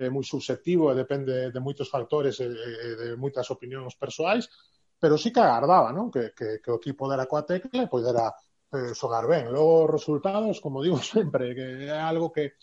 é 0.00 0.08
moi 0.08 0.24
subjetivo 0.24 0.88
e 0.88 0.96
depende 0.96 1.52
de 1.52 1.60
moitos 1.60 1.92
factores 1.92 2.40
e, 2.40 2.48
e 2.48 2.88
de 2.96 3.08
moitas 3.20 3.52
opinións 3.52 4.00
persoais, 4.00 4.48
pero 4.96 5.20
sí 5.20 5.28
que 5.28 5.44
agardaba 5.44 5.92
non? 5.92 6.08
Que, 6.08 6.32
que, 6.32 6.62
que 6.62 6.70
o 6.72 6.80
equipo 6.80 7.04
dera 7.04 7.28
coa 7.28 7.44
tecla 7.44 7.84
e 7.84 7.92
poidera 7.92 8.32
eh, 8.72 8.94
xogar 8.96 9.26
ben. 9.28 9.52
Logo, 9.52 9.84
os 9.84 9.92
resultados, 9.92 10.56
como 10.60 10.80
digo 10.80 10.96
sempre, 11.04 11.52
que 11.52 11.90
é 11.90 12.00
algo 12.00 12.32
que, 12.32 12.56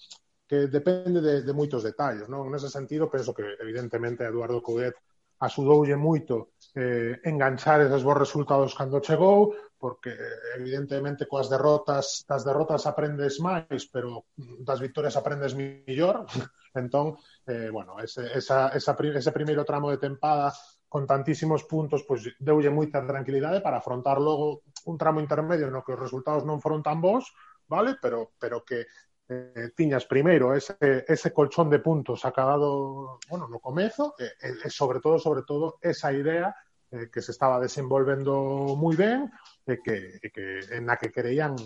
que 0.49 0.65
depende 0.65 1.19
de, 1.21 1.35
de 1.43 1.53
moitos 1.53 1.83
detalles. 1.83 2.25
Non? 2.25 2.49
Nese 2.49 2.73
sentido, 2.73 3.11
penso 3.11 3.37
que, 3.37 3.43
evidentemente, 3.61 4.25
Eduardo 4.25 4.65
Coudet 4.65 4.97
axudoulle 5.39 5.95
moito 5.95 6.58
eh, 6.73 7.17
enganchar 7.26 7.82
esos 7.82 8.04
bons 8.04 8.21
resultados 8.21 8.73
cando 8.73 9.02
chegou, 9.02 9.54
porque 9.78 10.13
evidentemente 10.58 11.30
coas 11.30 11.50
derrotas, 11.50 12.26
das 12.26 12.41
derrotas 12.41 12.86
aprendes 12.89 13.38
máis, 13.38 13.86
pero 13.89 14.26
das 14.38 14.82
victorias 14.82 15.17
aprendes 15.17 15.54
millor. 15.54 16.26
Entón, 16.73 17.17
eh, 17.45 17.69
bueno, 17.69 17.97
ese, 18.02 18.30
esa, 18.38 18.69
esa, 18.73 18.93
ese 18.93 19.32
primeiro 19.32 19.65
tramo 19.65 19.89
de 19.89 19.97
tempada 19.97 20.54
con 20.89 21.06
tantísimos 21.06 21.63
puntos, 21.65 22.04
pois 22.08 22.23
pues, 22.23 22.36
deulle 22.39 22.71
moita 22.71 23.04
tranquilidade 23.04 23.62
para 23.62 23.78
afrontar 23.78 24.17
logo 24.17 24.63
un 24.88 24.95
tramo 24.97 25.19
intermedio 25.19 25.67
no 25.69 25.84
que 25.84 25.93
os 25.93 26.00
resultados 26.00 26.47
non 26.47 26.63
foron 26.63 26.82
tan 26.82 27.04
bons, 27.04 27.28
vale? 27.67 28.00
Pero 28.00 28.34
pero 28.39 28.63
que 28.63 28.88
eh, 29.29 29.71
tiñas 29.75 30.05
primeiro 30.07 30.55
ese, 30.55 30.75
ese 31.07 31.33
colchón 31.33 31.69
de 31.69 31.79
puntos 31.79 32.23
acabado, 32.23 33.19
bueno, 33.29 33.47
no 33.47 33.59
comezo, 33.59 34.15
e, 34.17 34.31
e 34.63 34.69
sobre 34.71 34.99
todo, 34.99 35.19
sobre 35.19 35.43
todo, 35.43 35.77
esa 35.83 36.11
idea 36.11 36.55
eh, 36.91 37.11
que 37.11 37.21
se 37.21 37.31
estaba 37.35 37.59
desenvolvendo 37.59 38.75
moi 38.79 38.95
ben 38.95 39.27
e 39.67 39.83
que, 39.83 40.23
e 40.23 40.27
que 40.31 40.63
en 40.71 40.87
na 40.87 40.95
que 40.95 41.11
creían 41.11 41.59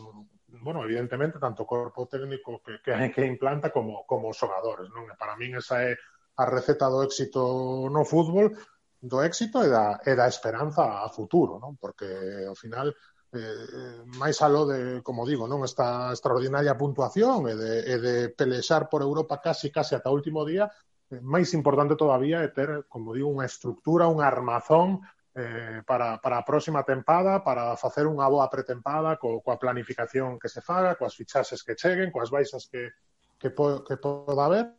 bueno, 0.51 0.83
evidentemente, 0.83 1.39
tanto 1.39 1.63
o 1.63 1.69
corpo 1.69 2.07
técnico 2.11 2.59
que, 2.59 2.81
que, 2.83 2.91
que 3.15 3.23
implanta 3.25 3.71
como, 3.71 4.03
como 4.05 4.29
os 4.29 4.37
xogadores, 4.37 4.89
non? 4.91 5.07
E 5.07 5.15
para 5.15 5.37
min 5.37 5.55
esa 5.55 5.85
é 5.85 5.95
a 6.37 6.43
receta 6.49 6.89
do 6.89 7.05
éxito 7.05 7.87
no 7.87 8.03
fútbol, 8.03 8.51
do 9.01 9.17
éxito 9.21 9.63
e 9.65 9.69
da, 9.69 10.01
e 10.05 10.13
da 10.13 10.27
esperanza 10.27 11.01
a 11.01 11.09
futuro, 11.09 11.57
non? 11.57 11.77
Porque, 11.79 12.09
ao 12.45 12.57
final, 12.57 12.93
eh, 13.33 14.03
máis 14.19 14.41
aló 14.43 14.67
de, 14.67 15.01
como 15.01 15.23
digo, 15.23 15.47
non 15.47 15.63
esta 15.63 16.11
extraordinaria 16.11 16.75
puntuación 16.75 17.47
e 17.47 17.55
de, 17.55 17.73
e 17.87 17.95
de 17.97 18.15
pelexar 18.35 18.91
por 18.91 18.99
Europa 18.99 19.39
casi 19.39 19.71
casi 19.71 19.95
ata 19.95 20.11
o 20.11 20.17
último 20.17 20.43
día, 20.43 20.67
eh, 21.11 21.23
máis 21.23 21.55
importante 21.55 21.95
todavía 21.95 22.43
é 22.43 22.51
ter, 22.51 22.85
como 22.91 23.15
digo, 23.15 23.31
unha 23.31 23.47
estructura, 23.47 24.11
un 24.11 24.19
armazón 24.19 24.99
eh, 25.35 25.81
para, 25.87 26.19
para 26.19 26.43
a 26.43 26.45
próxima 26.45 26.83
tempada, 26.83 27.39
para 27.39 27.79
facer 27.79 28.03
unha 28.03 28.27
boa 28.27 28.51
pretempada 28.51 29.15
co, 29.15 29.39
coa 29.39 29.55
planificación 29.55 30.35
que 30.35 30.51
se 30.51 30.59
faga, 30.59 30.99
coas 30.99 31.15
fichaxes 31.15 31.63
que 31.63 31.79
cheguen, 31.79 32.11
coas 32.11 32.27
baixas 32.27 32.67
que, 32.67 32.91
que, 33.39 33.49
po, 33.55 33.79
que 33.87 33.95
poda 33.95 34.43
haber, 34.43 34.75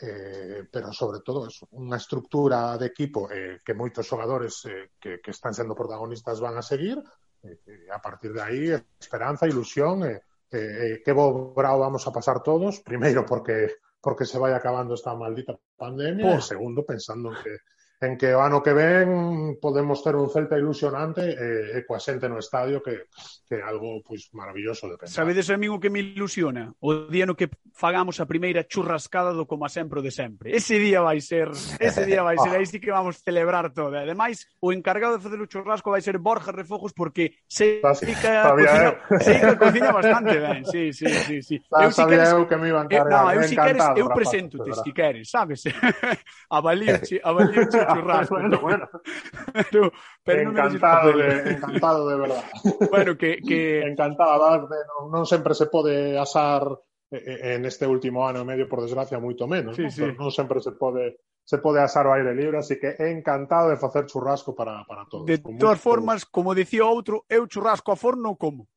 eh, 0.00 0.64
pero 0.72 0.88
sobre 0.96 1.20
todo 1.20 1.44
eso, 1.44 1.68
unha 1.76 2.00
estructura 2.00 2.80
de 2.80 2.88
equipo 2.88 3.28
eh, 3.28 3.60
que 3.60 3.76
moitos 3.76 4.08
xogadores 4.08 4.64
eh, 4.64 4.96
que, 4.96 5.20
que 5.20 5.32
están 5.36 5.52
sendo 5.52 5.76
protagonistas 5.76 6.40
van 6.40 6.56
a 6.56 6.64
seguir, 6.64 6.96
a 7.92 8.00
partir 8.00 8.32
de 8.32 8.42
aí 8.42 8.74
esperanza, 9.00 9.46
ilusión, 9.46 10.04
eh, 10.04 10.22
eh, 10.50 11.12
bo 11.12 11.52
bravo 11.54 11.80
vamos 11.80 12.06
a 12.06 12.12
pasar 12.12 12.42
todos, 12.42 12.80
primeiro 12.80 13.24
porque 13.24 13.78
porque 14.00 14.24
se 14.24 14.38
vai 14.38 14.54
acabando 14.54 14.94
esta 14.94 15.14
maldita 15.14 15.58
pandemia, 15.76 16.38
e 16.38 16.42
segundo 16.42 16.86
pensando 16.86 17.34
en 17.34 17.36
que 17.42 17.54
en 18.00 18.16
que 18.16 18.30
o 18.30 18.40
ano 18.40 18.62
que 18.62 18.72
ven 18.72 19.58
podemos 19.60 20.02
ter 20.06 20.14
un 20.14 20.30
Celta 20.30 20.54
ilusionante 20.54 21.34
e, 21.34 21.82
e 21.82 21.82
coa 21.82 21.98
xente 21.98 22.30
no 22.30 22.38
estadio 22.38 22.78
que, 22.78 23.10
que 23.42 23.58
é 23.58 23.62
algo 23.66 23.98
pois, 24.06 24.30
maravilloso 24.30 24.86
de 24.86 24.94
pensar. 24.94 25.26
Sabedes 25.26 25.50
a 25.50 25.58
mí 25.58 25.66
o 25.66 25.82
que 25.82 25.90
me 25.90 25.98
ilusiona? 25.98 26.70
O 26.78 27.10
día 27.10 27.26
no 27.26 27.34
que 27.34 27.50
fagamos 27.74 28.22
a 28.22 28.30
primeira 28.30 28.62
churrascada 28.62 29.34
do 29.34 29.50
como 29.50 29.66
a 29.66 29.70
sempre 29.70 29.98
de 29.98 30.14
sempre. 30.14 30.54
Ese 30.54 30.78
día 30.78 31.02
vai 31.02 31.18
ser, 31.18 31.50
ese 31.82 32.06
día 32.06 32.22
vai 32.22 32.38
ser, 32.38 32.54
aí 32.58 32.66
sí 32.70 32.78
que 32.78 32.94
vamos 32.94 33.18
celebrar 33.18 33.74
todo. 33.74 33.98
Ademais, 33.98 34.46
o 34.62 34.70
encargado 34.70 35.18
de 35.18 35.22
facer 35.26 35.42
o 35.42 35.50
churrasco 35.50 35.90
vai 35.90 35.98
ser 35.98 36.22
Borja 36.22 36.54
Refojos 36.54 36.94
porque 36.94 37.42
se 37.50 37.82
ah, 37.82 37.98
fica 37.98 38.46
cocina, 38.46 38.88
se 39.18 39.32
que 39.42 39.58
cocina 39.58 39.90
bastante 39.90 40.38
ben. 40.38 40.62
Sí, 40.70 40.94
sí, 40.94 41.10
sí, 41.26 41.42
sí. 41.42 41.56
Ah, 41.74 41.84
eu 41.84 41.90
si 41.90 42.06
queres, 42.06 42.30
eu 42.30 42.46
que 42.46 42.54
me 42.54 42.70
iba 42.70 42.78
encargar. 42.78 43.34
Eu, 43.34 43.42
no, 43.42 43.42
eu 43.42 43.42
si 43.42 43.56
queres, 43.58 43.82
eu 43.98 44.06
presento 44.14 44.62
te 44.62 44.70
si 44.70 44.94
queres, 44.94 45.26
sabes? 45.26 45.66
avalíoche, 46.46 47.18
avalíoche 47.26 47.87
churrasco. 47.94 48.34
bueno, 48.34 48.60
bueno. 48.60 48.88
pero, 49.70 49.92
pero 50.24 50.50
encantado, 50.50 51.16
de, 51.16 51.50
encantado 51.52 52.08
de 52.08 52.16
verdad. 52.16 52.44
Bueno, 52.90 53.16
que... 53.16 53.38
que... 53.40 53.80
Encantado, 53.80 54.68
non, 54.68 55.10
non 55.10 55.24
sempre 55.24 55.54
se 55.54 55.66
pode 55.66 56.18
asar 56.18 56.68
en 57.10 57.64
este 57.64 57.86
último 57.88 58.28
ano 58.28 58.44
e 58.44 58.48
medio, 58.48 58.68
por 58.68 58.84
desgracia, 58.84 59.16
moito 59.16 59.48
menos. 59.48 59.76
Sí, 59.76 59.88
non? 59.88 59.92
sí. 59.92 60.04
non 60.12 60.28
sempre 60.28 60.60
se 60.60 60.76
pode 60.76 61.24
se 61.48 61.56
pode 61.64 61.80
asar 61.80 62.04
o 62.04 62.12
aire 62.12 62.36
libre, 62.36 62.60
así 62.60 62.76
que 62.76 62.92
encantado 63.00 63.72
de 63.72 63.80
facer 63.80 64.04
churrasco 64.04 64.54
para, 64.54 64.84
para 64.84 65.08
todos. 65.08 65.24
De 65.24 65.38
todas 65.38 65.80
formas, 65.80 66.28
como 66.28 66.52
dicía 66.52 66.84
outro, 66.84 67.24
eu 67.24 67.48
churrasco 67.48 67.88
a 67.88 67.96
forno 67.96 68.36
como. 68.36 68.68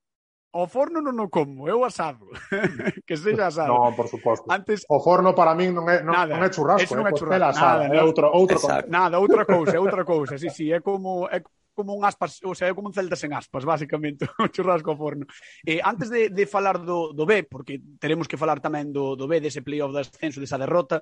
O 0.52 0.68
forno 0.68 1.00
non 1.00 1.16
o 1.16 1.32
como, 1.32 1.72
eu 1.72 1.88
asado. 1.88 2.28
que 3.08 3.16
sexa 3.16 3.48
asado. 3.48 3.72
Non, 3.72 3.96
por 3.96 4.12
suposto. 4.12 4.44
Antes... 4.52 4.84
O 4.92 5.00
forno 5.00 5.32
para 5.32 5.56
min 5.56 5.72
non 5.72 5.88
é, 5.88 6.04
non, 6.04 6.12
nada, 6.12 6.36
non 6.36 6.44
é 6.44 6.52
churrasco, 6.52 6.92
non 6.92 7.08
é, 7.08 7.16
churrasco, 7.16 7.56
asada, 7.56 7.88
nada, 7.88 7.96
é 7.96 8.04
outro, 8.04 8.28
outro 8.28 8.60
exacto. 8.60 8.92
nada, 8.92 9.16
outra 9.16 9.48
cousa, 9.56 9.80
outra 9.80 10.04
cousa. 10.04 10.36
Sí, 10.36 10.52
sí, 10.52 10.68
é 10.68 10.84
como, 10.84 11.24
é 11.32 11.40
como 11.72 11.96
un 11.96 12.04
aspas, 12.04 12.44
ou 12.44 12.52
sea, 12.52 12.68
é 12.68 12.76
como 12.76 12.92
un 12.92 12.96
celta 12.96 13.16
sen 13.16 13.32
aspas, 13.32 13.64
basicamente, 13.64 14.28
o 14.44 14.52
churrasco 14.52 14.92
ao 14.92 15.00
forno. 15.00 15.24
Eh, 15.64 15.80
antes 15.80 16.12
de, 16.12 16.28
de 16.28 16.44
falar 16.44 16.84
do, 16.84 17.16
do 17.16 17.24
B, 17.24 17.48
porque 17.48 17.80
teremos 17.96 18.28
que 18.28 18.36
falar 18.36 18.60
tamén 18.60 18.92
do, 18.92 19.16
do 19.16 19.32
B, 19.32 19.40
dese 19.40 19.64
playoff 19.64 19.96
de 19.96 20.04
ascenso, 20.04 20.44
desa 20.44 20.60
derrota, 20.60 21.00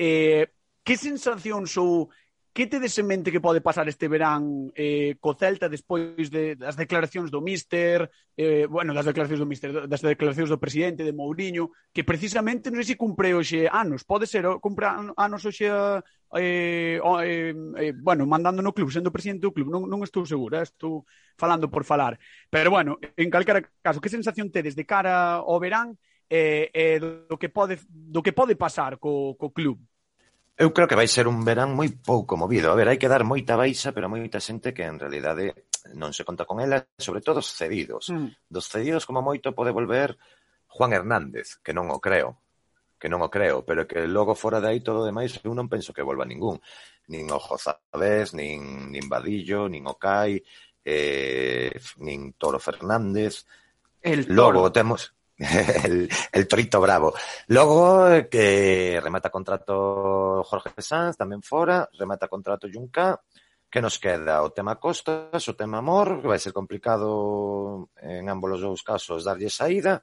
eh, 0.00 0.48
que 0.80 0.96
sensacións 0.96 1.76
ou 1.76 2.08
Que 2.56 2.66
tedes 2.66 2.96
en 2.96 3.06
mente 3.06 3.30
que 3.30 3.44
pode 3.44 3.60
pasar 3.60 3.86
este 3.86 4.08
verán 4.08 4.72
eh, 4.72 5.20
co 5.20 5.36
Celta 5.36 5.68
despois 5.68 6.32
de, 6.32 6.56
das 6.56 6.72
declaracións 6.72 7.28
do 7.28 7.44
Míster, 7.44 8.08
eh, 8.32 8.64
bueno, 8.64 8.96
das 8.96 9.04
declaracións 9.04 9.44
do 9.44 9.50
Míster, 9.52 9.84
das 9.84 10.00
declaracións 10.00 10.48
do 10.48 10.56
presidente, 10.56 11.04
de 11.04 11.12
Mourinho, 11.12 11.76
que 11.92 12.00
precisamente 12.00 12.72
non 12.72 12.80
sei 12.80 12.96
se 12.96 13.02
cumpre 13.04 13.36
hoxe 13.36 13.68
anos, 13.68 14.08
pode 14.08 14.24
ser, 14.24 14.48
oh, 14.48 14.56
cumpre 14.56 14.88
anos 14.88 15.44
hoxe 15.44 15.68
eh, 15.68 16.96
eh, 16.96 17.52
eh, 17.52 17.92
bueno, 17.92 18.24
mandando 18.24 18.64
no 18.64 18.72
club, 18.72 18.88
sendo 18.88 19.12
presidente 19.12 19.44
do 19.44 19.52
club, 19.52 19.68
non, 19.68 19.84
non 19.84 20.00
estou 20.00 20.24
segura, 20.24 20.64
estou 20.64 21.04
falando 21.36 21.68
por 21.68 21.84
falar. 21.84 22.16
Pero 22.48 22.72
bueno, 22.72 22.96
en 23.20 23.28
calquera 23.28 23.68
caso, 23.84 24.00
que 24.00 24.08
sensación 24.08 24.48
tedes 24.48 24.72
de 24.72 24.88
cara 24.88 25.44
ao 25.44 25.60
verán 25.60 26.00
eh, 26.32 26.72
eh, 26.72 27.04
do, 27.04 27.36
que 27.36 27.52
pode, 27.52 27.84
do 27.92 28.24
que 28.24 28.32
pode 28.32 28.56
pasar 28.56 28.96
co, 28.96 29.36
co 29.36 29.52
club? 29.52 29.76
Eu 30.56 30.72
creo 30.72 30.88
que 30.88 30.96
vai 30.96 31.04
ser 31.04 31.28
un 31.28 31.44
verán 31.44 31.76
moi 31.76 31.92
pouco 31.92 32.32
movido. 32.40 32.72
A 32.72 32.78
ver, 32.78 32.88
hai 32.88 32.96
que 32.96 33.12
dar 33.12 33.28
moita 33.28 33.60
baixa, 33.60 33.92
pero 33.92 34.08
moita 34.08 34.40
xente 34.40 34.72
que 34.72 34.88
en 34.88 34.96
realidade 34.96 35.68
non 35.92 36.16
se 36.16 36.24
conta 36.24 36.48
con 36.48 36.64
ela, 36.64 36.80
sobre 36.96 37.20
todo 37.20 37.44
os 37.44 37.52
cedidos. 37.52 38.08
Mm. 38.08 38.48
Dos 38.48 38.64
cedidos, 38.72 39.04
como 39.04 39.20
moito, 39.20 39.52
pode 39.52 39.68
volver 39.68 40.16
Juan 40.72 40.96
Hernández, 40.96 41.60
que 41.60 41.76
non 41.76 41.92
o 41.92 42.00
creo, 42.00 42.40
que 42.96 43.12
non 43.12 43.20
o 43.20 43.28
creo, 43.28 43.68
pero 43.68 43.84
que 43.84 44.08
logo 44.08 44.32
fora 44.32 44.56
de 44.56 44.72
aí 44.72 44.80
todo 44.80 45.04
demais 45.04 45.36
eu 45.44 45.52
non 45.52 45.68
penso 45.68 45.92
que 45.92 46.00
volva 46.00 46.24
ningún. 46.24 46.56
Nin 47.12 47.28
o 47.28 47.36
Jozabés, 47.36 48.32
nin, 48.32 48.88
nin 48.88 49.04
Vadillo, 49.12 49.68
nin 49.68 49.84
o 49.84 50.00
Cai, 50.00 50.40
eh, 50.80 51.76
nin 52.00 52.32
Toro 52.40 52.56
Fernández. 52.56 53.44
El 54.00 54.24
toro. 54.24 54.64
Logo 54.64 54.72
temos... 54.72 55.15
el, 55.84 56.08
el, 56.32 56.48
torito 56.48 56.80
bravo. 56.80 57.14
Logo 57.48 58.08
que 58.30 58.98
remata 59.02 59.30
contrato 59.30 60.42
Jorge 60.44 60.70
Sanz, 60.80 61.16
tamén 61.16 61.44
fora, 61.44 61.84
remata 61.98 62.28
contrato 62.28 62.68
Junca, 62.72 63.20
que 63.70 63.82
nos 63.82 63.98
queda? 63.98 64.40
O 64.42 64.52
tema 64.56 64.80
costas, 64.80 65.42
o 65.48 65.54
tema 65.54 65.78
amor, 65.84 66.24
que 66.24 66.30
vai 66.32 66.40
ser 66.40 66.56
complicado 66.56 67.90
en 68.00 68.32
ambos 68.32 68.56
os 68.56 68.62
dous 68.64 68.82
casos 68.82 69.28
darlle 69.28 69.52
saída, 69.52 70.00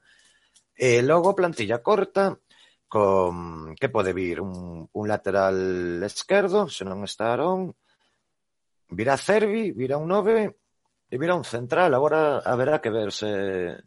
eh, 0.78 1.00
e 1.00 1.02
logo 1.02 1.34
plantilla 1.34 1.82
corta, 1.82 2.38
con 2.86 3.74
que 3.74 3.90
pode 3.90 4.14
vir? 4.14 4.38
Un, 4.38 4.86
un 4.86 5.04
lateral 5.08 5.98
esquerdo, 6.06 6.70
se 6.70 6.86
non 6.86 7.02
está 7.02 7.34
Arón, 7.34 7.74
virá 8.94 9.18
Cervi, 9.18 9.72
virá 9.72 9.98
un 9.98 10.06
9 10.06 10.54
e 11.10 11.18
virá 11.18 11.34
un 11.34 11.42
central. 11.42 11.94
Agora 11.94 12.38
haberá 12.46 12.78
que 12.78 12.90
ver 12.90 13.10
se, 13.10 13.82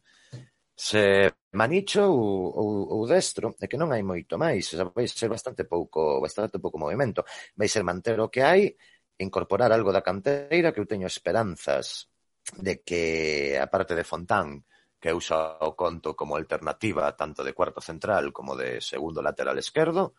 se 0.75 1.31
Manicho 1.53 2.03
ou 2.03 2.51
ou 2.61 2.69
ou 2.95 3.01
destro, 3.07 3.55
é 3.63 3.65
que 3.71 3.79
non 3.79 3.89
hai 3.95 4.03
moito 4.03 4.35
máis, 4.35 4.67
o 4.73 4.75
sea, 4.77 4.85
vai 4.91 5.07
ser 5.07 5.29
bastante 5.31 5.63
pouco, 5.63 6.19
bastante 6.19 6.59
pouco 6.59 6.77
movimento. 6.77 7.23
Vai 7.55 7.67
ser 7.71 7.83
manter 7.87 8.19
o 8.19 8.27
que 8.29 8.43
hai, 8.43 8.75
incorporar 9.17 9.71
algo 9.71 9.91
da 9.95 10.03
canteira 10.03 10.71
que 10.73 10.79
eu 10.83 10.89
teño 10.89 11.07
esperanzas 11.07 12.11
de 12.59 12.83
que 12.83 13.55
a 13.57 13.67
parte 13.67 13.95
de 13.95 14.03
Fontán 14.03 14.63
que 14.99 15.09
eu 15.13 15.19
xa 15.21 15.61
o 15.61 15.73
conto 15.77 16.15
como 16.19 16.35
alternativa 16.35 17.13
tanto 17.15 17.41
de 17.45 17.53
cuarto 17.53 17.79
central 17.81 18.33
como 18.33 18.57
de 18.57 18.81
segundo 18.81 19.21
lateral 19.21 19.57
esquerdo, 19.57 20.13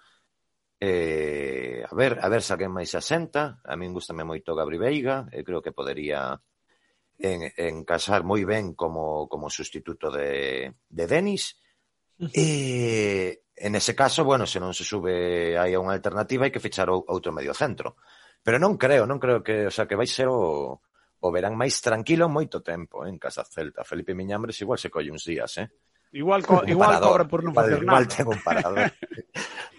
Eh, 0.80 1.82
a 1.90 1.94
ver, 1.94 2.18
a 2.22 2.28
ver 2.28 2.42
se 2.42 2.52
alguén 2.54 2.70
máis 2.70 2.90
se 2.92 2.98
asenta. 3.02 3.58
A 3.66 3.74
min 3.74 3.90
gustame 3.96 4.22
moito 4.22 4.54
Gabri 4.54 4.78
Veiga, 4.78 5.26
e 5.34 5.42
creo 5.46 5.58
que 5.64 5.74
podería 5.74 6.38
en, 7.18 7.50
encaixar 7.58 8.22
moi 8.22 8.46
ben 8.46 8.72
como, 8.78 9.26
como 9.26 9.50
sustituto 9.50 10.10
de, 10.10 10.72
de 10.88 11.04
Denis. 11.06 11.58
E, 12.18 13.46
en 13.54 13.74
ese 13.74 13.94
caso, 13.94 14.24
bueno, 14.24 14.46
se 14.46 14.58
non 14.58 14.74
se 14.74 14.86
sube 14.86 15.58
aí 15.58 15.74
a 15.74 15.82
unha 15.82 15.94
alternativa 15.94 16.46
hai 16.46 16.54
que 16.54 16.62
fichar 16.62 16.90
outro 16.90 17.34
medio 17.34 17.54
centro. 17.54 17.98
Pero 18.42 18.62
non 18.62 18.78
creo, 18.78 19.06
non 19.06 19.18
creo 19.18 19.42
que, 19.42 19.66
o 19.66 19.72
sea, 19.74 19.90
que 19.90 19.98
vai 19.98 20.06
ser 20.06 20.30
o, 20.30 20.78
o 21.18 21.28
verán 21.34 21.58
máis 21.58 21.82
tranquilo 21.82 22.30
moito 22.30 22.62
tempo 22.62 23.02
eh, 23.02 23.10
en 23.10 23.18
casa 23.18 23.42
Celta. 23.42 23.82
Felipe 23.82 24.14
Miñambres 24.14 24.58
igual 24.62 24.78
se 24.78 24.90
colle 24.90 25.10
uns 25.10 25.26
días, 25.26 25.58
eh? 25.58 25.68
Igual, 26.12 26.40
co 26.46 26.64
igual 26.64 27.00
cobra 27.00 27.28
por 27.28 27.44
non 27.44 27.52
facer 27.52 27.84
nada. 27.84 28.00
Igual 28.00 28.04
ten 28.08 28.26
un 28.28 28.40
parador. 28.40 28.88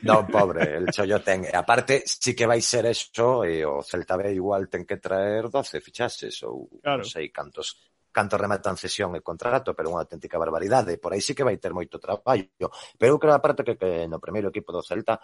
non, 0.10 0.30
pobre, 0.30 0.78
el 0.78 0.94
chollo 0.94 1.18
ten. 1.26 1.50
E 1.50 1.56
aparte, 1.58 2.06
sí 2.06 2.38
que 2.38 2.46
vai 2.46 2.62
ser 2.62 2.86
eso, 2.86 3.42
e 3.42 3.66
o 3.66 3.82
Celta 3.82 4.14
B 4.14 4.30
igual 4.38 4.70
ten 4.70 4.86
que 4.86 5.02
traer 5.02 5.50
12 5.50 5.82
fichaxes, 5.82 6.46
ou 6.46 6.70
claro. 6.86 7.02
non 7.02 7.10
sei 7.10 7.34
cantos 7.34 7.82
canto 8.10 8.38
rematan 8.38 8.78
cesión 8.78 9.14
e 9.18 9.22
contrato, 9.22 9.74
pero 9.74 9.90
unha 9.90 10.06
auténtica 10.06 10.42
barbaridade. 10.42 11.02
Por 11.02 11.14
aí 11.14 11.22
sí 11.22 11.34
que 11.34 11.46
vai 11.46 11.58
ter 11.58 11.74
moito 11.74 12.02
traballo. 12.02 12.70
Pero 12.98 13.18
eu 13.18 13.22
creo, 13.22 13.34
aparte, 13.34 13.66
que, 13.66 13.78
que 13.78 14.06
no 14.06 14.22
primeiro 14.22 14.50
equipo 14.54 14.70
do 14.70 14.86
Celta 14.86 15.18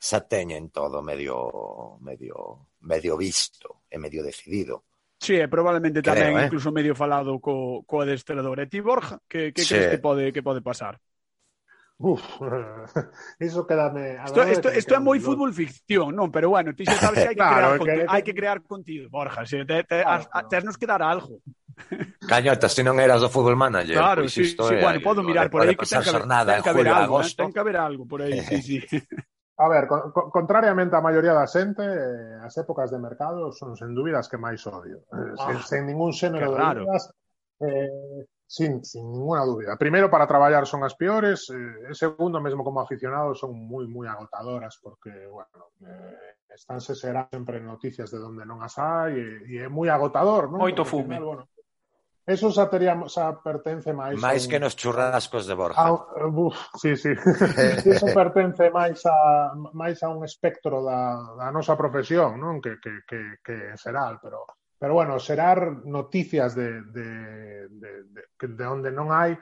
xa 0.00 0.24
teñen 0.24 0.72
todo 0.72 1.04
medio 1.04 2.00
medio 2.00 2.66
medio 2.80 3.14
visto 3.20 3.84
e 3.86 4.00
medio 4.00 4.24
decidido. 4.24 4.89
Sí, 5.20 5.36
e 5.36 5.52
probablemente 5.52 6.00
tamén 6.00 6.32
Creo, 6.32 6.40
eh? 6.40 6.46
incluso 6.48 6.72
medio 6.72 6.96
falado 6.96 7.36
co, 7.44 7.84
co 7.84 8.00
adestrador. 8.00 8.56
E 8.64 8.72
ti, 8.72 8.80
Borja, 8.80 9.20
que, 9.28 9.52
que 9.52 9.60
sí. 9.60 9.76
crees 9.76 9.92
que 9.92 10.00
pode, 10.00 10.32
que 10.32 10.40
pode 10.40 10.64
pasar? 10.64 10.96
Uf, 12.00 12.24
iso 13.38 13.66
quedame... 13.68 14.16
Isto, 14.24 14.40
isto, 14.48 14.68
isto 14.72 14.92
é 14.96 15.00
moi 15.04 15.20
fútbol 15.20 15.52
ficción, 15.52 16.16
non? 16.16 16.32
Pero 16.32 16.48
bueno, 16.48 16.72
ti 16.72 16.88
xa 16.88 16.96
sabes 16.96 17.20
que 17.20 17.28
hai 17.28 17.36
que, 17.36 17.44
claro, 17.44 17.76
crear, 17.76 17.76
que... 17.76 17.84
Contido, 17.84 18.08
hai 18.08 18.22
que 18.24 18.32
crear 18.32 18.58
contido, 18.64 19.04
Borja. 19.12 19.44
Se 19.44 19.60
te, 19.68 19.84
te, 19.84 20.00
claro, 20.00 20.24
a, 20.32 20.40
no. 20.40 20.60
nos 20.64 20.80
que 20.80 20.88
dar 20.88 21.04
algo. 21.04 21.44
Cañota, 22.24 22.72
se 22.72 22.80
non 22.80 22.96
eras 22.96 23.20
do 23.20 23.28
fútbol 23.28 23.60
manager. 23.60 24.00
Claro, 24.00 24.24
pois 24.24 24.32
sí, 24.32 24.48
isto 24.48 24.72
sí, 24.72 24.80
é, 24.80 24.80
bueno, 24.80 25.04
podo 25.04 25.20
mirar 25.20 25.52
por 25.52 25.60
aí 25.60 25.76
que 25.76 25.84
ten 25.84 26.00
que, 26.00 26.16
ten 26.16 26.64
que 26.64 26.72
haber 26.72 26.88
algo, 26.88 27.20
ten 27.20 27.52
que 27.52 27.60
haber 27.60 27.76
algo 27.76 28.08
por 28.08 28.24
aí, 28.24 28.40
sí, 28.40 28.56
sí. 28.64 28.80
A 29.60 29.68
ver, 29.68 29.84
con, 29.86 30.08
con, 30.08 30.32
contrariamente 30.32 30.96
á 30.96 31.04
maioría 31.04 31.36
da 31.36 31.44
xente, 31.44 31.84
eh, 31.84 32.40
as 32.40 32.56
épocas 32.56 32.88
de 32.88 32.96
mercado 32.96 33.52
son 33.52 33.76
sen 33.76 33.92
dúbidas 33.92 34.24
que 34.24 34.40
máis 34.40 34.64
odio. 34.64 35.04
Eh, 35.12 35.36
ah, 35.36 35.52
sen, 35.52 35.56
sen 35.60 35.80
ningún 35.84 36.16
xénero 36.16 36.56
de 36.56 36.64
dúbidas, 36.80 37.12
eh, 37.60 38.24
sin, 38.48 38.80
sin 38.80 39.12
ninguna 39.12 39.44
dúbida. 39.44 39.76
Primeiro, 39.76 40.08
para 40.08 40.24
traballar 40.24 40.64
son 40.64 40.80
as 40.80 40.96
peores, 40.96 41.52
eh, 41.52 41.92
e 41.92 41.94
segundo, 41.94 42.40
mesmo 42.40 42.64
como 42.64 42.80
aficionado, 42.80 43.36
son 43.36 43.52
moi, 43.52 43.84
moi 43.84 44.08
agotadoras, 44.08 44.80
porque, 44.80 45.12
bueno, 45.28 45.76
eh, 45.84 46.40
estánse 46.48 46.96
será 46.96 47.28
sempre 47.28 47.60
noticias 47.60 48.08
de 48.08 48.16
donde 48.16 48.48
non 48.48 48.64
as 48.64 48.80
hai, 48.80 49.12
e, 49.12 49.28
e 49.44 49.54
é 49.60 49.68
moi 49.68 49.92
agotador, 49.92 50.48
non? 50.48 50.64
Moito 50.64 50.88
fume. 50.88 51.20
Final, 51.20 51.28
bueno, 51.28 51.44
Eso 52.30 52.54
xa 52.54 52.70
tería, 52.70 52.94
xa 53.10 53.34
pertence 53.42 53.90
máis... 53.90 54.14
Máis 54.22 54.46
un... 54.46 54.50
que 54.54 54.62
nos 54.62 54.78
churrascos 54.78 55.50
de 55.50 55.54
Borja. 55.58 55.82
A, 55.82 55.90
uf, 56.30 56.54
sí, 56.78 56.94
sí. 56.94 57.10
Eso 57.90 58.06
pertence 58.14 58.70
máis 58.70 59.02
a, 59.02 59.50
máis 59.74 59.98
a 60.06 60.14
un 60.14 60.22
espectro 60.22 60.78
da, 60.86 61.18
da 61.34 61.50
nosa 61.50 61.74
profesión, 61.74 62.38
non? 62.38 62.62
Que, 62.62 62.78
que, 62.78 63.02
que, 63.02 63.42
que 63.42 63.56
será, 63.74 64.14
pero... 64.22 64.46
Pero 64.80 64.96
bueno, 64.96 65.20
xerar 65.20 65.84
noticias 65.84 66.56
de, 66.56 66.80
de, 66.88 67.08
de, 67.68 67.90
de, 68.14 68.22
de 68.48 68.64
onde 68.64 68.88
non 68.88 69.12
hai 69.12 69.36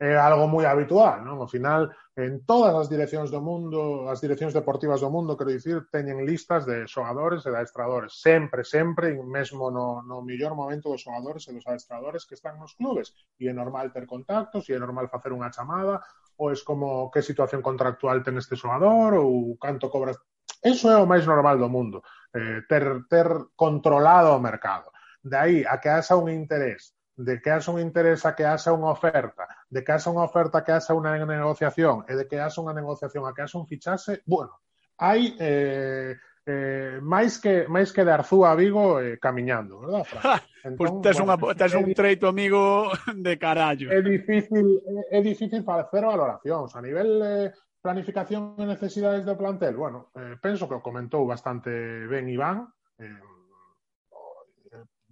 é 0.00 0.16
algo 0.16 0.48
moi 0.48 0.64
habitual, 0.64 1.20
non? 1.20 1.44
Ao 1.44 1.52
final, 1.52 1.92
en 2.16 2.40
todas 2.48 2.72
as 2.72 2.88
direccións 2.88 3.28
do 3.28 3.44
mundo, 3.44 4.08
as 4.08 4.16
direccións 4.24 4.56
deportivas 4.56 5.04
do 5.04 5.12
mundo, 5.12 5.36
quero 5.36 5.52
dicir, 5.52 5.92
teñen 5.92 6.24
listas 6.24 6.64
de 6.64 6.88
xogadores 6.88 7.44
e 7.44 7.52
de 7.52 7.60
adestradores, 7.60 8.16
sempre, 8.16 8.64
sempre, 8.64 9.12
mesmo 9.20 9.68
no, 9.68 10.00
no 10.00 10.24
millor 10.24 10.56
momento 10.56 10.88
dos 10.88 11.04
xogadores 11.04 11.44
e 11.44 11.52
dos 11.52 11.68
adestradores 11.68 12.24
que 12.24 12.32
están 12.32 12.56
nos 12.56 12.72
clubes, 12.72 13.12
e 13.36 13.44
é 13.44 13.52
normal 13.52 13.92
ter 13.92 14.08
contactos, 14.08 14.64
e 14.66 14.72
é 14.72 14.80
normal 14.80 15.12
facer 15.12 15.36
unha 15.36 15.52
chamada, 15.52 16.00
ou 16.40 16.48
es 16.48 16.64
como 16.64 17.12
que 17.12 17.20
situación 17.20 17.60
contractual 17.60 18.24
ten 18.24 18.40
este 18.40 18.56
xogador, 18.56 19.20
ou 19.20 19.60
canto 19.60 19.92
cobras... 19.92 20.16
Eso 20.64 20.88
é 20.88 20.96
o 20.96 21.04
máis 21.04 21.28
normal 21.28 21.60
do 21.60 21.68
mundo, 21.68 22.00
eh, 22.32 22.64
ter, 22.64 23.04
ter 23.04 23.28
controlado 23.52 24.32
o 24.32 24.40
mercado. 24.40 24.88
De 25.20 25.36
aí 25.36 25.58
a 25.68 25.76
que 25.76 25.92
haxa 25.92 26.16
un 26.16 26.32
interés 26.32 26.96
de 27.20 27.42
que 27.42 27.50
haxa 27.50 27.70
un 27.70 27.80
interés 27.80 28.24
a 28.24 28.32
que 28.34 28.48
haxa 28.48 28.72
unha 28.72 28.88
oferta, 28.88 29.44
de 29.68 29.84
que 29.84 29.92
haxa 29.92 30.08
unha 30.08 30.24
oferta 30.24 30.60
a 30.60 30.64
que 30.64 30.72
haxa 30.72 30.96
unha 30.96 31.12
negociación 31.20 32.08
e 32.08 32.16
de 32.16 32.24
que 32.24 32.40
haxa 32.40 32.64
unha 32.64 32.72
negociación 32.72 33.28
a 33.28 33.36
que 33.36 33.44
haxa 33.44 33.60
un 33.60 33.68
fichaxe, 33.68 34.24
bueno, 34.24 34.56
hai 34.96 35.36
eh, 35.36 36.16
eh, 36.48 36.96
máis 37.04 37.36
que 37.36 37.68
máis 37.68 37.92
que 37.92 38.04
de 38.08 38.12
Arzúa 38.12 38.52
a 38.52 38.56
Vigo 38.56 39.04
eh, 39.04 39.20
camiñando, 39.20 39.84
verdad, 39.84 40.04
Fran? 40.08 40.40
Entón, 40.64 40.76
pues 40.76 40.90
tes, 41.04 41.16
bueno, 41.20 41.36
unha, 41.36 41.56
tes 41.56 41.72
un 41.76 41.92
treito 41.92 42.24
amigo 42.24 42.88
de 43.12 43.34
carallo. 43.36 43.92
É 43.92 44.00
difícil 44.00 44.80
é, 45.12 45.18
é 45.18 45.20
difícil 45.20 45.60
facer 45.60 46.08
valoracións 46.08 46.72
a 46.72 46.80
nivel 46.80 47.20
eh, 47.20 47.52
planificación 47.84 48.56
e 48.56 48.64
necesidades 48.64 49.28
do 49.28 49.36
plantel. 49.36 49.76
Bueno, 49.76 50.08
eh, 50.16 50.40
penso 50.40 50.64
que 50.64 50.76
o 50.80 50.84
comentou 50.84 51.28
bastante 51.28 51.72
ben 52.08 52.28
Iván, 52.32 52.68
eh, 52.96 53.39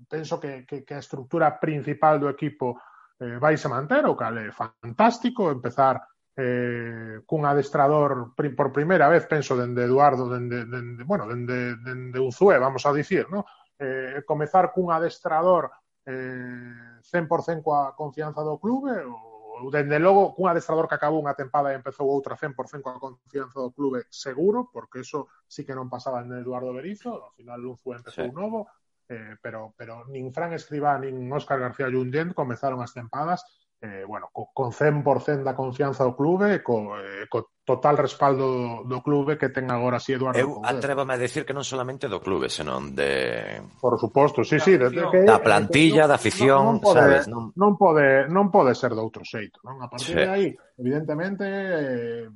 penso 0.09 0.41
que, 0.41 0.65
que, 0.65 0.83
que 0.83 0.95
a 0.95 1.05
estructura 1.05 1.61
principal 1.61 2.19
do 2.19 2.33
equipo 2.33 2.81
eh, 3.21 3.37
vai 3.39 3.57
se 3.61 3.69
manter, 3.69 4.07
o 4.09 4.17
cal 4.17 4.39
é 4.39 4.51
fantástico, 4.51 5.53
empezar 5.53 6.01
eh, 6.39 7.21
cun 7.27 7.43
adestrador 7.45 8.33
por 8.33 8.69
primeira 8.71 9.11
vez, 9.11 9.27
penso, 9.27 9.59
dende 9.59 9.85
Eduardo, 9.85 10.31
dende, 10.31 10.65
dende 10.65 11.03
bueno, 11.03 11.27
dende, 11.27 11.77
dende 11.83 12.19
Uzue, 12.23 12.59
vamos 12.59 12.87
a 12.87 12.95
dicir, 12.95 13.27
no? 13.29 13.45
eh, 13.79 14.23
comezar 14.25 14.71
cun 14.73 14.95
adestrador 14.95 15.71
eh, 16.07 17.03
100% 17.03 17.63
coa 17.63 17.95
confianza 17.95 18.43
do 18.47 18.59
clube, 18.59 19.03
ou 19.03 19.67
dende 19.75 19.99
logo 19.99 20.39
cun 20.39 20.47
adestrador 20.47 20.87
que 20.87 20.95
acabou 20.95 21.19
unha 21.19 21.35
tempada 21.35 21.75
e 21.75 21.79
empezou 21.79 22.07
outra 22.07 22.39
100% 22.39 22.55
coa 22.87 23.03
confianza 23.03 23.59
do 23.59 23.75
clube 23.75 24.07
seguro, 24.07 24.71
porque 24.71 25.03
eso 25.03 25.27
sí 25.51 25.67
que 25.67 25.75
non 25.75 25.91
pasaba 25.91 26.23
en 26.23 26.39
Eduardo 26.39 26.71
Berizo, 26.71 27.19
ao 27.19 27.35
final 27.35 27.67
Uzue 27.67 27.99
empezou 27.99 28.31
sí. 28.31 28.35
novo, 28.35 28.71
eh, 29.09 29.37
pero, 29.41 29.73
pero 29.77 30.05
nin 30.13 30.31
Fran 30.33 30.53
Escribá 30.53 31.01
nin 31.01 31.17
Óscar 31.33 31.59
García 31.59 31.89
Llundent 31.89 32.37
comezaron 32.37 32.85
as 32.85 32.93
tempadas 32.93 33.45
eh, 33.81 34.05
bueno, 34.07 34.29
co, 34.33 34.51
con 34.53 34.73
100% 34.73 35.43
da 35.43 35.55
confianza 35.55 36.03
do 36.03 36.17
clube, 36.17 36.63
co, 36.63 36.99
eh, 36.99 37.31
co 37.31 37.55
total 37.63 37.97
respaldo 37.97 38.83
do 38.83 38.99
clube 39.05 39.39
que 39.39 39.53
ten 39.55 39.71
agora 39.71 40.03
si 40.03 40.17
Eduardo. 40.17 40.41
Eu 40.41 40.59
atrévame 40.65 41.15
a 41.15 41.21
decir 41.21 41.47
que 41.47 41.55
non 41.55 41.63
solamente 41.63 42.11
do 42.11 42.19
clube, 42.19 42.51
senón 42.51 42.97
de 42.97 43.63
Por 43.79 43.95
suposto, 44.01 44.43
sí, 44.43 44.59
sí, 44.59 44.75
desde 44.75 45.07
que 45.13 45.23
da 45.23 45.39
plantilla, 45.39 46.11
da 46.11 46.19
afición, 46.19 46.59
non, 46.59 46.83
non 46.83 46.83
pode, 46.83 46.99
sabes, 46.99 47.25
non... 47.31 47.55
non 47.55 47.73
pode 47.79 48.27
non 48.27 48.51
pode 48.51 48.73
ser 48.75 48.99
de 48.99 49.03
outro 49.05 49.23
xeito, 49.23 49.63
non? 49.63 49.79
A 49.79 49.87
partir 49.87 50.17
sí. 50.17 50.25
de 50.25 50.27
aí, 50.27 50.49
evidentemente 50.75 51.45
eh, 51.47 52.27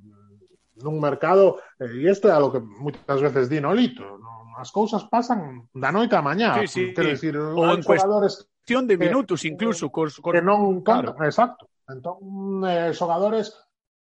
nun 0.80 0.96
mercado, 1.02 1.60
e 1.76 2.08
isto 2.08 2.30
é 2.30 2.32
algo 2.32 2.56
que 2.56 2.62
moitas 2.64 3.20
veces 3.20 3.52
di 3.52 3.60
Nolito, 3.60 4.16
non, 4.16 4.56
as 4.56 4.72
cousas 4.72 5.04
pasan 5.10 5.68
da 5.76 5.92
noite 5.92 6.16
á 6.16 6.22
mañá, 6.24 6.56
sí, 6.64 6.68
sí, 6.68 6.82
quero 6.96 7.12
dicir, 7.12 7.36
ou 7.36 7.68
en 7.68 7.84
xogadores 7.84 8.48
cuestión 8.62 8.86
de 8.86 8.96
minutos 8.96 9.42
que, 9.42 9.48
incluso 9.48 9.90
cos, 9.90 10.20
cos... 10.20 10.32
que 10.32 10.42
non 10.42 10.82
cantan, 10.82 11.18
claro. 11.18 11.26
exacto. 11.26 11.68
Entón, 11.88 12.62
eh, 12.62 12.94
xogadores 12.94 13.50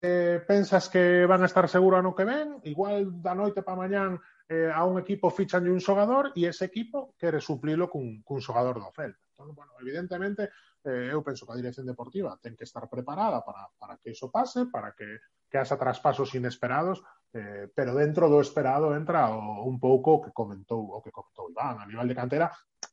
eh, 0.01 0.38
pensas 0.45 0.88
que 0.88 1.26
van 1.26 1.41
a 1.41 1.49
estar 1.49 1.66
seguro 1.68 1.97
ano 1.97 2.14
que 2.14 2.26
ven, 2.30 2.62
igual 2.64 3.10
da 3.26 3.34
noite 3.34 3.66
para 3.66 3.82
mañán 3.82 4.22
eh, 4.45 4.70
a 4.70 4.86
un 4.86 5.01
equipo 5.01 5.34
fichan 5.34 5.66
un 5.66 5.82
xogador 5.82 6.30
e 6.38 6.45
ese 6.45 6.70
equipo 6.70 7.18
quere 7.18 7.41
suplilo 7.41 7.89
cun, 7.89 8.22
cun 8.22 8.38
xogador 8.38 8.78
do 8.78 8.93
Celta. 8.93 9.18
Entón, 9.34 9.58
bueno, 9.58 9.74
evidentemente, 9.82 10.53
eh, 10.86 11.10
eu 11.10 11.26
penso 11.26 11.49
que 11.49 11.58
a 11.58 11.60
dirección 11.60 11.89
deportiva 11.89 12.38
ten 12.38 12.53
que 12.53 12.70
estar 12.70 12.86
preparada 12.86 13.41
para, 13.41 13.66
para 13.82 13.97
que 13.97 14.14
iso 14.14 14.30
pase, 14.30 14.70
para 14.70 14.93
que 14.93 15.10
que 15.50 15.58
haxa 15.58 15.78
traspasos 15.78 16.34
inesperados, 16.36 17.04
eh, 17.34 17.68
pero 17.74 17.93
dentro 17.93 18.30
do 18.30 18.39
esperado 18.39 18.96
entra 18.96 19.30
o, 19.30 19.68
un 19.68 19.80
pouco 19.80 20.20
o 20.20 20.22
que 20.24 20.32
comentou 20.32 20.82
o 20.82 21.04
que 21.04 21.12
comentou 21.12 21.52
Iván 21.52 21.80
a 21.80 21.86
nivel 21.86 22.08
de 22.08 22.16
cantera. 22.16 22.48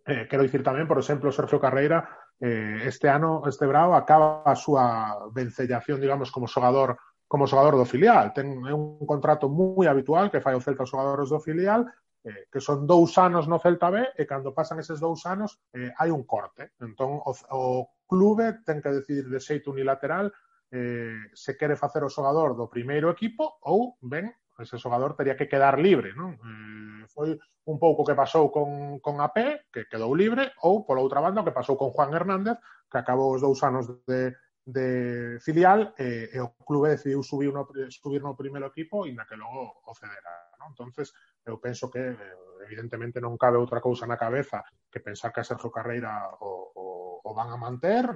Eh, 0.06 0.26
quero 0.26 0.42
dicir 0.42 0.66
tamén, 0.66 0.90
por 0.90 0.98
exemplo, 0.98 1.30
Sergio 1.30 1.62
Carreira 1.62 2.02
eh, 2.42 2.90
este 2.90 3.08
ano, 3.08 3.46
este 3.46 3.66
brao, 3.70 3.94
acaba 3.94 4.42
a 4.42 4.58
súa 4.58 5.14
vencellación, 5.30 6.02
digamos, 6.02 6.34
como 6.34 6.50
xogador 6.50 6.98
como 7.30 7.48
xogador 7.48 7.80
do 7.80 7.88
filial. 7.88 8.34
Ten 8.36 8.60
un 8.60 9.08
contrato 9.08 9.48
moi 9.48 9.88
habitual 9.88 10.28
que 10.28 10.42
fai 10.44 10.52
o 10.52 10.60
Celta 10.60 10.84
aos 10.84 10.92
xogadores 10.92 11.32
do 11.32 11.40
filial, 11.40 11.88
eh, 12.26 12.50
que 12.52 12.60
son 12.60 12.84
dous 12.84 13.16
anos 13.16 13.48
no 13.48 13.56
Celta 13.62 13.88
B 13.88 14.04
e 14.18 14.26
cando 14.26 14.52
pasan 14.52 14.82
eses 14.82 15.00
dous 15.00 15.24
anos 15.24 15.56
eh, 15.72 15.94
hai 15.96 16.10
un 16.10 16.26
corte. 16.28 16.76
Entón, 16.82 17.22
o, 17.24 17.32
o 17.32 17.88
clube 18.04 18.60
ten 18.66 18.82
que 18.84 18.92
decidir 18.92 19.30
de 19.32 19.40
xeito 19.40 19.72
unilateral 19.72 20.28
eh, 20.72 21.28
se 21.36 21.56
quere 21.56 21.76
facer 21.76 22.00
o 22.00 22.08
xogador 22.08 22.56
do 22.56 22.66
primeiro 22.72 23.12
equipo 23.12 23.60
ou, 23.68 24.00
ben, 24.00 24.32
ese 24.56 24.80
xogador 24.80 25.12
teria 25.12 25.36
que 25.36 25.48
quedar 25.48 25.76
libre, 25.76 26.16
non? 26.16 26.32
Eh, 26.40 27.04
foi 27.12 27.36
un 27.68 27.76
pouco 27.76 28.02
que 28.02 28.16
pasou 28.16 28.48
con, 28.48 28.98
con 29.04 29.20
AP, 29.20 29.68
que 29.68 29.84
quedou 29.84 30.16
libre, 30.16 30.56
ou, 30.64 30.88
pola 30.88 31.04
outra 31.04 31.20
banda, 31.20 31.44
o 31.44 31.46
que 31.46 31.54
pasou 31.54 31.76
con 31.76 31.92
Juan 31.92 32.16
Hernández, 32.16 32.56
que 32.88 32.98
acabou 32.98 33.36
os 33.36 33.44
dous 33.44 33.60
anos 33.62 33.84
de, 34.08 34.32
de 34.64 35.38
filial 35.44 35.92
eh, 35.98 36.32
e 36.32 36.38
o 36.40 36.56
clube 36.64 36.88
decidiu 36.88 37.20
subir 37.22 37.52
no, 37.52 37.68
subir 37.92 38.22
no 38.24 38.32
primeiro 38.32 38.72
equipo 38.72 39.04
e 39.04 39.12
na 39.12 39.28
que 39.28 39.36
logo 39.36 39.84
o 39.84 39.92
cedera. 39.92 40.56
Non? 40.56 40.72
entonces 40.72 41.10
eu 41.42 41.58
penso 41.58 41.90
que 41.90 42.14
evidentemente 42.62 43.18
non 43.18 43.34
cabe 43.36 43.58
outra 43.58 43.82
cousa 43.82 44.06
na 44.06 44.16
cabeza 44.16 44.62
que 44.88 45.02
pensar 45.02 45.34
que 45.34 45.42
a 45.42 45.46
Sergio 45.46 45.74
Carreira 45.74 46.30
o, 46.38 46.70
o, 46.72 46.86
o 47.26 47.30
van 47.34 47.50
a 47.50 47.58
manter 47.58 48.06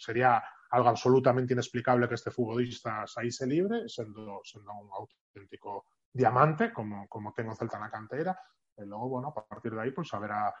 sería 0.00 0.40
algo 0.70 0.88
absolutamente 0.88 1.52
inexplicable 1.52 2.08
que 2.08 2.14
este 2.14 2.30
futbolista 2.30 3.06
saíse 3.06 3.46
libre, 3.46 3.88
sendo, 3.88 4.40
sendo 4.44 4.70
un 4.72 4.88
auténtico 4.92 5.86
diamante, 6.12 6.72
como, 6.72 7.06
como 7.08 7.34
ten 7.34 7.50
o 7.50 7.54
Celta 7.54 7.78
na 7.78 7.90
cantera, 7.90 8.34
e 8.78 8.86
logo, 8.86 9.18
bueno, 9.18 9.30
a 9.30 9.34
partir 9.34 9.74
de 9.74 9.82
aí, 9.82 9.90
pois, 9.90 10.08
pues, 10.08 10.14
haberá, 10.14 10.54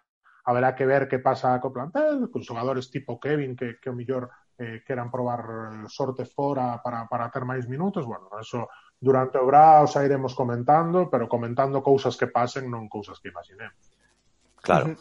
haberá 0.44 0.74
que 0.74 0.86
ver 0.86 1.08
que 1.08 1.18
pasa 1.18 1.60
co 1.62 1.72
plantel, 1.72 2.30
con 2.30 2.42
xogadores 2.42 2.90
tipo 2.90 3.18
Kevin 3.18 3.54
que, 3.54 3.78
que 3.78 3.90
o 3.90 3.96
millor 3.96 4.30
eh, 4.58 4.82
queran 4.84 5.10
probar 5.10 5.42
eh, 5.46 5.88
sorte 5.88 6.26
fora 6.26 6.82
para, 6.82 7.06
para 7.06 7.30
ter 7.30 7.46
máis 7.46 7.70
minutos, 7.70 8.04
bueno, 8.06 8.28
eso 8.38 8.68
durante 8.98 9.38
o 9.38 9.46
brao 9.46 9.86
xa 9.86 10.04
iremos 10.04 10.34
comentando, 10.34 11.08
pero 11.08 11.30
comentando 11.30 11.80
cousas 11.80 12.18
que 12.18 12.28
pasen, 12.28 12.68
non 12.68 12.90
cousas 12.90 13.18
que 13.22 13.32
imaginemos. 13.32 13.78
Claro. 14.60 14.98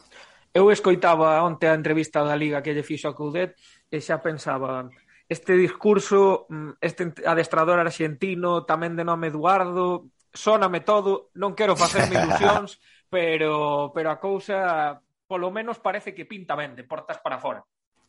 Eu 0.50 0.72
escoitaba 0.74 1.44
onte 1.46 1.70
a 1.70 1.78
entrevista 1.78 2.26
da 2.26 2.34
Liga 2.34 2.64
que 2.64 2.74
lle 2.74 2.82
fixo 2.82 3.12
a 3.12 3.14
Coudet 3.14 3.54
e 3.90 3.98
xa 4.00 4.22
pensaba 4.22 4.90
este 5.30 5.54
discurso, 5.54 6.46
mm, 6.50 6.82
este 6.82 7.14
adestrador 7.26 7.78
argentino, 7.78 8.66
tamén 8.66 8.98
de 8.98 9.06
nome 9.06 9.30
Eduardo, 9.30 10.10
sóname 10.34 10.82
todo, 10.82 11.30
non 11.38 11.54
quero 11.54 11.78
facerme 11.78 12.18
ilusións, 12.22 12.82
pero, 13.10 13.94
pero 13.94 14.10
a 14.10 14.18
cousa 14.18 14.98
polo 15.30 15.54
menos 15.54 15.78
parece 15.78 16.18
que 16.18 16.26
pinta 16.26 16.58
ben 16.58 16.74
de 16.74 16.86
portas 16.86 17.22
para 17.22 17.38
fora. 17.38 17.62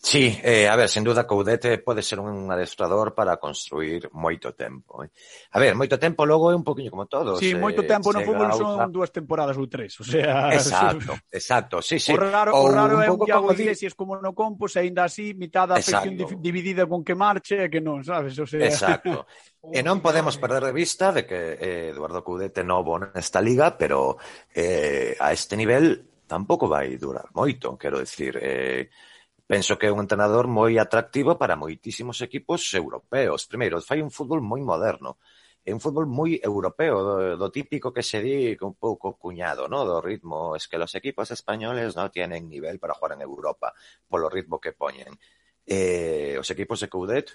Sí, 0.03 0.41
eh, 0.43 0.67
a 0.67 0.77
ver, 0.77 0.89
sen 0.89 1.05
duda 1.05 1.29
Coudete 1.29 1.77
pode 1.77 2.01
ser 2.01 2.25
un 2.25 2.49
adestrador 2.49 3.13
para 3.13 3.37
construir 3.37 4.09
moito 4.17 4.57
tempo. 4.57 5.05
Eh? 5.05 5.13
A 5.53 5.61
ver, 5.61 5.77
moito 5.77 6.01
tempo 6.01 6.25
logo 6.25 6.49
é 6.49 6.57
un 6.57 6.65
poquinho 6.65 6.89
como 6.89 7.05
todos. 7.05 7.37
Sí, 7.37 7.53
moito 7.53 7.85
eh, 7.85 7.87
tempo 7.87 8.09
no 8.09 8.25
fútbol 8.25 8.49
son 8.57 8.81
outra... 8.81 8.89
dúas 8.89 9.13
temporadas 9.13 9.61
ou 9.61 9.69
tres, 9.69 10.01
o 10.01 10.05
sea... 10.09 10.49
Exacto, 10.57 11.21
exacto, 11.29 11.75
sí, 11.85 12.01
sí. 12.01 12.17
O 12.17 12.17
raro, 12.17 12.57
o 12.57 12.73
raro 12.73 13.05
é 13.05 13.13
un 13.13 13.21
Iago 13.29 13.53
Iglesias 13.53 13.93
como 13.93 14.17
no 14.17 14.33
Compos, 14.33 14.73
ainda 14.81 15.05
así, 15.05 15.37
mitad 15.37 15.69
da 15.69 15.77
afección 15.77 16.17
dividida 16.41 16.89
con 16.89 17.05
que 17.05 17.13
marche 17.13 17.61
e 17.61 17.69
que 17.69 17.85
non, 17.85 18.01
sabes? 18.01 18.41
O 18.41 18.49
sea... 18.49 18.65
Exacto. 18.65 19.29
E 19.61 19.85
non 19.85 20.01
podemos 20.01 20.33
eh. 20.33 20.41
perder 20.41 20.65
de 20.65 20.73
vista 20.73 21.13
de 21.13 21.29
que 21.29 21.61
eh, 21.61 21.93
Eduardo 21.93 22.25
Coudete 22.25 22.65
novo 22.65 22.97
nesta 22.97 23.45
liga, 23.45 23.77
pero 23.77 24.17
eh, 24.57 25.13
a 25.21 25.37
este 25.37 25.61
nivel 25.61 26.25
tampouco 26.25 26.65
vai 26.65 26.97
durar 26.97 27.29
moito, 27.37 27.77
quero 27.77 28.01
decir... 28.01 28.41
Eh, 28.41 28.89
penso 29.51 29.75
que 29.75 29.91
é 29.91 29.95
un 29.95 29.99
entrenador 30.07 30.47
moi 30.47 30.79
atractivo 30.79 31.35
para 31.35 31.59
moitísimos 31.59 32.23
equipos 32.23 32.63
europeos. 32.71 33.51
Primeiro, 33.51 33.83
fai 33.83 33.99
un 33.99 34.15
fútbol 34.15 34.39
moi 34.39 34.63
moderno 34.63 35.19
é 35.65 35.75
un 35.77 35.81
fútbol 35.81 36.07
moi 36.09 36.41
europeo, 36.41 37.05
do, 37.05 37.15
do 37.37 37.49
típico 37.53 37.93
que 37.93 38.03
se 38.03 38.25
di 38.25 38.57
un 38.65 38.75
pouco 38.81 39.21
cuñado, 39.21 39.69
¿no? 39.69 39.85
do 39.85 40.01
ritmo, 40.01 40.57
es 40.57 40.67
que 40.69 40.81
los 40.81 40.95
equipos 40.95 41.31
españoles 41.31 41.97
no 41.97 42.11
tienen 42.11 42.49
nivel 42.49 42.79
para 42.79 42.95
jugar 42.95 43.13
en 43.13 43.23
Europa, 43.23 43.75
polo 44.09 44.31
ritmo 44.31 44.59
que 44.59 44.73
poñen. 44.73 45.13
Eh, 45.67 46.37
os 46.41 46.49
equipos 46.51 46.81
de 46.81 46.89
Coudet 46.89 47.29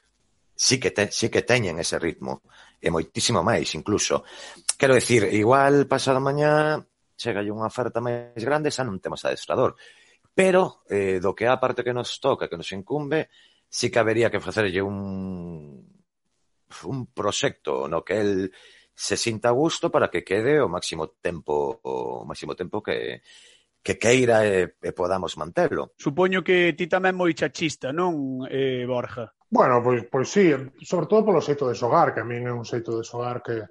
sí 0.56 0.80
que, 0.80 0.90
te, 0.90 1.12
sí 1.12 1.30
que 1.30 1.44
teñen 1.44 1.78
ese 1.78 2.00
ritmo, 2.00 2.42
e 2.82 2.90
moitísimo 2.90 3.46
máis 3.46 3.70
incluso. 3.78 4.26
Quero 4.74 4.98
decir, 4.98 5.30
igual 5.30 5.86
pasado 5.86 6.18
mañá 6.18 6.82
chega 7.14 7.46
unha 7.46 7.70
oferta 7.70 8.02
máis 8.02 8.42
grande, 8.42 8.74
xa 8.74 8.82
non 8.82 8.98
temos 8.98 9.22
adestrador. 9.22 9.78
Pero, 10.36 10.84
eh, 10.92 11.24
do 11.24 11.32
que 11.34 11.48
é 11.48 11.50
a 11.50 11.58
parte 11.64 11.82
que 11.82 11.96
nos 11.96 12.20
toca, 12.20 12.52
que 12.52 12.60
nos 12.60 12.70
incumbe, 12.76 13.32
si 13.72 13.90
que 13.90 14.00
habería 14.00 14.30
que 14.30 14.44
facerlle 14.44 14.84
un 14.84 15.96
un 16.84 17.08
proxecto 17.08 17.88
no 17.88 18.04
que 18.04 18.20
el 18.20 18.52
se 18.94 19.16
sinta 19.18 19.50
a 19.50 19.52
gusto 19.52 19.92
para 19.92 20.10
que 20.10 20.24
quede 20.24 20.60
o 20.60 20.68
máximo 20.68 21.16
tempo 21.20 21.80
o 21.84 22.26
máximo 22.28 22.56
tempo 22.56 22.84
que 22.84 23.24
que 23.86 24.00
queira 24.02 24.42
e, 24.42 24.82
e 24.82 24.92
podamos 24.98 25.38
mantelo. 25.38 25.94
Supoño 25.94 26.42
que 26.42 26.74
ti 26.74 26.90
tamén 26.90 27.14
moi 27.14 27.38
chachista, 27.38 27.94
non, 27.94 28.42
eh, 28.50 28.82
Borja? 28.90 29.30
Bueno, 29.46 29.78
pois, 29.86 30.10
pois 30.10 30.26
sí, 30.26 30.50
sobre 30.82 31.06
todo 31.06 31.22
polo 31.22 31.38
xeito 31.38 31.70
de 31.70 31.78
xogar, 31.78 32.10
que 32.10 32.20
a 32.20 32.26
min 32.26 32.50
é 32.50 32.54
un 32.56 32.66
xeito 32.66 32.98
de 32.98 33.06
xogar 33.06 33.46
que, 33.46 33.62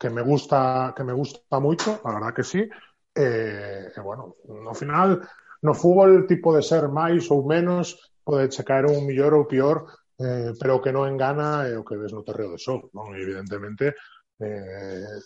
que 0.00 0.08
me 0.08 0.24
gusta 0.24 0.96
que 0.96 1.04
me 1.04 1.12
gusta 1.12 1.60
moito, 1.60 2.00
a 2.00 2.10
verdad 2.16 2.32
que 2.32 2.48
sí. 2.48 2.64
E, 2.64 3.92
eh, 3.92 3.92
e 3.92 4.00
bueno, 4.00 4.40
no 4.48 4.72
final, 4.72 5.20
No 5.62 5.74
fútbol 5.74 6.26
ti 6.26 6.38
pode 6.38 6.62
ser 6.62 6.86
máis 6.88 7.30
ou 7.34 7.42
menos, 7.42 7.98
pode 8.22 8.48
che 8.52 8.62
caer 8.62 8.86
un 8.86 9.02
millor 9.06 9.34
ou 9.34 9.48
pior, 9.50 9.86
eh, 10.18 10.52
pero 10.58 10.78
o 10.78 10.82
que 10.82 10.92
non 10.94 11.06
engana 11.10 11.66
é 11.66 11.74
o 11.78 11.86
que 11.86 11.98
ves 11.98 12.12
no 12.14 12.26
terreo 12.26 12.54
de 12.54 12.58
xogo, 12.58 12.90
non? 12.94 13.14
Evidentemente, 13.14 13.94
eh, 14.38 15.18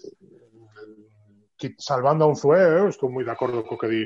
salvando 1.79 2.25
a 2.25 2.29
un 2.29 2.37
Zue, 2.37 2.59
eu 2.59 2.89
estou 2.89 3.11
moi 3.11 3.25
de 3.25 3.33
acordo 3.33 3.65
co 3.65 3.77
que 3.77 3.89
di 3.89 4.03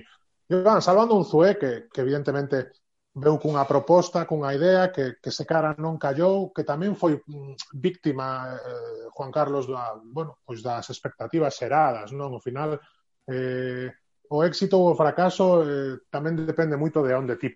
Iván, 0.50 0.82
salvando 0.82 1.16
un 1.16 1.24
Zue 1.24 1.58
que, 1.58 1.88
que 1.92 2.00
evidentemente 2.02 2.70
veu 3.16 3.38
cunha 3.40 3.64
proposta, 3.64 4.26
cunha 4.28 4.52
idea 4.52 4.92
que, 4.92 5.16
que 5.22 5.30
se 5.32 5.48
cara 5.48 5.74
non 5.78 5.96
callou, 5.96 6.52
que 6.52 6.68
tamén 6.68 6.92
foi 6.92 7.16
mm, 7.16 7.56
víctima 7.72 8.54
eh, 8.60 9.08
Juan 9.10 9.32
Carlos 9.32 9.64
da, 9.66 9.96
bueno, 10.04 10.38
pois 10.44 10.60
das 10.60 10.92
expectativas 10.92 11.56
xeradas, 11.56 12.12
non? 12.12 12.36
Ao 12.36 12.44
final 12.44 12.76
eh, 13.24 13.88
o 14.30 14.42
éxito 14.44 14.78
ou 14.78 14.92
o 14.92 14.98
fracaso 14.98 15.62
eh, 15.62 16.02
tamén 16.10 16.34
depende 16.34 16.78
moito 16.78 17.02
de 17.02 17.12
onde 17.14 17.36
ti 17.38 17.50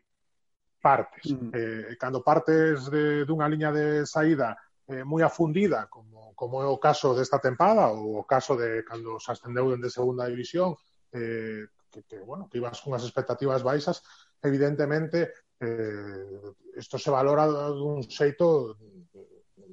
partes. 0.81 1.31
Mm. 1.31 1.51
Eh, 1.53 1.93
cando 2.01 2.25
partes 2.25 2.89
de, 2.89 3.25
dunha 3.29 3.51
liña 3.51 3.71
de 3.71 4.07
saída 4.07 4.57
eh, 4.89 5.05
moi 5.05 5.23
afundida, 5.23 5.87
como, 5.87 6.35
como 6.35 6.63
é 6.63 6.69
o 6.69 6.83
caso 6.83 7.15
desta 7.15 7.39
tempada, 7.39 7.95
ou 7.95 8.23
o 8.23 8.27
caso 8.27 8.57
de 8.57 8.83
cando 8.83 9.21
se 9.23 9.31
ascendeu 9.31 9.71
dende 9.71 9.93
segunda 9.93 10.27
división, 10.27 10.75
eh, 11.13 11.69
que, 11.91 12.03
que, 12.07 12.19
bueno, 12.23 12.49
que 12.51 12.59
ibas 12.59 12.81
cunhas 12.81 13.03
expectativas 13.03 13.63
baixas, 13.63 14.03
evidentemente 14.43 15.31
eh, 15.61 16.55
isto 16.75 16.97
se 16.99 17.11
valora 17.11 17.47
dun 17.47 18.03
xeito 18.07 18.79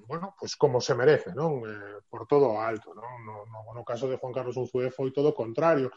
bueno, 0.08 0.36
pues 0.40 0.56
como 0.56 0.80
se 0.80 0.96
merece, 0.96 1.36
non? 1.36 1.60
Eh, 1.68 2.00
por 2.08 2.24
todo 2.26 2.56
alto, 2.64 2.96
non? 2.96 3.28
No, 3.28 3.44
no, 3.44 3.60
no 3.76 3.84
caso 3.84 4.08
de 4.08 4.16
Juan 4.16 4.32
Carlos 4.32 4.56
Unzué 4.56 4.88
foi 4.88 5.12
todo 5.12 5.36
o 5.36 5.38
contrario. 5.38 5.92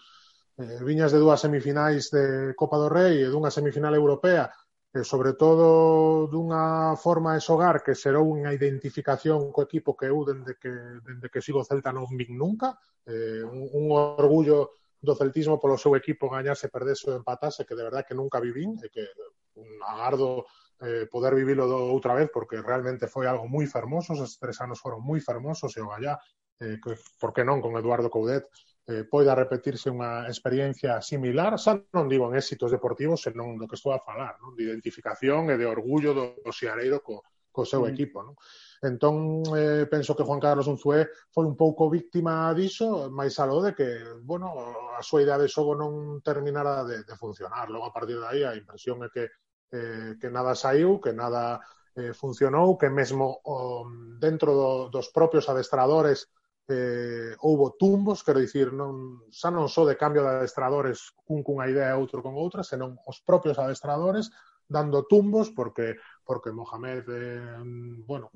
Eh, 0.61 0.85
viñas 0.85 1.09
de 1.13 1.19
dúas 1.19 1.41
semifinais 1.41 2.13
de 2.13 2.53
Copa 2.53 2.77
do 2.77 2.93
Rei 2.93 3.25
e 3.25 3.33
dunha 3.33 3.49
semifinal 3.49 3.97
europea, 3.97 4.53
e 4.93 5.01
sobre 5.09 5.33
todo 5.33 6.29
dunha 6.29 6.93
forma 7.01 7.33
de 7.33 7.41
xogar 7.41 7.81
que 7.81 7.97
serou 7.97 8.29
unha 8.29 8.53
identificación 8.53 9.49
co 9.55 9.65
equipo 9.65 9.97
que 9.97 10.13
eu 10.13 10.21
dende 10.21 10.61
que, 10.61 11.01
dende 11.01 11.33
que 11.33 11.41
sigo 11.41 11.65
Celta 11.65 11.97
non 11.97 12.05
vin 12.13 12.37
nunca, 12.37 12.77
eh, 13.09 13.41
un, 13.41 13.73
un 13.73 13.85
orgullo 13.97 14.77
do 15.01 15.17
celtismo 15.17 15.57
polo 15.57 15.81
seu 15.81 15.97
equipo 15.97 16.29
gañarse, 16.29 16.69
perderse 16.69 17.09
ou 17.09 17.17
empatase, 17.17 17.65
que 17.65 17.73
de 17.73 17.87
verdad 17.89 18.05
que 18.05 18.19
nunca 18.19 18.37
vivín, 18.37 18.77
e 18.85 18.93
que 18.93 19.09
un 19.57 19.81
agardo 19.81 20.45
eh, 20.85 21.09
poder 21.09 21.33
vivilo 21.33 21.65
do, 21.65 21.89
outra 21.89 22.13
vez, 22.13 22.29
porque 22.29 22.61
realmente 22.61 23.09
foi 23.09 23.25
algo 23.25 23.49
moi 23.49 23.65
fermoso, 23.65 24.13
os 24.13 24.37
tres 24.37 24.61
anos 24.61 24.77
foron 24.77 25.01
moi 25.01 25.25
fermosos, 25.25 25.73
e 25.73 25.81
o 25.81 25.89
Gallá, 25.89 26.21
eh, 26.61 26.77
que, 26.77 27.01
por 27.17 27.33
que 27.33 27.49
non, 27.49 27.65
con 27.65 27.81
Eduardo 27.81 28.13
Coudet, 28.13 28.45
eh, 28.89 29.05
poida 29.05 29.37
repetirse 29.37 29.93
unha 29.93 30.25
experiencia 30.31 31.03
similar, 31.05 31.59
xa 31.61 31.77
non 31.93 32.09
digo 32.09 32.29
en 32.31 32.39
éxitos 32.39 32.73
deportivos, 32.73 33.21
senón 33.21 33.61
do 33.61 33.69
que 33.69 33.77
estou 33.77 33.93
a 33.93 34.01
falar, 34.01 34.41
non? 34.41 34.57
de 34.57 34.65
identificación 34.65 35.53
e 35.53 35.59
de 35.61 35.67
orgullo 35.69 36.17
do, 36.17 36.25
do 36.41 36.51
Xeareiro 36.55 37.05
co, 37.05 37.21
co 37.53 37.69
seu 37.69 37.85
mm. 37.85 37.91
equipo. 37.93 38.23
Non? 38.25 38.35
Entón, 38.81 39.45
eh, 39.57 39.85
penso 39.91 40.17
que 40.17 40.25
Juan 40.25 40.41
Carlos 40.41 40.67
Unzué 40.67 41.13
foi 41.29 41.45
un 41.45 41.53
pouco 41.53 41.93
víctima 41.93 42.49
diso, 42.57 43.13
máis 43.13 43.37
aló 43.37 43.61
de 43.61 43.77
que, 43.77 43.89
bueno, 44.25 44.57
a 44.97 45.03
súa 45.05 45.21
idea 45.21 45.37
de 45.37 45.53
xogo 45.53 45.77
non 45.77 46.25
terminara 46.25 46.81
de, 46.89 47.05
de 47.05 47.15
funcionar. 47.19 47.69
Logo, 47.69 47.85
a 47.85 47.93
partir 47.93 48.17
de 48.17 48.27
aí, 48.27 48.43
a 48.43 48.57
impresión 48.57 49.05
é 49.05 49.13
que, 49.13 49.29
eh, 49.77 50.17
que 50.17 50.33
nada 50.33 50.57
saiu, 50.57 50.97
que 50.97 51.13
nada 51.13 51.61
eh, 51.93 52.17
funcionou, 52.17 52.81
que 52.81 52.89
mesmo 52.89 53.45
oh, 53.45 53.85
dentro 54.17 54.57
do, 54.57 54.71
dos 54.89 55.13
propios 55.13 55.53
adestradores 55.53 56.33
eh, 56.71 57.35
houbo 57.43 57.75
tumbos, 57.77 58.23
quero 58.23 58.39
dicir, 58.41 58.73
non, 58.73 59.27
xa 59.29 59.51
non 59.51 59.67
só 59.69 59.85
de 59.85 59.99
cambio 59.99 60.23
de 60.23 60.41
adestradores 60.41 61.13
un 61.27 61.43
cunha 61.43 61.69
idea 61.69 61.93
e 61.93 61.99
outro 61.99 62.23
con 62.23 62.39
outra, 62.39 62.63
senón 62.63 62.97
os 63.05 63.19
propios 63.21 63.59
adestradores 63.59 64.31
dando 64.71 65.05
tumbos 65.05 65.51
porque 65.51 65.99
porque 66.25 66.53
Mohamed 66.53 67.05
eh, 67.11 67.59
bueno, 68.07 68.31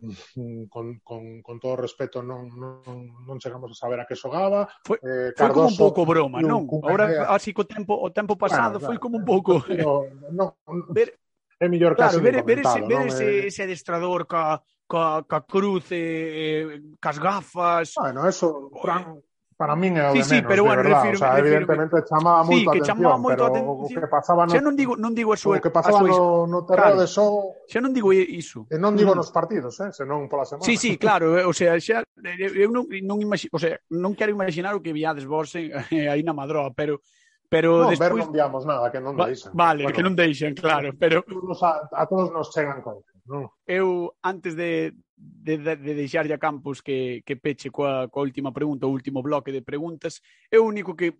con, 0.68 0.99
con, 0.99 1.43
con 1.43 1.61
todo 1.61 1.76
respeto 1.76 2.22
non, 2.22 2.51
non, 2.59 2.82
non 3.22 3.39
chegamos 3.39 3.70
a 3.70 3.78
saber 3.78 4.03
a 4.03 4.07
que 4.11 4.18
xogaba. 4.18 4.66
Foi, 4.82 4.99
eh, 4.99 5.30
Cardoso, 5.30 5.39
foi 5.39 5.55
como 5.55 5.68
un 5.70 5.78
pouco 5.78 6.01
broma, 6.03 6.43
non? 6.43 6.66
Un, 6.66 6.82
Ahora 6.82 7.07
idea. 7.07 7.30
así 7.30 7.55
co 7.55 7.62
tempo, 7.62 7.95
o 7.95 8.11
tempo 8.11 8.35
pasado 8.35 8.82
bueno, 8.82 8.87
foi 8.91 8.99
como 8.99 9.22
un 9.22 9.24
pouco 9.24 9.62
no, 9.78 10.11
no, 10.35 10.59
ver, 10.91 11.14
é 11.62 11.70
mellor 11.70 11.95
claro, 11.95 12.18
ver, 12.18 12.43
ver 12.43 12.66
ese, 12.66 12.82
ver 12.82 13.07
ese, 13.07 13.47
ese 13.47 13.62
adestrador 13.62 14.26
ca 14.26 14.59
ca, 14.87 15.24
ca 15.28 15.41
cruz, 15.43 15.87
eh, 15.91 16.80
cas 17.01 17.18
gafas... 17.18 17.95
Ah, 17.97 18.11
bueno, 18.11 18.28
eso, 18.28 18.70
Fran, 18.80 19.22
para 19.57 19.76
min 19.76 19.97
é 19.97 20.11
o 20.11 20.12
sí, 20.12 20.18
de 20.18 20.24
menos, 20.24 20.28
sí, 20.28 20.39
pero, 20.43 20.62
de 20.62 20.68
bueno, 20.68 20.82
verdad. 20.82 21.03
Refiro, 21.03 21.14
o 21.14 21.18
sea, 21.18 21.30
refiro, 21.30 21.47
evidentemente 21.47 21.97
chamaba 22.09 22.43
sí, 22.43 22.51
moito 22.51 22.70
atención, 22.70 22.97
chamaba 22.99 23.18
moito 23.18 23.37
pero 23.39 23.47
atención. 23.47 23.70
o 23.70 24.01
que 24.03 24.11
pasaba 24.11 24.43
no, 24.47 24.53
xa 24.53 24.61
non 24.61 24.74
digo, 24.74 24.93
non 24.99 25.12
digo 25.14 25.30
a 25.30 25.39
súa, 25.39 25.57
o 25.59 25.62
que 25.62 25.70
pasaba 25.70 25.99
súa, 26.03 26.11
no, 26.11 26.51
no 26.51 26.59
terreno 26.66 26.99
claro, 26.99 27.03
de 27.03 27.07
sol... 27.07 27.35
Xa 27.70 27.78
non 27.78 27.95
digo 27.95 28.11
iso. 28.11 28.66
E 28.66 28.76
non 28.76 28.99
digo 28.99 29.14
mm. 29.14 29.18
nos 29.22 29.30
partidos, 29.30 29.78
eh, 29.78 29.95
senón 29.95 30.26
pola 30.26 30.43
semana. 30.43 30.66
Sí, 30.66 30.74
sí, 30.74 30.99
claro, 30.99 31.39
eh, 31.39 31.47
o 31.47 31.55
sea, 31.55 31.78
xa, 31.78 32.03
eh, 32.03 32.51
eh, 32.51 32.66
eu 32.66 32.70
non, 32.74 32.91
non, 32.91 33.22
imagino, 33.22 33.55
o 33.55 33.61
sea, 33.62 33.78
non 33.95 34.18
quero 34.18 34.35
imaginar 34.35 34.74
o 34.74 34.82
que 34.82 34.91
viades 34.91 35.22
vos 35.22 35.55
en, 35.55 35.70
aí 36.11 36.22
na 36.26 36.35
Madroa, 36.35 36.74
pero 36.74 36.99
pero 37.47 37.87
no, 37.87 37.95
despois... 37.95 38.11
ver 38.11 38.26
non 38.26 38.35
viamos 38.35 38.66
nada, 38.66 38.91
que 38.91 38.99
non 38.99 39.14
deixan. 39.14 39.55
Vale, 39.55 39.87
bueno, 39.87 39.95
que 39.95 40.03
non 40.03 40.18
deixan, 40.18 40.59
claro, 40.59 40.91
pero... 40.99 41.22
A, 41.62 42.03
a 42.03 42.05
todos 42.11 42.35
nos 42.35 42.51
chegan 42.51 42.82
con 42.82 42.99
no. 43.27 43.53
Eu, 43.66 44.16
antes 44.22 44.55
de, 44.55 44.95
de, 45.16 45.59
de 45.59 45.93
deixarlle 45.95 46.35
a 46.35 46.39
Campos 46.39 46.81
que, 46.81 47.22
que 47.25 47.37
peche 47.37 47.70
coa, 47.70 48.09
coa 48.09 48.25
última 48.25 48.53
pregunta, 48.53 48.87
o 48.87 48.95
último 48.95 49.22
bloque 49.22 49.53
de 49.53 49.62
preguntas, 49.62 50.20
eu 50.51 50.64
único 50.64 50.95
que, 50.95 51.16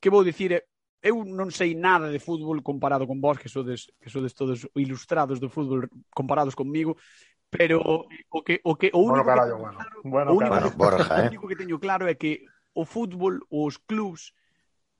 que 0.00 0.10
vou 0.10 0.24
dicir 0.24 0.52
é 0.52 0.66
eu 1.06 1.22
non 1.22 1.54
sei 1.54 1.78
nada 1.78 2.10
de 2.10 2.18
fútbol 2.18 2.58
comparado 2.66 3.06
con 3.06 3.22
vos, 3.22 3.38
que 3.38 3.46
sodes, 3.46 3.86
que 4.02 4.10
sodes 4.10 4.34
todos 4.34 4.66
ilustrados 4.74 5.38
do 5.38 5.46
fútbol 5.46 5.86
comparados 6.10 6.58
comigo, 6.58 6.98
pero 7.46 7.78
o 7.78 8.40
que 8.42 8.58
o 8.66 8.74
que 8.74 8.90
o 8.90 9.06
único 9.06 9.22
bueno, 9.22 9.30
carallo, 9.30 9.54
que 9.54 9.62
bueno. 9.62 9.78
Claro, 9.78 9.96
bueno, 10.02 10.28
o 10.30 10.34
único, 10.34 10.50
bueno, 10.50 10.68
Borja, 10.74 11.14
o 11.22 11.26
único 11.30 11.46
que 11.46 11.54
teño 11.54 11.78
claro 11.78 12.10
é 12.10 12.18
que 12.18 12.42
o 12.74 12.82
fútbol, 12.82 13.38
os 13.48 13.78
clubs, 13.78 14.34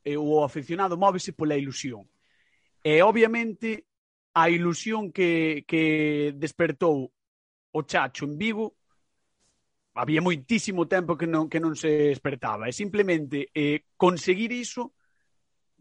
eh, 0.07 0.15
o 0.15 0.47
aficionado 0.47 0.95
móvese 0.95 1.35
pola 1.35 1.59
ilusión. 1.59 2.07
E 2.87 3.03
obviamente 3.03 3.91
a 4.37 4.53
ilusión 4.53 5.09
que, 5.16 5.64
que 5.64 6.37
despertou 6.37 7.09
o 7.72 7.80
Chacho 7.89 8.28
en 8.28 8.37
Vigo 8.37 8.76
había 9.97 10.20
moitísimo 10.20 10.84
tempo 10.84 11.16
que 11.16 11.24
non, 11.24 11.49
que 11.49 11.57
non 11.57 11.72
se 11.72 12.12
despertaba 12.12 12.68
e 12.68 12.72
simplemente 12.76 13.49
eh, 13.57 13.89
conseguir 13.97 14.53
iso 14.53 14.93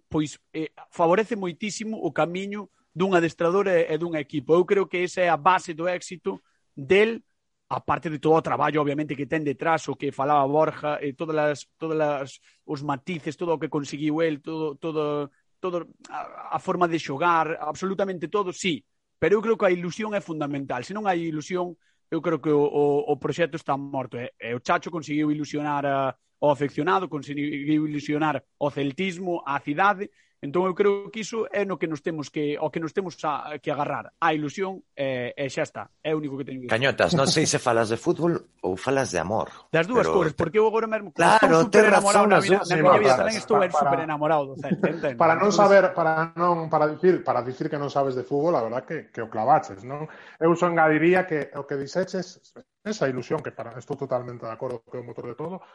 pois 0.07 0.39
eh, 0.55 0.71
favorece 0.87 1.35
moitísimo 1.35 1.99
o 1.99 2.15
camiño 2.15 2.71
dun 2.95 3.11
adestrador 3.11 3.67
e, 3.67 3.91
e 3.91 3.99
dun 3.99 4.15
equipo. 4.15 4.55
Eu 4.55 4.63
creo 4.63 4.87
que 4.87 5.03
esa 5.03 5.19
é 5.19 5.27
a 5.27 5.35
base 5.35 5.75
do 5.75 5.91
éxito 5.91 6.39
del 6.71 7.19
a 7.67 7.81
parte 7.81 8.07
de 8.13 8.19
todo 8.21 8.37
o 8.37 8.45
traballo, 8.45 8.79
obviamente, 8.79 9.17
que 9.17 9.25
ten 9.25 9.43
detrás, 9.43 9.89
o 9.89 9.97
que 9.99 10.15
falaba 10.15 10.47
Borja, 10.47 11.01
e 11.01 11.11
todas 11.17 11.35
as, 11.35 11.59
todas 11.81 11.99
as, 11.99 12.39
os 12.63 12.79
matices, 12.85 13.35
todo 13.35 13.57
o 13.57 13.59
que 13.59 13.73
conseguiu 13.73 14.21
el, 14.21 14.39
todo, 14.39 14.77
todo 14.77 15.33
todo 15.59 15.87
a, 16.09 16.55
a 16.55 16.59
forma 16.59 16.87
de 16.87 16.99
xogar, 16.99 17.57
absolutamente 17.61 18.27
todo, 18.27 18.53
sí, 18.53 18.85
pero 19.19 19.35
eu 19.37 19.41
creo 19.41 19.57
que 19.57 19.65
a 19.65 19.71
ilusión 19.71 20.13
é 20.13 20.21
fundamental. 20.21 20.83
Se 20.83 20.93
non 20.93 21.07
hai 21.07 21.23
ilusión, 21.23 21.75
eu 22.11 22.19
creo 22.21 22.39
que 22.39 22.51
o, 22.51 22.61
o, 22.61 22.83
o 23.11 23.13
proxecto 23.17 23.55
está 23.57 23.75
morto. 23.77 24.17
E, 24.19 24.29
e 24.39 24.53
o 24.53 24.61
Chacho 24.61 24.91
conseguiu 24.91 25.31
ilusionar 25.31 25.83
eh, 25.85 25.89
a, 25.89 26.15
ao 26.41 26.51
afeccionado, 26.51 27.09
conseguiu 27.09 27.87
ilusionar 27.87 28.43
ao 28.59 28.69
celtismo, 28.69 29.41
á 29.47 29.59
cidade, 29.59 30.11
Entón 30.45 30.69
eu 30.69 30.77
creo 30.77 31.09
que 31.09 31.25
iso 31.25 31.49
é 31.49 31.65
no 31.65 31.81
que 31.81 31.89
nos 31.89 32.05
temos 32.05 32.29
que 32.29 32.53
o 32.61 32.69
que 32.69 32.77
nos 32.77 32.93
temos 32.93 33.17
a, 33.25 33.57
que 33.57 33.73
agarrar, 33.73 34.13
a 34.21 34.29
ilusión 34.37 34.85
e, 34.93 35.33
e 35.33 35.49
xa 35.49 35.65
está, 35.65 35.89
é 36.05 36.13
o 36.13 36.21
único 36.21 36.37
que 36.37 36.45
teño. 36.45 36.69
Cañotas, 36.69 37.17
non 37.17 37.25
sei 37.25 37.49
se 37.49 37.57
falas 37.57 37.89
de 37.89 37.97
fútbol 37.97 38.37
ou 38.61 38.77
falas 38.77 39.09
de 39.09 39.17
amor. 39.17 39.49
Das 39.73 39.89
dúas 39.89 40.05
pero... 40.05 40.13
cores, 40.13 40.33
porque 40.37 40.61
eu 40.61 40.69
agora 40.69 40.85
mesmo 40.85 41.09
claro, 41.09 41.41
estou 41.41 41.65
super 41.65 41.89
enamorado 41.89 42.29
na 42.29 42.37
vida, 42.37 42.61
na 42.61 42.77
miña 42.77 43.01
vida 43.01 43.17
tamén 43.17 43.41
estou 43.41 43.57
para, 43.57 43.73
super 43.73 43.99
enamorado 44.05 44.53
do 44.53 44.55
Celta, 44.61 44.85
entendo. 44.85 45.17
Para 45.17 45.33
non 45.33 45.49
saber, 45.49 45.97
para 45.97 46.37
non 46.37 46.69
para 46.69 46.85
dicir, 46.85 47.25
para 47.25 47.41
dicir 47.41 47.65
que 47.65 47.81
non 47.81 47.89
sabes 47.89 48.13
de 48.13 48.21
fútbol, 48.21 48.53
a 48.53 48.61
verdad 48.61 48.85
que 48.85 49.09
que 49.09 49.25
o 49.25 49.27
clavaches, 49.27 49.81
non? 49.81 50.05
Eu 50.37 50.53
só 50.53 50.69
engadiría 50.69 51.25
que 51.25 51.49
o 51.57 51.65
que 51.65 51.73
dixeches 51.73 52.53
esa 52.85 53.09
ilusión 53.09 53.41
que 53.41 53.49
para 53.49 53.73
estou 53.81 53.97
totalmente 53.97 54.45
de 54.45 54.53
acordo 54.53 54.85
que 54.85 54.97
é 54.97 55.01
o 55.01 55.07
motor 55.07 55.25
de 55.25 55.33
todo, 55.33 55.65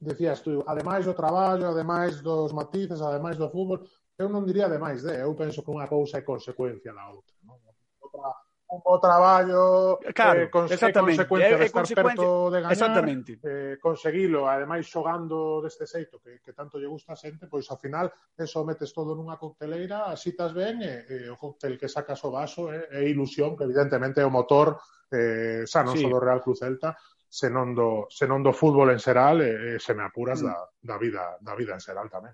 decías 0.00 0.42
tú, 0.42 0.64
ademais 0.66 1.04
do 1.04 1.14
traballo, 1.14 1.68
ademais 1.68 2.20
dos 2.20 2.52
matices, 2.52 3.00
ademais 3.00 3.36
do 3.40 3.48
fútbol, 3.48 3.82
eu 4.18 4.28
non 4.28 4.44
diría 4.44 4.66
ademais 4.66 5.00
de, 5.00 5.24
eu 5.24 5.32
penso 5.32 5.64
que 5.64 5.72
unha 5.72 5.88
cousa 5.88 6.20
é 6.20 6.26
consecuencia 6.26 6.92
da 6.92 7.08
outra, 7.08 7.34
non? 7.46 7.56
Outra, 8.02 8.34
o 8.68 9.00
traballo 9.00 9.98
eh, 10.02 10.12
claro, 10.12 10.42
eh, 10.42 10.50
con, 10.50 10.68
exactamente. 10.68 11.24
consecuencia 11.24 11.56
de 11.56 11.64
estar 11.64 11.80
consecuencia, 11.80 12.20
perto 12.20 12.50
de 12.50 12.60
gañar 12.60 12.72
exactamente. 12.72 13.40
eh, 13.42 13.78
conseguilo, 13.80 14.44
ademais 14.44 14.84
xogando 14.84 15.64
deste 15.64 15.88
xeito 15.88 16.20
que, 16.20 16.44
que 16.44 16.52
tanto 16.52 16.76
lle 16.76 16.84
gusta 16.84 17.16
a 17.16 17.16
xente 17.16 17.48
pois 17.48 17.64
ao 17.72 17.80
final 17.80 18.12
eso 18.36 18.60
metes 18.68 18.92
todo 18.92 19.16
nunha 19.16 19.40
cocteleira 19.40 20.12
así 20.12 20.36
tas 20.36 20.52
ben 20.52 20.84
e, 20.84 20.94
e 21.08 21.16
o 21.32 21.40
cóctel 21.40 21.80
que 21.80 21.88
sacas 21.88 22.20
o 22.28 22.30
vaso 22.30 22.68
é, 22.68 22.92
eh, 22.92 23.08
é 23.08 23.08
ilusión 23.08 23.56
que 23.56 23.64
evidentemente 23.64 24.20
é 24.20 24.26
o 24.28 24.34
motor 24.34 24.76
eh, 25.08 25.64
xa 25.64 25.80
non 25.80 25.96
sí. 25.96 26.04
só 26.04 26.12
do 26.12 26.20
Real 26.20 26.44
Cruz 26.44 26.60
Celta 26.60 26.92
senón 27.28 27.76
do, 27.76 28.08
senón 28.08 28.40
do 28.40 28.56
fútbol 28.56 28.90
en 28.90 28.98
xeral 28.98 29.44
e, 29.44 29.76
e 29.76 29.80
se 29.80 29.92
me 29.92 30.02
apuras 30.02 30.40
mm. 30.40 30.46
da, 30.48 30.56
da, 30.80 30.96
vida, 30.96 31.36
da 31.44 31.54
vida 31.54 31.76
en 31.76 31.84
xeral 31.84 32.08
tamén. 32.08 32.32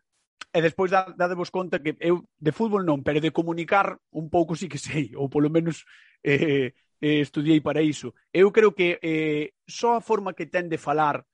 E 0.54 0.62
despois 0.62 0.94
dadevos 0.94 1.50
conta 1.50 1.82
que 1.82 1.98
eu 1.98 2.22
de 2.38 2.54
fútbol 2.54 2.86
non, 2.86 3.02
pero 3.02 3.18
de 3.18 3.34
comunicar 3.34 3.98
un 4.14 4.30
pouco 4.30 4.54
sí 4.54 4.70
que 4.70 4.78
sei, 4.78 5.10
ou 5.18 5.26
polo 5.26 5.50
menos 5.50 5.82
eh, 6.22 6.70
eh, 7.02 7.20
estudiei 7.20 7.58
para 7.58 7.82
iso. 7.82 8.14
Eu 8.30 8.54
creo 8.54 8.70
que 8.70 9.02
eh, 9.02 9.58
só 9.66 9.98
a 9.98 10.00
forma 10.00 10.32
que 10.32 10.46
ten 10.46 10.70
de 10.70 10.78
falar, 10.78 11.26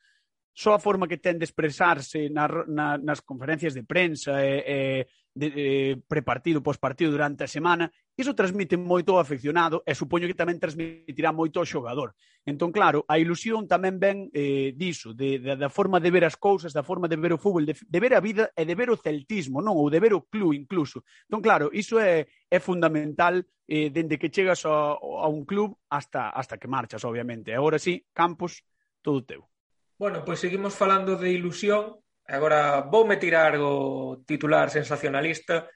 só 0.57 0.73
a 0.73 0.81
forma 0.81 1.05
que 1.05 1.21
ten 1.21 1.37
de 1.37 1.45
expresarse 1.45 2.33
na, 2.33 2.49
na, 2.65 2.97
nas 2.97 3.21
conferencias 3.21 3.77
de 3.77 3.85
prensa, 3.85 4.41
eh, 4.41 4.65
eh, 4.65 5.03
de, 5.35 5.51
de 5.51 6.03
prepartido, 6.09 6.63
pospartido 6.63 7.11
durante 7.11 7.45
a 7.45 7.49
semana, 7.49 7.93
iso 8.17 8.35
transmite 8.35 8.77
moito 8.77 9.15
ao 9.15 9.23
afeccionado 9.23 9.83
e 9.87 9.95
supoño 9.95 10.27
que 10.27 10.37
tamén 10.37 10.59
transmitirá 10.59 11.31
moito 11.33 11.63
ao 11.63 11.69
xogador. 11.69 12.13
Entón, 12.45 12.75
claro, 12.75 13.07
a 13.07 13.17
ilusión 13.17 13.71
tamén 13.71 13.97
ven 14.03 14.29
eh, 14.35 14.75
diso, 14.75 15.15
de, 15.15 15.39
de, 15.39 15.57
da 15.57 15.71
forma 15.71 16.03
de 16.03 16.11
ver 16.11 16.27
as 16.27 16.37
cousas, 16.37 16.75
da 16.75 16.83
forma 16.83 17.07
de 17.07 17.17
ver 17.17 17.33
o 17.33 17.39
fútbol, 17.39 17.65
de, 17.65 17.75
de 17.79 17.99
ver 18.01 18.13
a 18.13 18.21
vida 18.21 18.51
e 18.57 18.67
de 18.67 18.75
ver 18.75 18.91
o 18.91 18.99
celtismo, 18.99 19.63
non? 19.63 19.79
Ou 19.79 19.89
de 19.89 20.03
ver 20.03 20.13
o 20.13 20.27
club 20.27 20.53
incluso. 20.53 21.07
Entón, 21.31 21.41
claro, 21.41 21.71
iso 21.71 21.97
é, 22.03 22.27
é 22.51 22.59
fundamental 22.59 23.47
eh, 23.71 23.89
dende 23.89 24.19
que 24.19 24.35
chegas 24.35 24.67
a, 24.67 24.99
a 24.99 25.27
un 25.31 25.47
club 25.47 25.79
hasta, 25.89 26.31
hasta 26.35 26.59
que 26.59 26.67
marchas, 26.67 27.07
obviamente. 27.07 27.55
E 27.55 27.57
agora 27.57 27.79
sí, 27.79 28.03
Campos, 28.11 28.67
todo 29.01 29.23
teu. 29.23 29.47
Bueno, 30.01 30.25
pois 30.25 30.41
pues 30.41 30.41
seguimos 30.41 30.75
falando 30.75 31.15
de 31.17 31.31
ilusión 31.31 32.01
Agora 32.31 32.87
voume 32.87 33.19
tirar 33.19 33.59
o 33.59 34.23
titular 34.23 34.71
sensacionalista. 34.71 35.67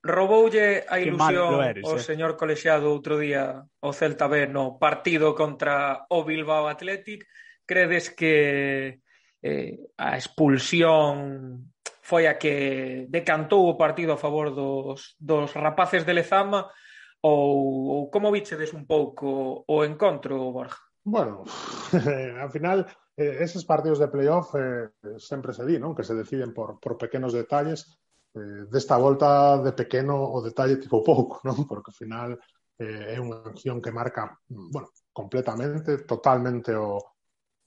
Roboulle 0.00 0.88
a 0.88 0.96
ilusión 0.96 1.60
eres, 1.60 1.84
o 1.84 1.96
eh? 1.96 2.00
señor 2.00 2.40
colexiado 2.40 2.88
outro 2.88 3.20
día 3.20 3.60
o 3.84 3.92
Celta 3.92 4.24
B 4.32 4.48
no 4.48 4.80
partido 4.80 5.36
contra 5.36 6.08
o 6.08 6.24
Bilbao 6.24 6.72
Athletic. 6.72 7.28
Credes 7.68 8.08
que 8.16 9.04
eh, 9.44 9.76
a 10.00 10.16
expulsión 10.16 11.68
foi 12.00 12.24
a 12.24 12.40
que 12.40 13.04
decantou 13.12 13.68
o 13.68 13.76
partido 13.76 14.16
a 14.16 14.22
favor 14.24 14.56
dos, 14.56 15.20
dos 15.20 15.52
rapaces 15.52 16.08
de 16.08 16.16
Lezama 16.16 16.72
ou, 17.20 17.92
ou 17.92 18.00
como 18.08 18.32
vichedes 18.32 18.72
un 18.72 18.88
pouco 18.88 19.68
o 19.68 19.84
encontro, 19.84 20.48
Borja? 20.48 20.80
Bueno, 21.04 21.44
ao 22.40 22.48
final 22.48 22.88
eh, 23.16 23.42
eses 23.42 23.64
partidos 23.64 23.98
de 23.98 24.08
playoff 24.08 24.54
eh, 24.54 24.90
sempre 25.18 25.52
se 25.52 25.64
di, 25.66 25.78
non? 25.78 25.94
Que 25.94 26.04
se 26.04 26.14
deciden 26.14 26.54
por, 26.54 26.78
por 26.78 26.98
pequenos 26.98 27.32
detalles. 27.32 27.86
Eh, 28.30 28.70
desta 28.70 28.94
volta 28.94 29.58
de 29.58 29.74
pequeno 29.74 30.14
o 30.14 30.38
detalle 30.38 30.78
tipo 30.78 31.02
pouco, 31.02 31.42
non? 31.42 31.66
Porque 31.66 31.90
ao 31.90 31.98
final 31.98 32.30
eh, 32.78 33.14
é 33.14 33.18
unha 33.18 33.42
acción 33.42 33.82
que 33.82 33.90
marca, 33.90 34.38
bueno, 34.46 34.94
completamente, 35.10 36.06
totalmente 36.06 36.72
o, 36.72 36.96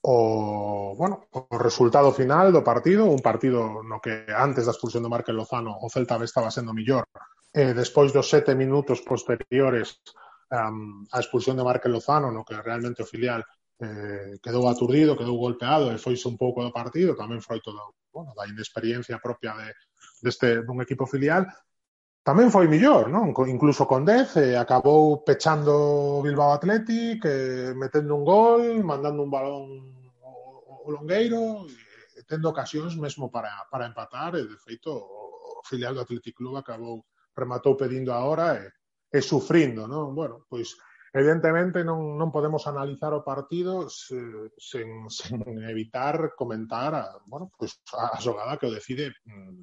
o, 0.04 0.96
bueno, 0.96 1.28
o 1.32 1.56
resultado 1.56 2.12
final 2.12 2.52
do 2.52 2.64
partido, 2.64 3.04
un 3.04 3.20
partido 3.20 3.80
no 3.84 4.00
que 4.00 4.26
antes 4.32 4.64
da 4.64 4.74
expulsión 4.74 5.04
do 5.04 5.12
Marque 5.12 5.32
Lozano 5.32 5.76
o 5.80 5.88
Celta 5.88 6.16
estaba 6.24 6.52
sendo 6.52 6.72
millor. 6.72 7.08
Eh, 7.54 7.72
despois 7.72 8.10
dos 8.10 8.26
sete 8.26 8.52
minutos 8.58 9.00
posteriores 9.00 10.02
um, 10.50 11.06
a 11.08 11.20
expulsión 11.20 11.56
de 11.56 11.64
Marque 11.64 11.88
Lozano, 11.88 12.34
no 12.34 12.44
que 12.44 12.58
realmente 12.58 13.04
o 13.04 13.08
filial 13.08 13.46
eh, 13.80 14.38
quedou 14.42 14.68
aturdido, 14.68 15.18
quedou 15.18 15.38
golpeado 15.38 15.90
e 15.90 15.98
foise 15.98 16.26
un 16.28 16.38
pouco 16.38 16.62
do 16.62 16.70
partido, 16.70 17.18
tamén 17.18 17.42
foi 17.42 17.58
todo 17.58 17.98
bueno, 18.14 18.30
da 18.38 18.46
inexperiencia 18.46 19.18
propia 19.18 19.58
de, 19.58 19.74
deste, 20.22 20.62
dun 20.62 20.78
equipo 20.78 21.06
filial, 21.06 21.42
tamén 22.24 22.48
foi 22.48 22.70
millor, 22.70 23.10
non? 23.12 23.34
Incluso 23.50 23.84
con 23.84 24.06
10 24.06 24.40
eh, 24.40 24.56
acabou 24.56 25.20
pechando 25.26 26.24
Bilbao 26.24 26.56
Athletic, 26.56 27.20
eh, 27.26 27.76
metendo 27.76 28.16
un 28.16 28.24
gol, 28.24 28.62
mandando 28.80 29.20
un 29.20 29.30
balón 29.30 29.66
o, 30.22 30.32
o 30.86 30.88
longueiro, 30.88 31.68
e, 31.68 32.24
tendo 32.24 32.48
ocasións 32.48 32.96
mesmo 32.96 33.28
para, 33.28 33.52
para 33.68 33.84
empatar, 33.90 34.38
e 34.40 34.46
de 34.48 34.56
feito 34.56 34.88
o 34.88 35.60
filial 35.66 35.92
do 35.92 36.00
Athletic 36.00 36.32
Club 36.32 36.56
acabou 36.56 37.04
rematou 37.36 37.76
pedindo 37.76 38.14
a 38.14 38.22
hora 38.22 38.56
e, 38.56 38.70
e 39.12 39.20
sufrindo, 39.20 39.84
non? 39.84 40.14
Bueno, 40.14 40.46
pois 40.48 40.78
Evidentemente 41.14 41.86
non, 41.86 42.18
non 42.18 42.34
podemos 42.34 42.66
analizar 42.66 43.14
o 43.14 43.22
partido 43.22 43.86
se, 43.86 44.18
sen, 44.58 45.06
sen 45.06 45.46
evitar 45.62 46.34
comentar 46.34 46.90
a, 46.90 47.04
bueno, 47.30 47.54
pues, 47.54 47.78
a, 47.94 48.18
xogada 48.18 48.58
que 48.58 48.66
o 48.66 48.74
decide 48.74 49.14
mm, 49.22 49.54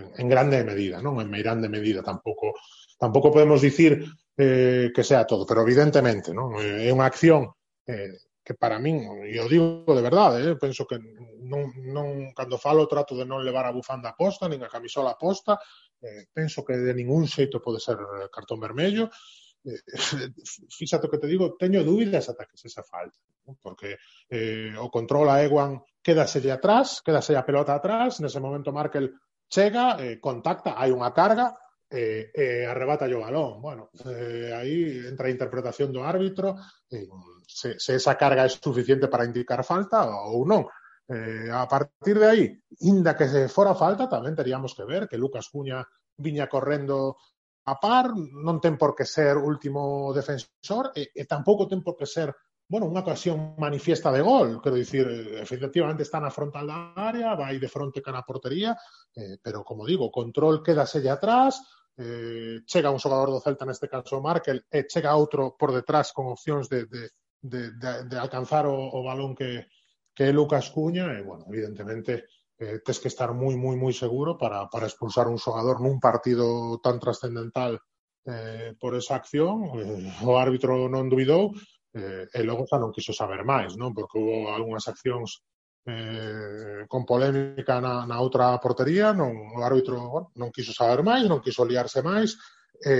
en, 0.00 0.06
en 0.16 0.26
grande 0.32 0.64
medida, 0.64 1.04
non 1.04 1.20
en 1.20 1.28
grande 1.28 1.68
medida. 1.68 2.00
Tampouco 2.00 2.56
tampouco 2.96 3.28
podemos 3.28 3.60
dicir 3.60 4.00
eh, 4.32 4.88
que 4.96 5.04
sea 5.04 5.28
todo, 5.28 5.44
pero 5.44 5.60
evidentemente 5.60 6.32
non 6.32 6.56
eh, 6.56 6.88
é 6.88 6.90
unha 6.90 7.04
acción 7.04 7.52
eh, 7.84 8.16
que 8.40 8.56
para 8.56 8.80
min, 8.80 9.28
e 9.28 9.36
o 9.40 9.48
digo 9.48 9.84
de 9.84 10.04
verdade, 10.04 10.40
eh, 10.40 10.56
penso 10.56 10.88
que 10.88 10.96
non, 11.44 11.68
non, 11.84 12.32
cando 12.32 12.56
falo 12.56 12.88
trato 12.88 13.12
de 13.12 13.28
non 13.28 13.44
levar 13.44 13.68
a 13.68 13.76
bufanda 13.76 14.16
posta, 14.16 14.48
nin 14.48 14.64
a 14.64 14.72
camisola 14.72 15.20
posta, 15.20 15.60
eh, 16.00 16.32
penso 16.32 16.64
que 16.64 16.80
de 16.80 16.96
ningún 16.96 17.28
xeito 17.28 17.60
pode 17.60 17.76
ser 17.76 18.00
cartón 18.32 18.56
vermello, 18.56 19.08
eh, 19.08 19.43
Eh, 19.64 19.80
fíxate 20.78 21.08
o 21.08 21.10
que 21.10 21.18
te 21.18 21.26
digo, 21.26 21.56
teño 21.56 21.80
dúbidas 21.80 22.28
ata 22.28 22.44
que 22.44 22.60
se 22.60 22.68
se 22.68 22.84
falta, 22.84 23.16
¿no? 23.48 23.56
porque 23.60 23.96
eh, 24.28 24.76
o 24.76 24.92
control 24.92 25.32
a 25.32 25.40
Ewan 25.40 25.80
quédaselle 26.04 26.52
atrás, 26.52 27.00
quédase 27.00 27.32
a 27.32 27.48
pelota 27.48 27.72
atrás, 27.72 28.20
nese 28.20 28.40
momento 28.44 28.76
Markel 28.76 29.16
chega, 29.48 29.96
eh, 30.04 30.20
contacta, 30.20 30.76
hai 30.76 30.92
unha 30.92 31.16
carga, 31.16 31.56
eh, 31.88 32.30
eh, 32.34 32.66
arrebata 32.66 33.06
o 33.06 33.20
balón. 33.24 33.62
Bueno, 33.62 33.88
eh, 34.04 34.52
aí 34.52 35.06
entra 35.06 35.28
a 35.28 35.34
interpretación 35.34 35.92
do 35.92 36.02
árbitro, 36.02 36.60
eh, 36.90 37.06
se, 37.46 37.78
se 37.78 37.96
esa 37.96 38.18
carga 38.18 38.44
é 38.44 38.50
suficiente 38.50 39.08
para 39.08 39.24
indicar 39.24 39.62
falta 39.64 40.04
ou 40.28 40.44
non. 40.44 40.66
Eh, 41.08 41.52
a 41.52 41.68
partir 41.68 42.16
de 42.16 42.26
aí, 42.26 42.44
inda 42.80 43.14
que 43.14 43.28
se 43.28 43.48
fora 43.48 43.76
falta, 43.76 44.08
tamén 44.08 44.34
teríamos 44.34 44.72
que 44.72 44.84
ver 44.88 45.06
que 45.08 45.20
Lucas 45.20 45.52
Cuña 45.52 45.84
viña 46.16 46.48
correndo 46.48 47.16
a 47.64 47.74
par, 47.80 48.12
non 48.16 48.60
ten 48.60 48.76
por 48.76 48.92
que 48.92 49.08
ser 49.08 49.40
último 49.40 50.12
defensor 50.12 50.92
e, 50.92 51.08
e 51.16 51.22
tampouco 51.24 51.64
ten 51.64 51.80
por 51.80 51.96
que 51.96 52.04
ser 52.04 52.32
bueno, 52.64 52.88
unha 52.88 53.04
ocasión 53.04 53.60
manifiesta 53.60 54.08
de 54.08 54.24
gol, 54.24 54.56
quero 54.64 54.80
dicir, 54.80 55.04
efectivamente 55.36 56.00
está 56.00 56.16
na 56.16 56.32
frontal 56.32 56.64
da 56.64 56.96
área, 56.96 57.36
vai 57.36 57.60
de 57.60 57.68
fronte 57.68 58.00
cara 58.00 58.24
a 58.24 58.28
portería, 58.28 58.72
eh, 59.12 59.36
pero 59.44 59.60
como 59.60 59.84
digo, 59.84 60.08
control 60.08 60.64
quédaselle 60.64 61.12
atrás, 61.12 61.60
eh, 62.00 62.64
chega 62.64 62.90
un 62.90 62.98
xogador 62.98 63.28
do 63.28 63.44
Celta, 63.44 63.68
neste 63.68 63.86
caso 63.86 64.16
Markel, 64.24 64.64
e 64.72 64.88
chega 64.88 65.12
outro 65.12 65.52
por 65.60 65.76
detrás 65.76 66.16
con 66.16 66.32
opcións 66.32 66.72
de, 66.72 66.88
de, 66.88 67.12
de, 67.44 67.62
de, 67.76 67.90
de 68.08 68.16
alcanzar 68.16 68.64
o, 68.64 68.74
o 68.80 69.00
balón 69.04 69.36
que, 69.36 69.68
que 70.16 70.32
é 70.32 70.32
Lucas 70.32 70.72
Cuña, 70.72 71.12
e, 71.12 71.20
bueno, 71.20 71.44
evidentemente, 71.52 72.24
eh, 72.58 72.78
tens 72.84 72.98
que 73.02 73.08
estar 73.08 73.34
moi, 73.34 73.56
moi, 73.56 73.74
moi 73.76 73.92
seguro 73.92 74.38
para, 74.38 74.66
para 74.70 74.86
expulsar 74.86 75.26
un 75.26 75.38
xogador 75.38 75.82
nun 75.82 75.98
partido 75.98 76.78
tan 76.78 77.02
trascendental 77.02 77.78
eh, 78.26 78.74
por 78.78 78.94
esa 78.94 79.16
acción, 79.16 79.74
eh, 79.74 80.12
o 80.22 80.38
árbitro 80.38 80.88
non 80.88 81.10
duvidou, 81.10 81.52
eh, 81.94 82.26
e 82.30 82.40
logo 82.42 82.66
xa 82.66 82.78
non 82.78 82.94
quiso 82.94 83.12
saber 83.12 83.42
máis, 83.42 83.74
non? 83.74 83.90
porque 83.94 84.18
hubo 84.18 84.50
algunhas 84.54 84.86
accións 84.86 85.42
eh, 85.86 86.86
con 86.88 87.04
polémica 87.04 87.80
na, 87.80 88.06
na 88.08 88.16
outra 88.22 88.56
portería, 88.62 89.12
non, 89.12 89.34
o 89.54 89.60
árbitro 89.60 90.00
bueno, 90.08 90.28
non 90.38 90.50
quiso 90.54 90.72
saber 90.72 91.04
máis, 91.04 91.26
non 91.28 91.42
quiso 91.44 91.66
liarse 91.66 92.00
máis, 92.00 92.38
e, 92.80 92.94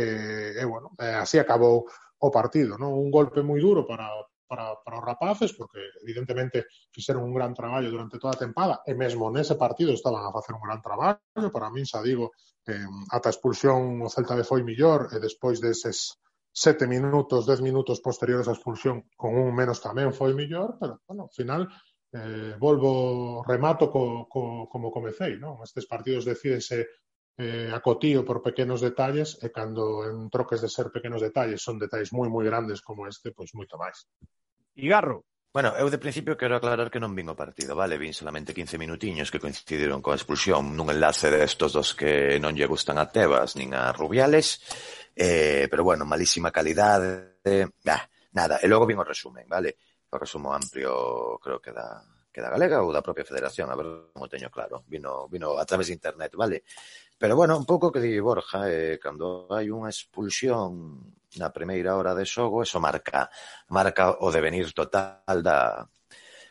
eh, 0.58 0.60
e 0.60 0.64
bueno, 0.66 0.92
eh, 1.00 1.16
así 1.16 1.38
acabou 1.38 1.86
o 2.20 2.28
partido, 2.30 2.76
non? 2.76 2.92
Un 2.94 3.08
golpe 3.10 3.40
moi 3.42 3.58
duro 3.60 3.86
para, 3.88 4.10
para, 4.54 4.78
para 4.78 4.98
os 4.98 5.04
rapaces, 5.04 5.50
porque 5.58 5.82
evidentemente 6.06 6.70
fixeron 6.94 7.26
un 7.26 7.34
gran 7.34 7.50
traballo 7.58 7.90
durante 7.90 8.22
toda 8.22 8.38
a 8.38 8.42
tempada, 8.46 8.86
e 8.86 8.94
mesmo 8.94 9.26
nese 9.34 9.58
partido 9.58 9.90
estaban 9.90 10.22
a 10.22 10.30
facer 10.30 10.54
un 10.54 10.62
gran 10.62 10.78
traballo, 10.78 11.50
para 11.50 11.74
min, 11.74 11.82
xa 11.82 11.98
digo, 11.98 12.30
eh, 12.70 12.86
ata 13.10 13.28
a 13.28 13.34
expulsión 13.34 13.98
o 13.98 14.06
Celta 14.06 14.38
de 14.38 14.46
foi 14.46 14.62
millor, 14.62 15.10
e 15.10 15.18
despois 15.18 15.58
deses 15.58 16.14
sete 16.54 16.86
minutos, 16.86 17.50
dez 17.50 17.58
minutos 17.58 17.98
posteriores 17.98 18.46
á 18.46 18.54
expulsión, 18.54 19.10
con 19.18 19.34
un 19.34 19.50
menos 19.50 19.82
tamén 19.82 20.14
foi 20.14 20.30
millor, 20.38 20.78
pero, 20.78 21.02
bueno, 21.02 21.26
ao 21.26 21.34
final, 21.34 21.66
eh, 22.14 22.54
volvo, 22.62 23.42
remato 23.42 23.90
co, 23.90 24.30
co, 24.30 24.70
como 24.70 24.94
comecei, 24.94 25.34
non? 25.34 25.58
Estes 25.66 25.90
partidos 25.90 26.22
decídense 26.22 27.02
eh, 27.42 27.70
acotío 27.74 28.22
por 28.24 28.38
pequenos 28.38 28.78
detalles 28.78 29.34
e 29.42 29.50
cando 29.50 30.06
en 30.06 30.30
troques 30.30 30.62
de 30.62 30.70
ser 30.70 30.94
pequenos 30.94 31.18
detalles 31.18 31.58
son 31.66 31.82
detalles 31.82 32.14
moi 32.14 32.30
moi 32.30 32.46
grandes 32.46 32.78
como 32.86 33.10
este, 33.10 33.34
pois 33.34 33.50
moito 33.58 33.74
máis. 33.74 34.06
Igarro. 34.74 35.24
Bueno, 35.54 35.70
eu 35.78 35.86
de 35.86 36.02
principio 36.02 36.34
quero 36.34 36.58
aclarar 36.58 36.90
que 36.90 36.98
non 36.98 37.14
vin 37.14 37.30
o 37.30 37.38
partido, 37.38 37.78
vale? 37.78 37.94
Vin 37.94 38.10
solamente 38.10 38.50
15 38.50 38.74
minutiños 38.74 39.30
que 39.30 39.38
coincidiron 39.38 40.02
coa 40.02 40.18
expulsión 40.18 40.74
nun 40.74 40.90
enlace 40.90 41.30
destos 41.30 41.78
dos 41.78 41.94
que 41.94 42.42
non 42.42 42.58
lle 42.58 42.66
gustan 42.66 42.98
a 42.98 43.06
Tebas 43.06 43.54
nin 43.54 43.70
a 43.70 43.94
Rubiales, 43.94 44.58
eh, 45.14 45.70
pero 45.70 45.86
bueno, 45.86 46.02
malísima 46.02 46.50
calidade, 46.50 47.38
eh, 47.46 47.70
nada, 48.34 48.58
e 48.58 48.66
logo 48.66 48.82
vin 48.82 48.98
o 48.98 49.06
resumen, 49.06 49.46
vale? 49.46 49.78
O 50.10 50.18
resumo 50.18 50.50
amplio 50.50 51.38
creo 51.38 51.62
que 51.62 51.70
da, 51.70 52.02
que 52.34 52.42
da 52.42 52.50
Galega 52.50 52.82
ou 52.82 52.90
da 52.90 52.98
propia 52.98 53.22
Federación, 53.22 53.70
a 53.70 53.78
ver, 53.78 54.10
non 54.10 54.26
o 54.26 54.30
teño 54.30 54.50
claro, 54.50 54.82
vino, 54.90 55.30
vino 55.30 55.54
a 55.54 55.62
través 55.62 55.86
de 55.86 55.94
internet, 55.94 56.34
vale? 56.34 56.66
Pero 57.24 57.36
bueno, 57.36 57.56
un 57.56 57.64
pouco 57.64 57.90
que 57.90 58.00
di 58.00 58.20
Borja, 58.20 58.68
eh, 58.68 58.98
cando 59.00 59.48
hai 59.48 59.72
unha 59.72 59.88
expulsión 59.88 61.00
na 61.40 61.48
primeira 61.48 61.96
hora 61.96 62.12
de 62.12 62.28
xogo, 62.28 62.60
eso 62.60 62.76
marca 62.84 63.32
marca 63.72 64.20
o 64.20 64.28
devenir 64.28 64.76
total 64.76 65.40
da 65.40 65.88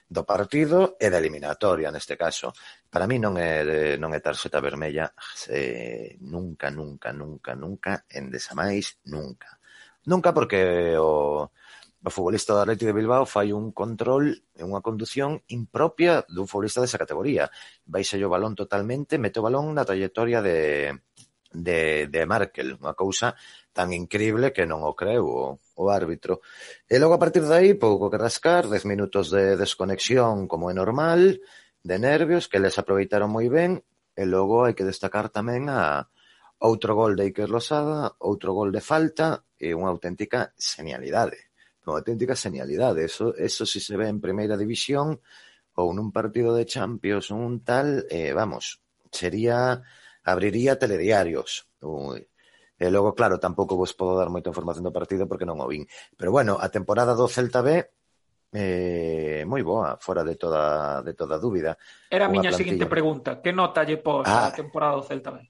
do 0.09 0.26
partido 0.26 0.97
e 0.97 1.13
da 1.13 1.21
eliminatoria 1.21 1.93
neste 1.93 2.17
caso. 2.17 2.57
Para 2.89 3.05
mí 3.05 3.21
non 3.21 3.38
é 3.38 4.01
non 4.01 4.17
é 4.17 4.19
tarxeta 4.26 4.65
vermella 4.65 5.13
eh, 5.45 6.17
nunca, 6.26 6.74
nunca, 6.74 7.13
nunca, 7.13 7.53
nunca, 7.53 8.09
en 8.09 8.34
desamais 8.34 8.97
nunca. 9.05 9.61
Nunca 10.09 10.34
porque 10.34 10.97
o 10.97 11.53
o 12.04 12.10
futbolista 12.12 12.51
do 12.54 12.60
Atlético 12.60 12.91
de 12.91 12.99
Bilbao 12.99 13.24
fai 13.26 13.56
un 13.56 13.72
control 13.72 14.36
e 14.36 14.62
unha 14.62 14.84
condución 14.84 15.39
impropia 15.47 16.28
dun 16.28 16.51
futbolista 16.51 16.84
desa 16.84 16.99
categoría. 16.99 17.47
Baixa 17.88 18.20
o 18.20 18.28
balón 18.28 18.60
totalmente, 18.60 19.16
mete 19.16 19.39
o 19.39 19.45
balón 19.47 19.72
na 19.72 19.88
trayectoria 19.88 20.43
de, 20.43 20.99
de, 21.56 22.12
de 22.12 22.22
Markel, 22.28 22.76
unha 22.76 22.91
cousa 22.91 23.39
tan 23.72 23.95
increíble 23.95 24.51
que 24.51 24.68
non 24.68 24.84
o 24.84 24.91
creu 24.99 25.24
o, 25.24 25.43
o 25.80 25.84
árbitro. 25.88 26.43
E 26.91 26.99
logo 26.99 27.16
a 27.16 27.22
partir 27.24 27.47
de 27.47 27.56
aí, 27.56 27.70
pouco 27.80 28.12
que 28.12 28.20
rascar, 28.20 28.68
10 28.68 28.84
minutos 28.84 29.32
de 29.32 29.56
desconexión 29.56 30.51
como 30.51 30.68
é 30.68 30.76
normal, 30.76 31.39
de 31.84 31.95
nervios, 31.99 32.51
que 32.51 32.60
les 32.60 32.76
aproveitaron 32.76 33.32
moi 33.32 33.47
ben, 33.47 33.80
e 34.14 34.24
logo 34.28 34.68
hai 34.68 34.76
que 34.76 34.84
destacar 34.84 35.32
tamén 35.32 35.72
a, 35.72 36.12
outro 36.64 36.95
gol 36.95 37.16
de 37.16 37.32
Iker 37.32 37.49
Losada, 37.49 38.16
outro 38.20 38.54
gol 38.54 38.72
de 38.72 38.80
falta 38.80 39.43
e 39.60 39.76
unha 39.76 39.91
auténtica 39.91 40.56
genialidade 40.56 41.53
con 41.84 41.99
auténtica 41.99 42.36
genialidade. 42.36 43.03
Eso, 43.05 43.36
eso 43.36 43.65
si 43.65 43.79
se 43.79 43.97
ve 43.97 44.07
en 44.07 44.23
primeira 44.23 44.55
división 44.55 45.19
ou 45.75 45.91
nun 45.91 46.15
partido 46.15 46.55
de 46.55 46.63
Champions 46.63 47.29
ou 47.34 47.43
un 47.43 47.61
tal, 47.65 48.07
eh, 48.07 48.31
vamos, 48.31 48.79
sería 49.11 49.84
abriría 50.23 50.79
telediarios. 50.79 51.67
Ui. 51.84 52.23
E 52.23 52.88
eh, 52.88 52.89
logo, 52.89 53.13
claro, 53.13 53.38
tampouco 53.38 53.75
vos 53.75 53.93
podo 53.93 54.15
dar 54.17 54.31
moita 54.31 54.49
información 54.49 54.88
do 54.88 54.95
partido 54.95 55.27
porque 55.27 55.45
non 55.45 55.59
o 55.59 55.67
vin. 55.67 55.84
Pero 56.15 56.31
bueno, 56.31 56.55
a 56.55 56.71
temporada 56.71 57.13
do 57.13 57.27
Celta 57.27 57.59
B 57.59 57.84
eh, 58.53 59.43
moi 59.49 59.65
boa, 59.65 59.97
fora 59.97 60.21
de 60.21 60.38
toda 60.38 61.01
de 61.01 61.13
toda 61.17 61.41
dúbida. 61.41 61.75
Era 62.07 62.29
a 62.29 62.31
miña 62.31 62.53
plantilla. 62.53 62.61
seguinte 62.63 62.86
pregunta, 62.88 63.41
que 63.41 63.51
nota 63.51 63.84
lle 63.84 63.97
pos 63.97 64.23
ah, 64.29 64.49
a 64.49 64.55
temporada 64.55 65.01
do 65.01 65.03
Celta 65.03 65.34
B? 65.34 65.41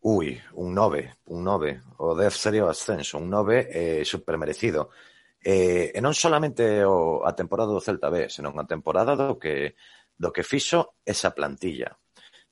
Ui, 0.00 0.34
un 0.56 0.72
9, 0.72 1.28
un 1.30 1.44
9. 1.44 2.00
O 2.00 2.16
10 2.16 2.32
sería 2.32 2.64
o 2.64 2.72
ascenso, 2.72 3.20
un 3.20 3.28
9 3.28 3.70
eh, 3.70 4.02
supermerecido. 4.02 4.90
merecido 4.90 5.09
E, 5.40 5.88
e 5.96 5.98
non 6.04 6.12
solamente 6.12 6.84
o, 6.84 7.24
a 7.24 7.32
temporada 7.32 7.72
do 7.72 7.80
Celta 7.80 8.12
B, 8.12 8.28
senón 8.28 8.60
a 8.60 8.68
temporada 8.68 9.16
do 9.16 9.40
que, 9.40 9.72
do 10.20 10.28
que 10.28 10.44
fixo 10.44 11.00
esa 11.00 11.32
plantilla, 11.32 11.96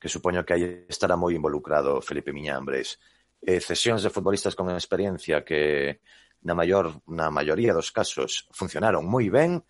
que 0.01 0.09
supoño 0.09 0.41
que 0.49 0.57
aí 0.57 0.65
estará 0.89 1.13
moi 1.13 1.37
involucrado 1.37 2.01
Felipe 2.01 2.33
Miñambres. 2.33 2.97
Eh, 3.45 3.61
cesións 3.61 4.01
de 4.01 4.11
futbolistas 4.11 4.57
con 4.57 4.73
experiencia 4.73 5.45
que 5.45 6.01
na 6.43 6.57
maior 6.57 7.05
na 7.13 7.29
maioría 7.29 7.77
dos 7.77 7.93
casos 7.93 8.49
funcionaron 8.57 9.05
moi 9.05 9.29
ben, 9.29 9.61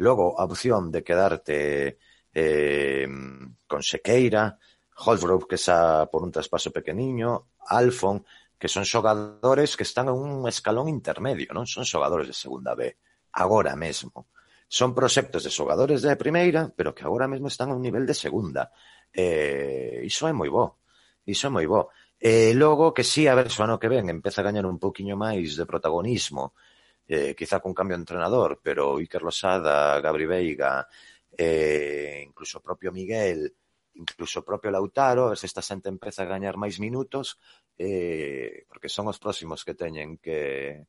logo 0.00 0.40
a 0.40 0.48
opción 0.48 0.88
de 0.88 1.04
quedarte 1.04 2.00
eh, 2.32 3.06
con 3.68 3.84
Sequeira, 3.84 4.56
Holbrook 4.96 5.44
que 5.50 5.60
xa 5.60 6.08
por 6.08 6.24
un 6.24 6.32
traspaso 6.32 6.72
pequeniño, 6.72 7.52
Alfon, 7.68 8.24
que 8.62 8.68
son 8.68 8.86
xogadores 8.86 9.74
que 9.74 9.82
están 9.82 10.06
en 10.06 10.14
un 10.14 10.46
escalón 10.46 10.86
intermedio, 10.86 11.50
non 11.50 11.66
son 11.66 11.82
xogadores 11.82 12.30
de 12.30 12.36
segunda 12.38 12.78
B, 12.78 12.94
agora 13.34 13.74
mesmo. 13.74 14.30
Son 14.70 14.94
proxectos 14.94 15.42
de 15.42 15.50
xogadores 15.50 15.98
de 15.98 16.14
primeira, 16.14 16.70
pero 16.70 16.94
que 16.94 17.02
agora 17.02 17.26
mesmo 17.26 17.50
están 17.50 17.74
a 17.74 17.76
un 17.76 17.82
nivel 17.82 18.06
de 18.06 18.14
segunda. 18.14 18.70
Eh, 19.10 20.06
iso 20.06 20.30
é 20.30 20.32
moi 20.32 20.46
bo, 20.46 20.78
iso 21.26 21.50
é 21.50 21.50
moi 21.50 21.66
bo. 21.66 21.90
E 22.14 22.54
eh, 22.54 22.54
logo 22.54 22.94
que 22.94 23.02
sí, 23.02 23.26
a 23.26 23.34
ver, 23.34 23.50
o 23.50 23.62
ano 23.66 23.82
que 23.82 23.90
ven 23.90 24.06
empeza 24.06 24.46
a 24.46 24.46
gañar 24.46 24.62
un 24.62 24.78
poquinho 24.78 25.18
máis 25.18 25.58
de 25.58 25.66
protagonismo, 25.66 26.54
eh, 27.10 27.34
quizá 27.34 27.58
con 27.58 27.74
cambio 27.74 27.98
de 27.98 28.06
entrenador, 28.06 28.62
pero 28.62 29.02
Iker 29.02 29.26
Losada, 29.26 29.98
Gabri 29.98 30.30
Veiga, 30.30 30.86
eh, 31.34 32.22
incluso 32.22 32.62
propio 32.62 32.94
Miguel, 32.94 33.50
incluso 33.94 34.46
propio 34.46 34.70
Lautaro, 34.70 35.26
a 35.26 35.28
ver 35.34 35.38
se 35.38 35.50
esta 35.50 35.66
xente 35.66 35.90
empeza 35.90 36.22
a 36.22 36.30
gañar 36.30 36.56
máis 36.56 36.78
minutos, 36.78 37.42
eh, 37.78 38.64
porque 38.68 38.88
son 38.88 39.08
os 39.08 39.18
próximos 39.18 39.64
que 39.64 39.74
teñen 39.74 40.18
que 40.18 40.86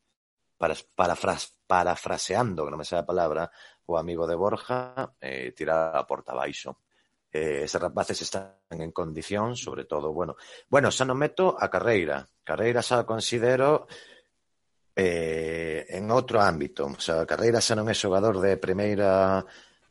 para, 0.57 0.75
para 0.95 1.15
fras, 1.15 1.59
parafraseando, 1.67 2.63
que 2.63 2.71
non 2.71 2.79
me 2.79 2.87
sei 2.87 3.01
a 3.01 3.07
palabra, 3.07 3.51
o 3.89 3.99
amigo 3.99 4.23
de 4.23 4.39
Borja, 4.39 5.11
eh, 5.19 5.51
tirar 5.51 5.91
a 5.91 6.07
porta 6.07 6.31
baixo. 6.31 6.79
Eh, 7.33 7.65
estes 7.65 7.81
rapaces 7.81 8.21
están 8.21 8.55
en 8.69 8.91
condición, 8.91 9.57
sobre 9.57 9.85
todo, 9.85 10.13
bueno, 10.13 10.37
bueno, 10.69 10.87
xa 10.93 11.03
non 11.03 11.19
meto 11.19 11.57
a 11.57 11.67
carreira. 11.67 12.23
Carreira 12.45 12.85
xa 12.85 13.03
considero 13.03 13.89
eh, 14.95 15.85
en 15.89 16.07
outro 16.13 16.39
ámbito. 16.39 16.85
O 16.85 17.01
sea, 17.01 17.25
Carreira 17.25 17.59
xa 17.59 17.73
non 17.75 17.89
é 17.89 17.95
xogador 17.97 18.37
de 18.39 18.61
primeira 18.61 19.41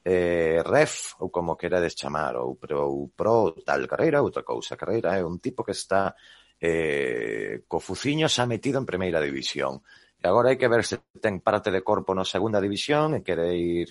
eh, 0.06 0.62
ref, 0.62 1.18
ou 1.18 1.28
como 1.34 1.58
querades 1.58 1.98
chamar, 1.98 2.38
ou, 2.38 2.56
ou 2.56 3.10
pro 3.12 3.52
tal 3.66 3.84
Carreira, 3.90 4.22
outra 4.22 4.46
cousa. 4.46 4.78
Carreira 4.78 5.18
é 5.18 5.22
un 5.26 5.42
tipo 5.42 5.66
que 5.66 5.74
está 5.74 6.14
eh, 6.62 7.66
co 7.66 7.82
Fuciño 7.82 8.30
xa 8.30 8.46
metido 8.46 8.78
en 8.78 8.86
primeira 8.86 9.18
división. 9.18 9.82
E 10.22 10.30
agora 10.30 10.54
hai 10.54 10.58
que 10.60 10.70
ver 10.70 10.86
se 10.86 11.02
ten 11.18 11.42
parte 11.42 11.74
de 11.74 11.82
corpo 11.82 12.14
na 12.14 12.22
segunda 12.22 12.62
división 12.62 13.18
e 13.18 13.26
quere 13.26 13.50
ir, 13.58 13.90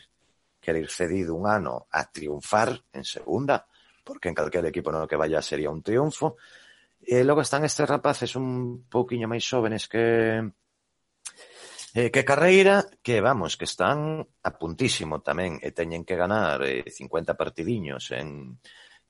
quere 0.63 0.80
ir 0.80 0.88
cedido 0.88 1.36
un 1.36 1.51
ano 1.51 1.91
a 1.91 2.07
triunfar 2.07 2.72
en 2.95 3.03
segunda, 3.03 3.67
porque 4.07 4.32
en 4.32 4.38
calquer 4.39 4.63
equipo 4.63 4.88
no 4.88 5.03
que 5.03 5.19
vaya 5.19 5.43
sería 5.43 5.67
un 5.67 5.84
triunfo. 5.84 6.39
E 7.03 7.28
logo 7.28 7.43
están 7.43 7.67
estes 7.67 7.84
rapaces 7.84 8.39
un 8.39 8.88
pouquiño 8.88 9.28
máis 9.28 9.43
xóvenes 9.43 9.91
que, 9.91 10.39
Eh, 11.93 12.07
que 12.07 12.24
Carreira, 12.24 12.88
que 13.03 13.19
vamos, 13.19 13.57
que 13.59 13.67
están 13.67 14.24
a 14.24 14.51
puntísimo 14.55 15.19
tamén 15.19 15.59
e 15.59 15.76
teñen 15.76 16.07
que 16.07 16.15
ganar 16.15 16.63
eh, 16.63 16.88
50 16.88 17.36
partidiños 17.36 18.15
en, 18.15 18.55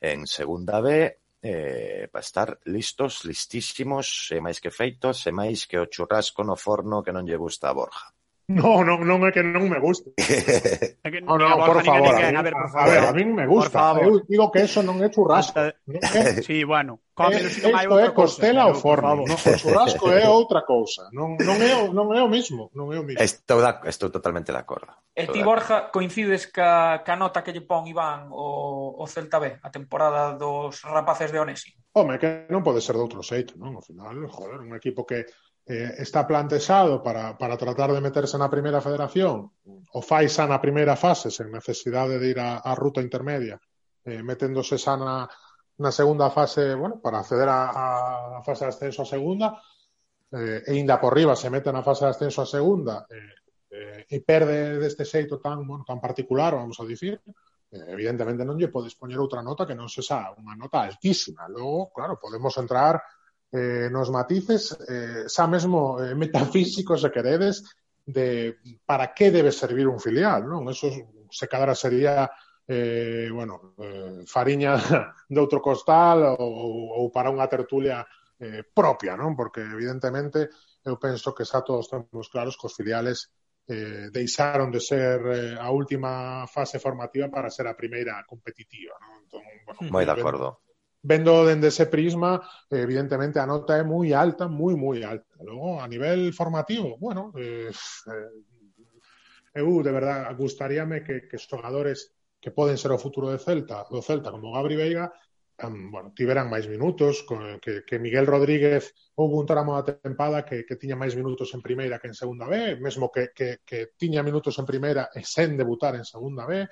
en 0.01 0.26
segunda 0.26 0.82
B 0.82 1.20
eh, 1.42 2.08
para 2.12 2.22
estar 2.22 2.50
listos, 2.66 3.26
listísimos, 3.26 4.30
e 4.32 4.39
máis 4.39 4.60
que 4.62 4.70
feitos, 4.70 5.26
e 5.26 5.32
máis 5.34 5.66
que 5.70 5.78
o 5.82 5.89
churrasco 5.89 6.42
no 6.46 6.56
forno 6.56 7.04
que 7.04 7.14
non 7.16 7.26
lle 7.26 7.42
gusta 7.42 7.70
a 7.70 7.74
Borja. 7.74 8.08
No, 8.52 8.84
non, 8.84 9.06
non 9.08 9.24
é 9.24 9.32
que 9.32 9.44
non 9.44 9.70
me 9.70 9.80
guste. 9.80 10.12
É 11.02 11.10
que, 11.10 11.22
no, 11.22 11.38
no, 11.38 11.48
por 11.66 11.82
favor, 11.82 12.14
a, 12.14 12.30
mí, 12.30 12.36
a, 12.36 12.44
ver, 12.44 12.54
por 12.54 12.70
favor. 12.70 12.86
a 12.86 12.92
ver, 12.92 13.04
a 13.10 13.14
min 13.14 13.34
me 13.34 13.46
gusta. 13.48 13.96
Eu 13.98 14.22
digo 14.28 14.52
que 14.52 14.66
eso 14.66 14.84
non 14.84 15.02
é 15.02 15.10
churrasco. 15.10 15.58
Non 15.88 16.02
é... 16.14 16.42
Sí, 16.46 16.62
bueno. 16.62 17.02
Come, 17.16 17.38
é, 17.38 17.48
isto 17.48 17.98
é 17.98 18.10
costela 18.12 18.68
ou 18.68 18.76
forno. 18.76 19.26
No, 19.26 19.36
o 19.36 19.58
churrasco 19.58 20.12
é 20.12 20.28
outra 20.30 20.62
cousa. 20.62 21.10
Non, 21.10 21.38
non, 21.42 21.58
é, 21.58 21.74
non 21.89 22.14
é 22.14 22.22
o 22.22 22.30
mismo. 22.30 22.70
Non 22.78 22.94
é 22.94 23.00
o 23.02 23.06
mismo. 23.06 23.24
Estou, 23.24 23.62
da, 23.62 23.82
estou 23.88 24.14
totalmente 24.14 24.54
de 24.54 24.60
acordo. 24.62 24.94
E 25.16 25.26
ti, 25.28 25.42
Borja, 25.42 25.89
coincides 25.89 26.52
ca, 26.52 27.02
ca 27.02 27.16
nota 27.18 27.42
que 27.42 27.54
lle 27.56 27.66
pon 27.66 27.88
Iván 27.88 28.30
o, 28.30 29.00
o 29.00 29.06
Celta 29.10 29.42
B, 29.42 29.58
a 29.58 29.70
temporada 29.74 30.38
dos 30.38 30.86
rapaces 30.86 31.32
de 31.32 31.39
Onesi? 31.42 31.74
Home, 31.94 32.16
que 32.22 32.48
non 32.48 32.64
pode 32.64 32.80
ser 32.80 32.96
de 32.96 33.04
outro 33.04 33.26
xeito, 33.26 33.60
non? 33.60 33.76
Ao 33.76 33.84
final, 33.84 34.16
joder, 34.32 34.64
un 34.64 34.72
equipo 34.78 35.04
que 35.04 35.28
eh, 35.66 35.95
está 35.99 36.26
plantexado 36.26 37.03
para, 37.03 37.38
para 37.38 37.57
tratar 37.57 37.93
de 37.93 38.01
meterse 38.01 38.38
na 38.38 38.49
primeira 38.49 38.82
federación 38.82 39.53
o 39.93 39.99
fai 40.01 40.26
xa 40.30 40.49
na 40.49 40.62
primeira 40.64 40.97
fase 40.97 41.30
sen 41.30 41.53
necesidade 41.53 42.18
de 42.18 42.28
ir 42.34 42.39
a, 42.41 42.62
a 42.62 42.72
ruta 42.74 43.01
intermedia 43.01 43.62
eh, 44.05 44.22
meténdose 44.26 44.78
xa 44.82 44.97
na, 44.97 45.30
na 45.78 45.91
segunda 45.93 46.34
fase 46.34 46.74
bueno, 46.74 46.97
para 46.97 47.22
acceder 47.22 47.49
a, 47.49 48.39
a 48.39 48.41
fase 48.41 48.66
de 48.66 48.72
ascenso 48.74 49.01
a 49.05 49.12
segunda 49.12 49.62
eh, 50.34 50.66
e 50.66 50.72
ainda 50.78 50.97
por 50.97 51.14
riba 51.14 51.36
se 51.38 51.49
mete 51.53 51.70
na 51.70 51.86
fase 51.86 52.05
de 52.05 52.14
ascenso 52.14 52.41
a 52.41 52.49
segunda 52.49 53.05
eh, 53.09 53.41
eh, 53.72 54.05
e 54.09 54.18
perde 54.22 54.82
deste 54.82 55.05
xeito 55.05 55.39
tan, 55.39 55.64
bueno, 55.64 55.88
tan 55.88 55.99
particular, 56.03 56.55
vamos 56.55 56.80
a 56.80 56.86
dicir, 56.86 57.22
eh, 57.72 57.86
evidentemente 57.95 58.43
non 58.43 58.59
lle 58.59 58.68
podes 58.68 58.97
poñer 58.99 59.22
outra 59.22 59.39
nota 59.39 59.64
que 59.64 59.78
non 59.78 59.88
se 59.88 60.03
xa 60.03 60.36
unha 60.36 60.59
nota 60.59 60.84
altísima. 60.84 61.47
Logo, 61.47 61.93
claro, 61.95 62.20
podemos 62.20 62.51
entrar 62.59 62.99
eh, 63.52 63.89
nos 63.91 64.10
matices, 64.10 64.72
eh, 64.88 65.28
xa 65.28 65.45
mesmo 65.45 65.99
eh, 65.99 66.16
metafísicos, 66.16 67.04
se 67.04 67.12
queredes, 67.12 67.64
de 68.06 68.58
para 68.86 69.14
que 69.14 69.32
debe 69.32 69.52
servir 69.52 69.88
un 69.88 69.99
filial, 69.99 70.47
non? 70.47 70.66
Eso 70.72 70.89
se 71.30 71.45
cadra 71.47 71.76
sería 71.76 72.32
eh, 72.68 73.30
bueno, 73.32 73.76
eh, 73.78 74.24
fariña 74.26 74.80
de 75.30 75.39
outro 75.39 75.60
costal 75.62 76.39
ou, 76.39 77.04
ou 77.04 77.06
para 77.12 77.30
unha 77.30 77.47
tertulia 77.52 78.08
eh, 78.39 78.64
propia, 78.64 79.14
non? 79.20 79.36
Porque 79.36 79.62
evidentemente 79.62 80.49
eu 80.82 80.97
penso 80.97 81.36
que 81.36 81.45
xa 81.45 81.62
todos 81.62 81.91
temos 81.91 82.32
claros 82.32 82.58
que 82.58 82.66
os 82.66 82.74
filiales 82.74 83.30
eh, 83.68 84.10
deixaron 84.10 84.72
de 84.74 84.82
ser 84.82 85.20
eh, 85.30 85.56
a 85.60 85.70
última 85.70 86.47
fase 86.49 86.82
formativa 86.82 87.30
para 87.30 87.54
ser 87.54 87.70
a 87.70 87.78
primeira 87.78 88.24
competitiva. 88.26 88.97
Non? 88.97 89.22
Entón, 89.28 89.43
bueno, 89.68 89.80
Moi 89.93 90.06
de 90.08 90.16
acordo 90.16 90.70
vendo 91.02 91.45
dende 91.45 91.68
ese 91.68 91.86
prisma, 91.88 92.41
evidentemente 92.70 93.39
a 93.39 93.49
nota 93.49 93.78
é 93.78 93.84
moi 93.84 94.14
alta, 94.14 94.47
moi, 94.47 94.78
moi 94.78 95.02
alta. 95.04 95.34
Logo, 95.41 95.82
a 95.82 95.88
nivel 95.88 96.34
formativo, 96.34 96.97
bueno, 97.02 97.34
eh, 97.38 97.74
eu 99.54 99.84
de 99.84 99.91
verdad 99.91 100.32
gustaríame 100.38 101.04
que, 101.04 101.28
que 101.28 101.38
xogadores 101.38 102.14
que 102.39 102.52
poden 102.52 102.78
ser 102.78 102.91
o 102.93 103.02
futuro 103.02 103.30
de 103.30 103.41
Celta, 103.41 103.86
do 103.89 104.02
Celta 104.02 104.32
como 104.32 104.54
Gabri 104.54 104.76
Veiga, 104.78 105.14
um, 105.62 105.91
bueno, 105.91 106.10
tiveran 106.16 106.49
máis 106.49 106.66
minutos, 106.66 107.26
que, 107.62 107.86
que 107.86 107.99
Miguel 107.99 108.26
Rodríguez 108.26 108.93
houve 109.18 109.38
un 109.38 109.45
tramo 109.45 109.78
da 109.78 109.86
tempada 109.86 110.45
que, 110.45 110.66
que 110.66 110.78
tiña 110.78 110.97
máis 110.97 111.14
minutos 111.14 111.54
en 111.54 111.62
primeira 111.62 112.02
que 112.02 112.10
en 112.10 112.18
segunda 112.18 112.49
B, 112.49 112.78
mesmo 112.82 113.14
que, 113.14 113.30
que, 113.34 113.62
que 113.66 113.93
tiña 113.97 114.26
minutos 114.26 114.58
en 114.58 114.66
primeira 114.66 115.10
e 115.14 115.22
sen 115.22 115.58
debutar 115.58 115.93
en 115.93 116.06
segunda 116.06 116.49
B, 116.49 116.66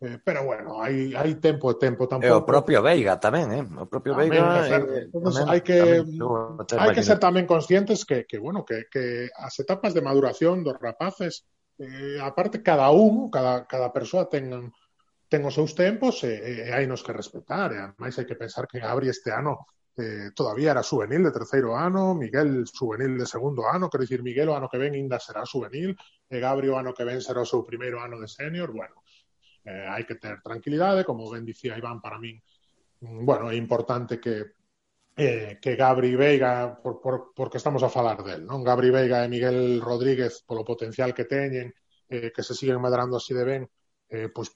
Eh, 0.00 0.18
pero 0.24 0.44
bueno, 0.44 0.82
hai, 0.82 1.14
hai 1.14 1.38
tempo 1.38 1.70
e 1.70 1.78
tempo 1.78 2.10
tampouco. 2.10 2.26
E 2.26 2.34
o 2.34 2.42
propio 2.42 2.82
Veiga 2.82 3.16
tamén, 3.22 3.46
eh? 3.54 3.62
O 3.62 3.86
propio 3.86 4.18
tamén, 4.18 4.34
Veiga... 4.34 4.66
Eh, 4.66 5.06
Entonces, 5.06 5.38
tamén, 5.38 5.46
hai 5.48 5.60
que, 5.62 5.78
tamén, 5.78 6.18
mm, 6.18 6.82
hai 6.82 6.90
que 6.90 7.06
ser 7.06 7.18
tamén 7.22 7.46
conscientes 7.46 8.02
que, 8.02 8.26
que, 8.26 8.42
bueno, 8.42 8.66
que, 8.66 8.90
que 8.90 9.30
as 9.30 9.54
etapas 9.62 9.94
de 9.94 10.02
maduración 10.02 10.66
dos 10.66 10.76
rapaces, 10.82 11.46
eh, 11.78 12.18
aparte 12.18 12.60
cada 12.60 12.90
un, 12.90 13.30
cada, 13.30 13.70
cada 13.70 13.94
persoa 13.94 14.26
ten, 14.26 14.50
ten 15.30 15.40
os 15.46 15.54
seus 15.54 15.78
tempos 15.78 16.26
e, 16.26 16.68
e 16.68 16.74
hai 16.74 16.90
nos 16.90 17.06
que 17.06 17.14
respetar. 17.14 17.70
E, 17.70 17.78
ademais, 17.78 18.18
hai 18.18 18.26
que 18.26 18.34
pensar 18.36 18.66
que 18.66 18.82
Gabri 18.82 19.08
este 19.08 19.30
ano 19.30 19.70
eh, 19.96 20.34
todavía 20.34 20.74
era 20.74 20.82
juvenil 20.82 21.22
de 21.22 21.30
terceiro 21.30 21.78
ano, 21.78 22.18
Miguel 22.18 22.66
juvenil 22.66 23.14
de 23.14 23.26
segundo 23.30 23.62
ano, 23.70 23.86
quero 23.86 24.02
dicir, 24.02 24.26
Miguel 24.26 24.50
o 24.50 24.58
ano 24.58 24.66
que 24.66 24.78
ven 24.78 24.94
ainda 24.98 25.22
será 25.22 25.46
juvenil, 25.46 25.94
e 26.26 26.36
Gabri 26.42 26.66
o 26.66 26.74
ano 26.74 26.90
que 26.90 27.06
ven 27.06 27.22
será 27.22 27.46
o 27.46 27.48
seu 27.48 27.62
primeiro 27.62 28.02
ano 28.02 28.18
de 28.18 28.26
senior, 28.26 28.74
bueno, 28.74 29.03
eh, 29.64 29.86
hai 29.88 30.04
que 30.04 30.16
ter 30.20 30.40
tranquilidade, 30.44 31.04
como 31.08 31.28
ben 31.32 31.44
dicía 31.44 31.78
Iván, 31.80 32.00
para 32.04 32.20
min, 32.20 32.36
mm, 33.00 33.24
bueno, 33.24 33.50
é 33.50 33.56
importante 33.56 34.20
que 34.20 34.56
eh, 35.16 35.58
que 35.62 35.76
Gabri 35.76 36.16
Veiga, 36.16 36.74
por, 36.82 37.00
por, 37.00 37.32
porque 37.34 37.58
estamos 37.58 37.82
a 37.82 37.88
falar 37.88 38.22
del, 38.24 38.42
non? 38.44 38.66
Gabri 38.66 38.90
Veiga 38.90 39.22
e 39.24 39.30
Miguel 39.30 39.80
Rodríguez, 39.80 40.42
polo 40.42 40.66
potencial 40.66 41.14
que 41.14 41.24
teñen, 41.24 41.70
eh, 42.10 42.30
que 42.34 42.42
se 42.42 42.54
siguen 42.54 42.82
medrando 42.82 43.16
así 43.16 43.32
de 43.34 43.44
ben, 43.46 43.62
eh, 44.10 44.28
pois 44.34 44.50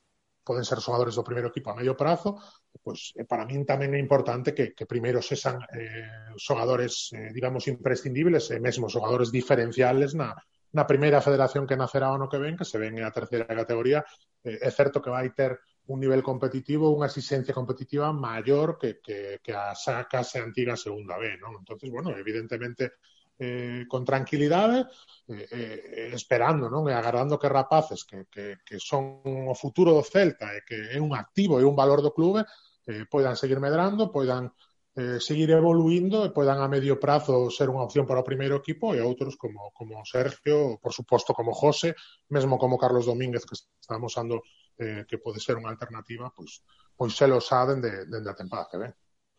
poden 0.49 0.65
ser 0.65 0.81
xogadores 0.81 1.15
do 1.15 1.27
primeiro 1.29 1.53
equipo 1.53 1.71
a 1.71 1.79
medio 1.79 1.95
prazo, 1.95 2.41
pois 2.83 3.13
eh, 3.21 3.29
para 3.29 3.45
min 3.47 3.69
tamén 3.69 3.93
é 3.95 4.01
importante 4.01 4.57
que, 4.57 4.73
que 4.73 4.89
primeiro 4.89 5.21
sexan 5.21 5.61
eh, 5.77 6.35
xogadores, 6.41 7.13
eh, 7.13 7.31
digamos, 7.37 7.69
imprescindibles 7.69 8.51
e 8.51 8.59
mesmo 8.59 8.89
xogadores 8.89 9.29
diferenciales 9.31 10.17
na, 10.17 10.33
na 10.73 10.85
primeira 10.89 11.21
federación 11.21 11.69
que 11.69 11.77
nacerá 11.77 12.09
ano 12.13 12.33
que 12.33 12.41
ven, 12.41 12.57
que 12.57 12.65
se 12.65 12.81
ven 12.81 12.97
na 12.97 13.13
terceira 13.13 13.47
categoría, 13.47 14.01
eh, 14.49 14.59
é 14.65 14.71
certo 14.73 15.05
que 15.05 15.13
vai 15.13 15.29
ter 15.37 15.61
un 15.89 16.01
nivel 16.01 16.25
competitivo, 16.25 16.93
unha 16.93 17.09
exigencia 17.09 17.57
competitiva 17.57 18.13
maior 18.13 18.81
que, 18.81 19.01
que, 19.05 19.41
que 19.45 19.53
a 19.53 19.73
case 20.09 20.37
antiga 20.41 20.77
segunda 20.77 21.17
B, 21.21 21.37
non? 21.41 21.61
Entonces, 21.61 21.89
bueno, 21.89 22.13
evidentemente 22.17 23.01
eh, 23.39 23.85
con 23.89 24.05
tranquilidade 24.05 24.89
eh, 25.29 25.47
eh, 25.49 26.11
esperando 26.13 26.69
non 26.69 26.85
e 26.91 26.93
agardando 26.93 27.39
que 27.39 27.49
rapaces 27.49 28.05
que, 28.05 28.27
que, 28.27 28.61
que 28.67 28.77
son 28.83 29.23
o 29.25 29.55
futuro 29.55 29.95
do 29.95 30.05
Celta 30.05 30.53
e 30.53 30.61
que 30.67 30.93
é 30.93 30.99
un 30.99 31.15
activo 31.15 31.57
e 31.57 31.65
un 31.65 31.79
valor 31.79 32.03
do 32.03 32.13
clube 32.13 32.43
eh, 32.89 33.07
poidan 33.07 33.39
seguir 33.39 33.63
medrando, 33.63 34.11
poidan 34.11 34.51
eh, 34.99 35.21
seguir 35.23 35.55
evoluindo 35.55 36.27
e 36.27 36.35
podan 36.35 36.59
a 36.59 36.67
medio 36.67 36.99
prazo 36.99 37.55
ser 37.55 37.71
unha 37.71 37.87
opción 37.87 38.03
para 38.03 38.19
o 38.19 38.27
primeiro 38.27 38.59
equipo 38.59 38.91
e 38.91 38.99
outros 38.99 39.39
como, 39.39 39.71
como 39.71 40.03
Sergio, 40.03 40.83
por 40.83 40.91
suposto 40.91 41.31
como 41.31 41.55
José, 41.55 41.95
mesmo 42.27 42.59
como 42.59 42.75
Carlos 42.75 43.07
Domínguez 43.07 43.47
que 43.47 43.55
está 43.55 43.95
mostrando 43.95 44.43
eh, 44.75 45.07
que 45.07 45.23
pode 45.23 45.39
ser 45.39 45.55
unha 45.55 45.71
alternativa, 45.71 46.35
pois, 46.35 46.67
pois 46.99 47.15
se 47.15 47.31
lo 47.31 47.39
de 47.39 47.63
dende, 47.71 47.91
de 48.11 48.27
a 48.27 48.35
tempada 48.35 48.67
que 48.67 48.83
ven. 48.83 48.93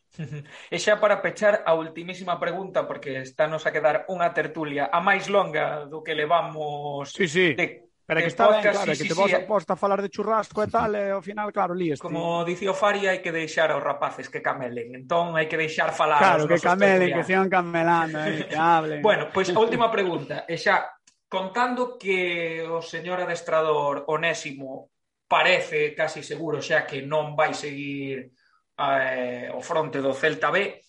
E 0.74 0.80
xa 0.80 0.97
para 0.97 1.20
pechar 1.20 1.68
a 1.68 1.76
ultimísima 1.76 2.39
pregunta, 2.39 2.88
porque 2.88 3.20
está 3.20 3.45
nos 3.51 3.68
a 3.68 3.76
quedar 3.76 4.07
unha 4.07 4.32
tertulia 4.32 4.88
a 4.88 5.03
máis 5.03 5.28
longa 5.28 5.86
do 5.91 5.99
que 5.99 6.16
levamos 6.16 7.12
sí, 7.12 7.28
sí. 7.28 7.51
de 7.53 7.89
Pero 8.10 8.22
que 8.22 8.28
está 8.28 8.47
podcast, 8.47 8.82
claro, 8.82 8.95
sí, 8.95 9.03
que 9.03 9.10
te 9.10 9.14
sí, 9.14 9.22
vas 9.22 9.30
sí. 9.30 9.36
Eh. 9.38 9.66
a 9.68 9.76
falar 9.76 10.01
de 10.01 10.10
churrasco 10.10 10.64
e 10.64 10.68
tal, 10.68 10.97
e 10.97 11.14
ao 11.14 11.22
final, 11.22 11.53
claro, 11.53 11.78
líes. 11.78 12.01
Como 12.01 12.41
dicía 12.41 12.74
o 12.74 12.74
Fari, 12.74 13.05
hai 13.05 13.22
que 13.22 13.30
deixar 13.30 13.70
aos 13.70 13.86
rapaces 13.86 14.34
que 14.34 14.41
camelen. 14.41 14.97
Entón, 14.97 15.38
hai 15.38 15.45
que 15.45 15.53
deixar 15.53 15.93
falar 15.93 16.18
Claro, 16.18 16.49
que 16.49 16.57
camelen, 16.57 17.14
que 17.14 17.22
sigan 17.22 17.53
camelando, 17.53 18.18
eh, 18.18 18.49
que 18.49 18.57
hablen. 18.57 19.05
bueno, 19.05 19.30
pois 19.30 19.53
pues, 19.53 19.53
a 19.53 19.62
última 19.62 19.93
pregunta. 19.93 20.49
E 20.49 20.57
xa, 20.57 20.89
contando 21.30 22.01
que 22.01 22.66
o 22.66 22.82
señor 22.82 23.22
adestrador 23.22 24.10
Onésimo 24.10 24.89
parece 25.30 25.93
casi 25.93 26.26
seguro 26.26 26.66
xa 26.66 26.89
que 26.89 27.05
non 27.05 27.38
vai 27.38 27.53
seguir 27.53 28.34
eh, 28.74 29.53
o 29.53 29.62
fronte 29.62 30.01
do 30.01 30.18
Celta 30.18 30.49
B, 30.49 30.82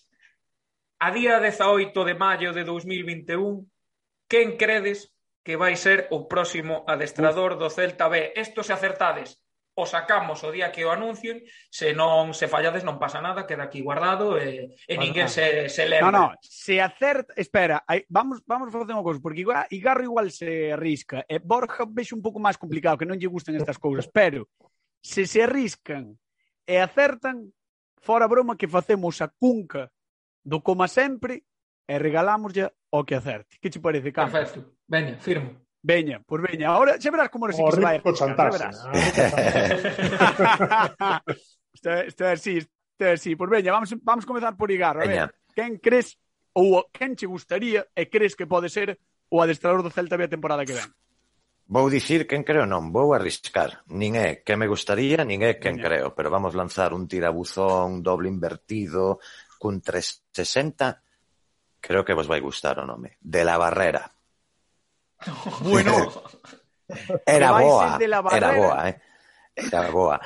a 0.97 1.13
día 1.13 1.37
18 1.37 1.93
de 1.93 2.15
maio 2.17 2.49
de 2.49 2.65
2021, 2.65 3.61
quen 4.25 4.57
credes 4.57 5.13
que 5.43 5.57
vai 5.57 5.75
ser 5.75 6.07
o 6.13 6.29
próximo 6.29 6.85
adestrador 6.85 7.57
do 7.57 7.69
Celta 7.69 8.07
B. 8.07 8.33
Esto 8.37 8.61
se 8.61 8.73
acertades, 8.73 9.41
o 9.73 9.85
sacamos 9.85 10.43
o 10.43 10.51
día 10.51 10.71
que 10.71 10.85
o 10.85 10.91
anuncien, 10.91 11.41
se 11.71 11.95
non 11.95 12.35
se 12.35 12.51
fallades 12.51 12.83
non 12.83 12.99
pasa 12.99 13.23
nada, 13.23 13.47
queda 13.47 13.65
aquí 13.65 13.81
guardado 13.81 14.35
e, 14.37 14.75
e 14.75 14.93
ninguén 14.99 15.31
se, 15.31 15.71
se 15.71 15.87
lembra. 15.87 16.11
No, 16.11 16.35
no, 16.35 16.37
se 16.43 16.83
acerta, 16.83 17.33
espera, 17.39 17.81
aí, 17.87 18.03
vamos 18.11 18.43
vamos 18.43 18.69
facer 18.69 18.93
unha 18.93 19.05
cousa, 19.05 19.23
porque 19.23 19.41
igual, 19.41 19.65
Igarro 19.71 20.03
igual 20.03 20.27
se 20.29 20.75
arrisca, 20.75 21.23
e 21.25 21.39
Borja 21.39 21.87
vexo 21.87 22.13
un 22.13 22.21
pouco 22.21 22.37
máis 22.37 22.59
complicado, 22.59 22.99
que 22.99 23.07
non 23.07 23.17
lle 23.17 23.31
gustan 23.31 23.55
estas 23.55 23.79
cousas, 23.79 24.05
pero 24.11 24.51
se 24.99 25.23
se 25.23 25.41
arriscan 25.47 26.19
e 26.67 26.77
acertan, 26.77 27.49
fora 28.03 28.27
broma 28.27 28.59
que 28.59 28.69
facemos 28.69 29.23
a 29.23 29.31
cunca 29.31 29.89
do 30.43 30.59
coma 30.59 30.91
sempre 30.91 31.47
e 31.87 31.95
regalámoslle 31.95 32.75
o 32.91 33.03
que 33.03 33.15
acerte. 33.15 33.57
Que 33.59 33.69
che 33.69 33.79
parece, 33.79 34.11
Campo? 34.11 34.37
Perfecto. 34.37 34.71
Veña, 34.87 35.17
firmo. 35.17 35.51
Veña, 35.81 36.21
pois 36.21 36.41
pues 36.41 36.51
veña. 36.51 36.69
Ahora 36.69 36.99
xa 37.01 37.09
verás 37.09 37.29
como 37.29 37.47
nos 37.47 37.57
oh, 37.57 37.71
se 37.71 37.81
vai. 37.81 37.97
O 38.03 38.13
chantaxe. 38.13 38.69
Está, 41.73 42.03
está 42.11 42.31
así, 42.31 42.57
está 42.59 43.17
así. 43.17 43.35
Pois 43.35 43.49
pues 43.49 43.63
veña, 43.63 43.71
vamos, 43.71 43.89
vamos 44.03 44.25
comezar 44.25 44.55
por 44.55 44.69
Igar. 44.69 44.97
A 44.97 45.07
veña. 45.07 45.25
ver, 45.25 45.35
quen 45.55 45.81
crees 45.81 46.19
ou 46.53 46.85
quen 46.93 47.15
che 47.15 47.25
gustaría 47.25 47.87
e 47.95 48.11
crees 48.11 48.35
que 48.35 48.45
pode 48.45 48.69
ser 48.69 48.99
o 49.31 49.41
adestrador 49.41 49.81
do 49.81 49.89
Celta 49.89 50.19
B 50.19 50.27
a 50.27 50.29
temporada 50.29 50.67
que 50.67 50.77
ven? 50.77 50.91
Vou 51.71 51.87
dicir 51.89 52.27
quen 52.27 52.43
creo 52.43 52.67
non, 52.67 52.91
vou 52.93 53.15
arriscar. 53.15 53.81
Nin 53.89 54.19
é 54.19 54.43
que 54.45 54.53
me 54.59 54.67
gustaría, 54.69 55.25
nin 55.25 55.41
é 55.41 55.57
quen 55.57 55.79
veña. 55.79 55.87
creo, 55.87 56.07
pero 56.13 56.29
vamos 56.29 56.53
lanzar 56.53 56.93
un 56.93 57.07
tirabuzón 57.07 58.03
doble 58.05 58.29
invertido 58.29 59.17
cun 59.57 59.81
360 59.81 61.01
Creo 61.81 62.05
que 62.05 62.13
vos 62.13 62.27
vai 62.27 62.39
gustar 62.39 62.79
o 62.79 62.85
nome. 62.85 63.17
De 63.19 63.43
la 63.43 63.57
Barrera. 63.57 64.05
Bueno. 65.61 66.09
era 67.25 67.51
boa. 67.51 67.97
De 67.97 68.07
la 68.07 68.23
Era 68.31 68.51
boa, 68.53 68.89
eh? 68.89 69.01
Era 69.55 69.89
boa. 69.91 70.21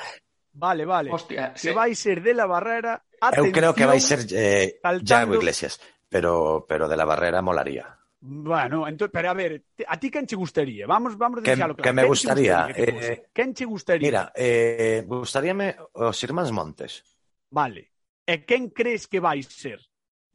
Vale, 0.52 0.84
vale. 0.84 1.10
Hostia, 1.12 1.52
que 1.52 1.58
sí. 1.58 1.72
vai 1.72 1.94
ser 1.94 2.22
de 2.22 2.32
la 2.32 2.46
Barrera. 2.46 3.04
Atención, 3.20 3.46
Eu 3.46 3.52
creo 3.52 3.72
que 3.74 3.84
vai 3.84 4.00
ser 4.00 4.24
eh, 4.32 4.80
Jago 5.04 5.34
Iglesias, 5.34 5.80
pero, 6.08 6.64
pero 6.68 6.88
de 6.88 6.96
la 6.96 7.04
Barrera 7.04 7.42
molaría. 7.42 7.96
Bueno, 8.20 8.88
entonces, 8.88 9.12
pero 9.12 9.30
a 9.30 9.34
ver, 9.34 9.62
¿a 9.86 10.00
ti 10.00 10.10
quen 10.10 10.26
che 10.26 10.34
gustaría? 10.34 10.86
Vamos, 10.86 11.16
vamos 11.16 11.38
a 11.38 11.42
decirlo 11.42 11.76
claro. 11.76 11.82
Que 11.84 11.92
me 11.92 12.04
gustaría? 12.04 12.66
Te 12.72 12.82
gustaría? 12.82 13.12
Eh, 13.12 13.26
quen 13.32 13.54
che 13.54 13.64
gustaría? 13.64 14.08
Mira, 14.08 14.32
eh, 14.34 15.04
gustaríame 15.06 15.76
os 15.92 16.22
Irmáns 16.22 16.50
Montes. 16.52 17.04
Vale. 17.50 17.92
E 18.26 18.42
quen 18.48 18.72
crees 18.72 19.06
que 19.06 19.20
vai 19.20 19.44
ser? 19.44 19.78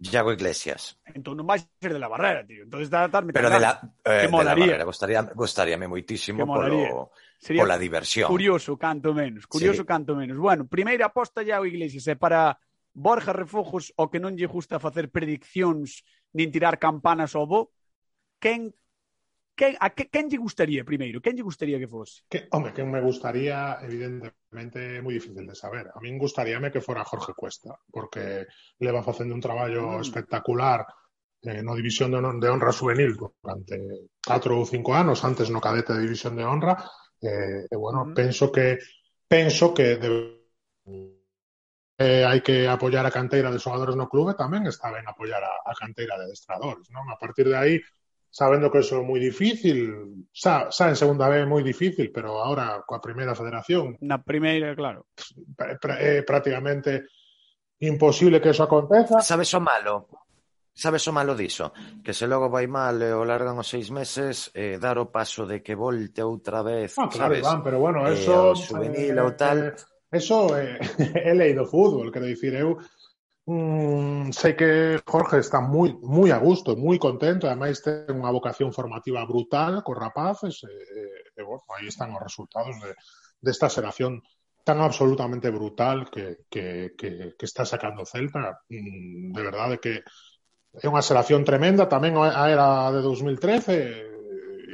Yago 0.02 0.34
Iglesias. 0.34 0.98
Entón 1.14 1.38
non 1.38 1.46
vais 1.46 1.62
ser 1.78 1.94
de 1.94 2.02
la 2.02 2.10
barrera, 2.10 2.42
tío. 2.42 2.66
Entón 2.66 2.82
está 2.82 3.06
estar 3.06 3.22
Pero 3.22 3.54
de 3.54 3.62
la, 3.62 3.78
eh, 4.02 4.26
que 4.26 4.30
molaría. 4.34 4.74
De 4.74 4.82
la 4.82 4.82
barrera, 4.82 4.90
gustaría, 4.90 5.22
gustaríame 5.38 5.86
moitísimo 5.86 6.42
polo, 6.50 7.14
Sería 7.38 7.62
pola 7.62 7.78
diversión. 7.78 8.26
Curioso, 8.26 8.82
canto 8.82 9.14
menos. 9.14 9.46
Curioso, 9.46 9.86
sí. 9.86 9.88
canto 9.88 10.18
menos. 10.18 10.42
Bueno, 10.42 10.66
primeira 10.66 11.14
aposta 11.14 11.46
o 11.46 11.66
Iglesias 11.70 12.10
é 12.10 12.18
para 12.18 12.58
Borja 12.98 13.30
Refojos 13.30 13.94
o 13.94 14.10
que 14.10 14.18
non 14.18 14.34
lle 14.34 14.50
gusta 14.50 14.82
facer 14.82 15.14
prediccións 15.14 16.02
nin 16.34 16.50
tirar 16.50 16.82
campanas 16.82 17.38
ao 17.38 17.46
bo. 17.46 17.70
Quen 18.42 18.74
Quen, 19.62 19.78
a 19.78 19.94
que, 19.94 20.10
quen 20.10 20.26
lle 20.26 20.42
gustaría, 20.42 20.82
primeiro? 20.82 21.22
Quen 21.22 21.38
lle 21.38 21.46
gustaría 21.46 21.78
que 21.78 21.86
fose? 21.86 22.26
Que, 22.26 22.50
home, 22.50 22.74
quen 22.74 22.90
me 22.90 22.98
gustaría, 22.98 23.78
evidentemente, 23.86 24.98
é 24.98 25.06
moi 25.06 25.14
difícil 25.14 25.46
de 25.46 25.54
saber. 25.54 25.86
A 25.94 26.02
min 26.02 26.18
gustaríame 26.18 26.74
que 26.74 26.82
fora 26.82 27.06
Jorge 27.06 27.38
Cuesta, 27.38 27.78
porque 27.94 28.50
leva 28.82 29.06
facendo 29.06 29.38
un 29.38 29.44
traballo 29.46 30.02
mm. 30.02 30.02
espectacular 30.02 30.82
eh, 31.46 31.62
no 31.62 31.78
División 31.78 32.10
de, 32.10 32.26
de 32.42 32.50
Honra 32.50 32.74
Juvenil 32.74 33.14
durante 33.14 34.10
4 34.26 34.50
ou 34.58 34.66
5 34.66 34.98
anos, 34.98 35.22
antes 35.22 35.54
no 35.54 35.62
cadete 35.62 35.94
de 35.94 36.10
División 36.10 36.34
de 36.34 36.42
Honra, 36.42 36.82
eh, 37.22 37.70
e, 37.70 37.76
bueno, 37.78 38.10
mm. 38.10 38.18
penso 38.18 38.50
que 38.50 38.82
penso 39.30 39.78
que 39.78 40.02
debe 40.02 40.42
eh, 42.02 42.26
hai 42.26 42.42
que 42.42 42.66
apoiar 42.66 43.06
a 43.06 43.14
canteira 43.14 43.54
de 43.54 43.62
xogadores 43.62 43.94
no 43.94 44.10
clube, 44.10 44.34
tamén 44.34 44.66
está 44.66 44.90
ben 44.90 45.06
apoiar 45.06 45.46
a, 45.46 45.54
a 45.70 45.74
canteira 45.78 46.18
de 46.18 46.26
adestradores, 46.26 46.90
non? 46.90 47.06
A 47.14 47.18
partir 47.22 47.46
de 47.46 47.54
aí, 47.54 47.78
sabendo 48.32 48.72
que 48.72 48.80
eso 48.80 48.96
é 48.96 49.04
moi 49.04 49.20
difícil, 49.20 50.24
xa, 50.32 50.72
xa 50.72 50.88
en 50.88 50.96
segunda 50.96 51.28
vez 51.28 51.44
é 51.44 51.48
moi 51.48 51.60
difícil, 51.62 52.10
pero 52.16 52.40
ahora 52.40 52.80
coa 52.88 53.04
primeira 53.04 53.36
federación... 53.36 54.00
Na 54.00 54.24
primeira, 54.24 54.72
claro. 54.72 55.12
É 55.60 55.76
eh, 55.76 56.24
prácticamente 56.24 57.12
imposible 57.84 58.40
que 58.40 58.56
eso 58.56 58.64
aconteza. 58.64 59.20
Sabes 59.20 59.52
o 59.52 59.60
malo? 59.60 60.08
Sabes 60.72 61.04
o 61.08 61.12
malo 61.12 61.36
diso? 61.36 61.76
Que 62.00 62.16
se 62.16 62.24
logo 62.24 62.48
vai 62.48 62.72
mal 62.72 62.96
e 63.04 63.12
o 63.12 63.28
largan 63.28 63.60
os 63.60 63.68
seis 63.68 63.92
meses, 63.92 64.48
eh, 64.56 64.80
dar 64.80 64.96
o 64.96 65.12
paso 65.12 65.44
de 65.44 65.60
que 65.60 65.76
volte 65.76 66.24
outra 66.24 66.64
vez, 66.64 66.96
ah, 66.96 67.12
claro, 67.12 67.36
sabes? 67.36 67.44
Iván, 67.44 67.60
pero 67.60 67.84
bueno, 67.84 68.08
eh, 68.08 68.16
eh, 68.16 68.18
eso... 68.18 68.32
Eh, 68.32 68.52
o 68.52 68.56
juvenil 68.56 69.16
eh, 69.20 69.22
ou 69.22 69.36
tal... 69.36 69.76
Eso 70.08 70.56
é, 70.56 70.80
eh, 70.80 71.32
é 71.32 71.34
lei 71.36 71.52
do 71.52 71.68
fútbol, 71.68 72.08
quero 72.08 72.32
dicir, 72.32 72.56
eu... 72.56 72.80
Eh, 72.80 73.01
Mm, 73.46 74.32
sé 74.32 74.56
que 74.56 75.02
Jorge 75.06 75.40
está 75.40 75.62
muy, 75.62 75.94
muy 76.02 76.32
a 76.32 76.38
gusto, 76.38 76.76
muy 76.76 77.00
contento. 77.00 77.48
Además, 77.48 77.82
tiene 77.82 78.12
una 78.14 78.32
vocación 78.32 78.72
formativa 78.72 79.26
brutal 79.26 79.84
con 79.84 80.00
Rapaces. 80.00 80.64
Eh, 80.64 81.32
eh 81.36 81.44
bueno, 81.44 81.64
ahí 81.78 81.88
están 81.88 82.12
los 82.12 82.22
resultados 82.22 82.76
de, 82.82 83.52
esta 83.52 83.70
selección 83.70 84.22
tan 84.64 84.80
absolutamente 84.80 85.50
brutal 85.50 86.10
que, 86.12 86.38
está 87.40 87.66
sacando 87.66 88.06
Celta. 88.06 88.62
Mm, 88.70 89.34
de 89.34 89.42
verdad, 89.42 89.70
de 89.72 89.80
que 89.80 90.04
es 90.74 90.86
una 90.86 91.02
selección 91.02 91.44
tremenda. 91.44 91.90
También 91.90 92.16
era 92.18 92.92
de 92.92 93.02
2013. 93.02 93.74
Eh, 93.74 94.12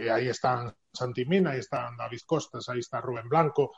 y 0.05 0.09
ahí 0.09 0.27
están 0.27 0.73
Santimina, 0.93 1.51
ahí 1.51 1.59
están 1.59 1.95
David 1.97 2.19
Costas, 2.25 2.67
ahí 2.69 2.79
está 2.79 3.01
Rubén 3.01 3.29
Blanco. 3.29 3.71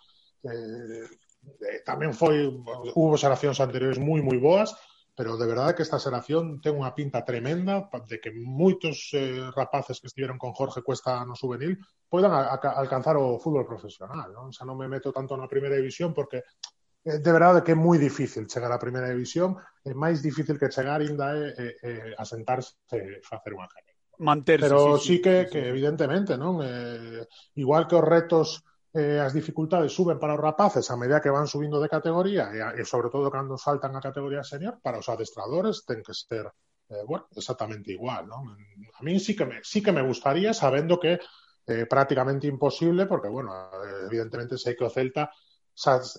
Eh, 0.44 1.08
eh, 1.46 1.82
tamén 1.88 2.12
foi 2.16 2.48
hubo 2.96 3.16
xeracións 3.16 3.60
anteriores 3.64 4.00
moi 4.00 4.22
moi 4.22 4.40
boas, 4.40 4.76
pero 5.20 5.36
de 5.36 5.48
verdade 5.48 5.76
que 5.76 5.84
esta 5.84 6.00
xeración 6.00 6.64
ten 6.64 6.80
unha 6.80 6.96
pinta 6.96 7.28
tremenda 7.28 7.92
de 8.08 8.24
que 8.24 8.32
moitos 8.32 9.12
eh, 9.12 9.52
rapaces 9.52 10.00
que 10.00 10.08
estiveron 10.08 10.40
con 10.40 10.56
Jorge 10.56 10.80
Cuesta 10.80 11.28
no 11.28 11.36
juvenil 11.36 11.76
poidan 12.08 12.32
a, 12.32 12.56
a, 12.56 12.58
alcanzar 12.80 13.20
o 13.20 13.36
fútbol 13.36 13.68
profesional, 13.68 14.32
non? 14.32 14.56
Xa 14.56 14.64
non 14.64 14.80
me 14.80 14.88
meto 14.88 15.12
tanto 15.12 15.36
na 15.36 15.52
primeira 15.52 15.76
división 15.76 16.16
porque 16.16 16.48
eh, 17.04 17.20
de 17.20 17.32
verdade 17.36 17.68
que 17.68 17.76
é 17.76 17.78
moi 17.78 18.00
difícil 18.00 18.48
chegar 18.48 18.72
á 18.72 18.80
primeira 18.80 19.12
división, 19.12 19.60
é 19.84 19.92
máis 19.92 20.24
difícil 20.24 20.56
que 20.56 20.72
chegar 20.72 21.04
ainda 21.04 21.36
é, 21.36 21.52
é, 21.52 21.68
é 21.84 21.94
asentarse 22.16 22.80
e 22.96 23.20
facer 23.20 23.52
unha 23.52 23.68
carreira. 23.68 24.00
Manterse, 24.24 24.72
Pero 24.72 24.96
sí, 25.00 25.04
sí, 25.04 25.04
sí 25.04 25.16
que, 25.20 25.36
sí, 25.44 25.52
que 25.52 25.62
evidentemente, 25.68 26.40
non? 26.40 26.64
Eh, 26.64 27.28
igual 27.60 27.92
que 27.92 28.00
os 28.00 28.08
retos 28.08 28.64
eh, 28.94 29.22
dificultades 29.34 29.94
suben 29.94 30.18
para 30.18 30.34
os 30.34 30.42
rapaces 30.42 30.90
a 30.90 30.98
medida 30.98 31.22
que 31.22 31.30
van 31.30 31.46
subindo 31.46 31.78
de 31.78 31.90
categoría 31.90 32.50
e, 32.50 32.82
e 32.82 32.84
sobre 32.86 33.14
todo 33.14 33.30
cando 33.30 33.58
saltan 33.58 33.94
a 33.94 34.02
categoría 34.02 34.42
senior, 34.42 34.82
para 34.82 34.98
os 34.98 35.10
adestradores 35.10 35.86
ten 35.86 36.02
que 36.02 36.14
ser 36.14 36.50
eh, 36.90 37.06
bueno, 37.06 37.30
exactamente 37.38 37.94
igual, 37.94 38.26
non? 38.26 38.50
A 38.98 39.02
min 39.06 39.22
sí 39.22 39.38
que 39.38 39.46
me, 39.46 39.62
sí 39.62 39.86
que 39.86 39.94
me 39.94 40.02
gustaría 40.02 40.58
sabendo 40.58 40.98
que 40.98 41.22
eh, 41.70 41.86
prácticamente 41.86 42.50
imposible 42.50 43.06
porque, 43.06 43.30
bueno, 43.30 43.54
evidentemente 44.10 44.58
sei 44.58 44.74
que 44.74 44.90
Celta 44.90 45.30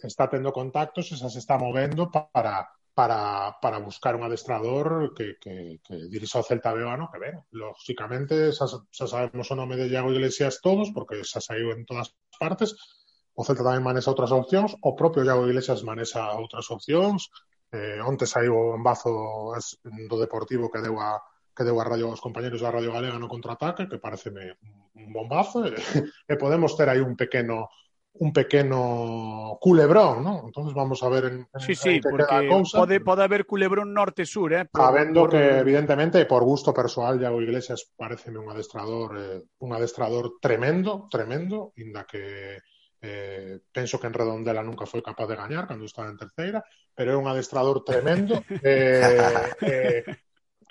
está 0.06 0.30
tendo 0.30 0.54
contactos 0.54 1.10
e 1.10 1.18
xa 1.18 1.26
se 1.26 1.42
está 1.42 1.58
movendo 1.58 2.06
para 2.08 2.70
para, 2.94 3.56
para 3.62 3.78
buscar 3.78 4.16
un 4.16 4.24
adestrador 4.24 5.14
que, 5.14 5.36
que, 5.40 5.80
que 5.82 5.94
dirija 6.08 6.40
o 6.40 6.46
Celta 6.46 6.72
Beoano, 6.72 7.08
que 7.12 7.18
ven. 7.18 7.36
lógicamente, 7.50 8.52
xa, 8.52 8.66
xa 8.66 9.06
sabemos 9.06 9.50
o 9.50 9.58
nome 9.58 9.76
de 9.76 9.88
Iago 9.88 10.12
Iglesias 10.12 10.60
todos, 10.60 10.90
porque 10.90 11.22
xa 11.24 11.40
saiu 11.40 11.70
en 11.72 11.86
todas 11.86 12.12
partes, 12.38 12.74
o 13.34 13.46
Celta 13.46 13.64
tamén 13.64 13.86
manexa 13.86 14.12
outras 14.12 14.34
opcións, 14.34 14.74
o 14.82 14.92
propio 14.98 15.24
Iago 15.24 15.46
Iglesias 15.46 15.86
manexa 15.86 16.34
outras 16.34 16.66
opcións, 16.68 17.30
eh, 17.72 18.02
onte 18.02 18.26
saiu 18.26 18.74
en 18.74 18.82
bazo 18.82 19.54
do 20.10 20.16
Deportivo 20.18 20.68
que 20.68 20.82
deu 20.82 20.98
a, 20.98 21.22
que 21.54 21.62
deu 21.62 21.78
a 21.78 21.86
radio 21.86 22.10
aos 22.10 22.20
compañeros 22.20 22.60
da 22.60 22.74
Radio 22.74 22.90
Galega 22.90 23.22
no 23.22 23.30
contraataque, 23.30 23.86
que 23.86 24.02
pareceme 24.02 24.58
un 24.98 25.14
bombazo, 25.14 25.62
e, 25.64 25.72
e 26.32 26.34
podemos 26.36 26.74
ter 26.74 26.90
aí 26.90 27.00
un 27.00 27.14
pequeno 27.14 27.70
un 28.14 28.32
pequeno 28.32 29.56
culebrón, 29.60 30.24
¿no? 30.24 30.42
Entonces 30.44 30.74
vamos 30.74 31.02
a 31.02 31.08
ver 31.08 31.24
en, 31.26 31.48
en 31.52 31.60
sí, 31.60 31.74
sí, 31.74 31.88
en 31.90 32.00
que 32.00 32.10
porque 32.10 32.26
queda 32.26 32.38
a 32.38 32.48
cousa. 32.48 32.78
Pode, 32.78 33.00
pode 33.00 33.22
haber 33.22 33.46
culebrón 33.46 33.94
norte-sur, 33.94 34.52
eh? 34.52 34.64
Por, 34.66 34.82
Habendo 34.82 35.22
por... 35.22 35.30
que, 35.30 35.58
evidentemente, 35.58 36.24
por 36.26 36.42
gusto 36.44 36.74
persoal, 36.74 37.20
Iago 37.20 37.40
Iglesias 37.40 37.92
pareceme 37.96 38.38
un 38.38 38.50
adestrador 38.50 39.16
eh, 39.18 39.42
un 39.58 39.72
adestrador 39.72 40.34
tremendo, 40.40 41.08
tremendo, 41.10 41.72
inda 41.76 42.04
que 42.04 42.58
eh, 43.02 43.60
penso 43.72 43.98
que 43.98 44.06
en 44.08 44.14
Redondela 44.14 44.62
nunca 44.62 44.84
foi 44.84 45.00
capaz 45.00 45.24
de 45.24 45.40
gañar 45.40 45.64
cando 45.64 45.88
estaba 45.88 46.12
en 46.12 46.20
terceira, 46.20 46.60
pero 46.92 47.12
é 47.12 47.16
un 47.16 47.24
adestrador 47.24 47.80
tremendo 47.80 48.44
eh, 48.60 49.16
eh, 49.64 50.04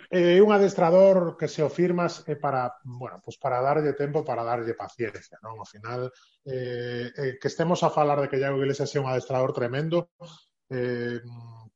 É 0.09 0.37
eh, 0.37 0.41
un 0.41 0.49
adestrador 0.49 1.37
que 1.37 1.45
se 1.45 1.61
o 1.61 1.69
firmas 1.69 2.25
é 2.25 2.33
eh, 2.33 2.39
para, 2.41 2.81
bueno, 2.81 3.21
pues 3.21 3.37
para 3.37 3.61
darlle 3.61 3.93
tempo, 3.93 4.25
para 4.25 4.41
darlle 4.41 4.73
paciencia, 4.73 5.37
non? 5.45 5.61
Ao 5.61 5.69
final, 5.69 6.09
eh, 6.49 7.13
eh, 7.13 7.33
que 7.37 7.45
estemos 7.45 7.85
a 7.85 7.93
falar 7.93 8.17
de 8.17 8.25
que 8.25 8.41
Iago 8.41 8.57
Iglesias 8.57 8.89
é 8.97 8.97
un 8.97 9.05
adestrador 9.05 9.53
tremendo, 9.53 10.09
eh, 10.73 11.21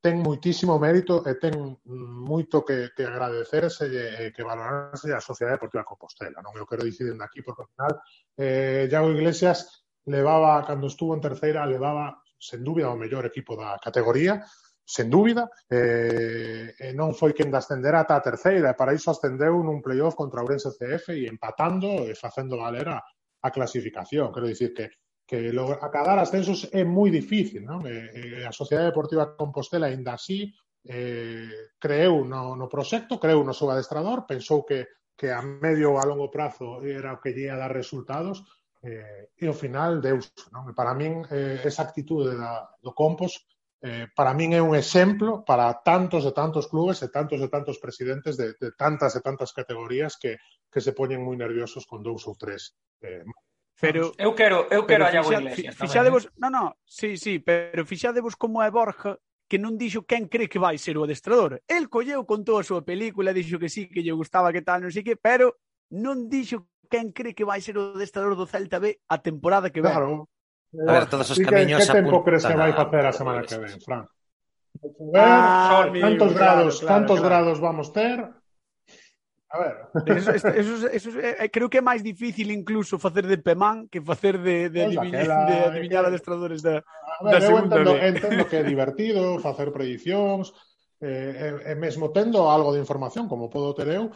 ten 0.02 0.18
muitísimo 0.18 0.82
mérito 0.82 1.22
e 1.30 1.38
ten 1.38 1.78
moito 1.86 2.66
que, 2.66 2.90
que 2.98 3.06
agradecerse 3.06 3.86
e, 3.86 4.04
e 4.28 4.34
que 4.34 4.42
valorarse 4.42 5.14
a 5.14 5.22
Sociedade 5.22 5.62
Deportiva 5.62 5.86
Compostela. 5.86 6.42
Non 6.42 6.58
eu 6.58 6.66
quero 6.66 6.82
dicir 6.82 7.06
dende 7.06 7.22
aquí, 7.22 7.46
porque 7.46 7.64
ao 7.64 7.70
final 7.70 7.94
eh, 8.34 8.90
Iago 8.90 9.14
Iglesias 9.14 9.86
levaba, 10.10 10.66
cando 10.66 10.90
estuvo 10.90 11.14
en 11.14 11.22
terceira, 11.22 11.70
levaba, 11.70 12.18
sen 12.42 12.66
dúbida, 12.66 12.90
o 12.90 12.98
mellor 12.98 13.30
equipo 13.30 13.54
da 13.54 13.78
categoría, 13.78 14.42
sen 14.84 15.08
dúbida, 15.08 15.48
eh, 15.72 16.76
e 16.76 16.92
non 16.92 17.16
foi 17.16 17.32
quen 17.32 17.48
de 17.48 17.58
ascender 17.58 17.96
ata 17.96 18.20
a 18.20 18.26
terceira, 18.26 18.72
e 18.72 18.78
para 18.78 18.92
iso 18.92 19.10
ascendeu 19.10 19.64
nun 19.64 19.80
playoff 19.80 20.20
contra 20.20 20.44
Ourense 20.44 20.76
CF 20.76 21.16
e 21.16 21.32
empatando 21.32 22.04
e 22.04 22.14
facendo 22.14 22.60
valer 22.60 22.92
a, 22.92 23.00
a 23.00 23.50
clasificación. 23.50 24.32
Quero 24.36 24.52
dicir 24.52 24.76
que 24.76 24.92
que 25.26 25.52
lograr, 25.52 25.80
acadar 25.84 26.20
ascensos 26.20 26.68
é 26.72 26.84
moi 26.84 27.10
difícil, 27.10 27.64
non? 27.64 27.88
E, 27.88 28.44
e 28.44 28.46
a 28.46 28.52
Sociedade 28.52 28.92
Deportiva 28.92 29.40
Compostela 29.40 29.88
aínda 29.88 30.14
así 30.14 30.52
eh, 30.84 31.72
creeu 31.80 32.28
no, 32.28 32.56
no 32.60 32.68
proxecto, 32.68 33.20
creeu 33.20 33.44
no 33.44 33.56
seu 33.56 33.72
adestrador, 33.72 34.28
pensou 34.28 34.68
que, 34.68 34.84
que 35.16 35.32
a 35.32 35.42
medio 35.42 35.96
ou 35.96 35.98
a 35.98 36.04
longo 36.04 36.28
prazo 36.28 36.84
era 36.84 37.16
o 37.16 37.22
que 37.24 37.32
lle 37.32 37.48
ia 37.48 37.56
dar 37.56 37.72
resultados, 37.72 38.44
eh, 38.84 39.32
e 39.40 39.48
ao 39.48 39.56
final 39.56 40.04
deus. 40.04 40.28
Non? 40.52 40.68
E 40.68 40.74
para 40.76 40.92
min 40.92 41.24
eh, 41.32 41.64
esa 41.64 41.88
actitude 41.88 42.36
da, 42.36 42.68
do 42.84 42.92
Compos 42.92 43.48
eh, 43.84 44.08
para 44.16 44.32
min 44.32 44.56
é 44.56 44.62
un 44.64 44.80
exemplo 44.80 45.44
para 45.44 45.68
tantos 45.84 46.24
e 46.24 46.32
tantos 46.32 46.72
clubes 46.72 47.04
e 47.04 47.12
tantos 47.12 47.44
e 47.44 47.52
tantos 47.52 47.84
presidentes 47.84 48.40
de, 48.40 48.56
de 48.56 48.72
tantas 48.80 49.12
e 49.14 49.20
tantas 49.20 49.52
categorías 49.52 50.16
que, 50.16 50.40
que 50.72 50.80
se 50.80 50.96
poñen 50.96 51.20
moi 51.20 51.36
nerviosos 51.36 51.84
con 51.84 52.00
dous 52.00 52.24
ou 52.24 52.40
tres. 52.40 52.80
Eh, 53.04 53.28
Pero 53.84 54.16
eu 54.16 54.32
quero, 54.32 54.72
eu 54.72 54.88
quero 54.88 55.04
a 55.04 55.12
Iago 55.12 55.34
Iglesias. 55.34 55.76
Fixadevos, 55.76 56.32
eh. 56.32 56.40
no, 56.40 56.48
no, 56.50 56.78
sí, 56.88 57.18
sí, 57.18 57.44
pero 57.44 57.84
fixadevos 57.84 58.40
como 58.40 58.64
é 58.64 58.72
Borja 58.72 59.20
que 59.52 59.60
non 59.60 59.76
dixo 59.76 60.08
quen 60.08 60.32
cree 60.32 60.48
que 60.48 60.62
vai 60.62 60.80
ser 60.80 60.96
o 60.96 61.04
adestrador. 61.04 61.60
El 61.68 61.92
colleu, 61.92 62.24
contou 62.24 62.58
a 62.58 62.66
súa 62.66 62.88
película, 62.88 63.36
dixo 63.36 63.60
que 63.60 63.68
sí, 63.68 63.92
que 63.92 64.00
lle 64.00 64.16
gustaba 64.16 64.56
que 64.56 64.64
tal, 64.64 64.80
non 64.80 64.96
sei 64.96 65.04
que, 65.04 65.20
pero 65.20 65.60
non 65.92 66.32
dixo 66.32 66.72
quen 66.88 67.12
cree 67.12 67.36
que 67.36 67.44
vai 67.44 67.60
ser 67.60 67.76
o 67.76 67.92
adestrador 67.92 68.40
do 68.40 68.48
Celta 68.48 68.80
B 68.80 69.04
a 69.12 69.20
temporada 69.20 69.68
que 69.74 69.84
vem. 69.84 69.92
Claro, 69.92 70.32
A 70.74 70.92
ver, 70.92 71.06
todos 71.06 71.30
os 71.30 71.38
camiños 71.38 71.86
que, 71.86 71.88
que 71.88 71.98
tempo 72.02 72.24
crees 72.26 72.46
que 72.46 72.58
vai 72.58 72.74
facer 72.74 73.04
a 73.06 73.14
semana 73.14 73.46
que 73.46 73.58
ven, 73.62 73.78
Fran? 73.78 74.10
Ah, 75.14 75.86
cantos 75.86 76.34
grados, 76.34 76.74
claro, 76.82 76.90
cantos 76.90 77.20
claro. 77.22 77.30
grados 77.30 77.58
vamos 77.62 77.94
ter? 77.94 78.26
A 79.54 79.60
ver. 79.60 79.76
Eso, 80.18 80.32
eso, 80.32 80.48
eso, 80.48 80.88
eso, 80.88 81.10
eh, 81.20 81.46
eh, 81.46 81.50
creo 81.54 81.70
que 81.70 81.78
é 81.78 81.86
máis 81.86 82.02
difícil 82.02 82.50
incluso 82.50 82.98
facer 82.98 83.30
de 83.30 83.38
Pemán 83.38 83.86
que 83.86 84.02
facer 84.02 84.42
de, 84.42 84.74
de, 84.74 84.90
pois 84.90 84.98
pues 84.98 85.14
aquela... 85.14 85.46
de 85.46 85.58
adivinar 85.70 86.04
adestradores 86.10 86.66
da, 86.66 86.82
a 86.82 87.22
ver, 87.22 87.38
da 87.38 87.40
segunda 87.40 87.78
entendo, 87.78 87.94
entendo 88.02 88.50
que 88.50 88.58
é 88.58 88.66
divertido 88.66 89.38
facer 89.38 89.70
predicións, 89.70 90.58
eh, 91.06 91.70
e, 91.70 91.70
e 91.70 91.74
mesmo 91.78 92.10
tendo 92.10 92.50
algo 92.50 92.74
de 92.74 92.82
información, 92.82 93.30
como 93.30 93.46
podo 93.54 93.78
ter 93.78 93.94
eu, 93.94 94.10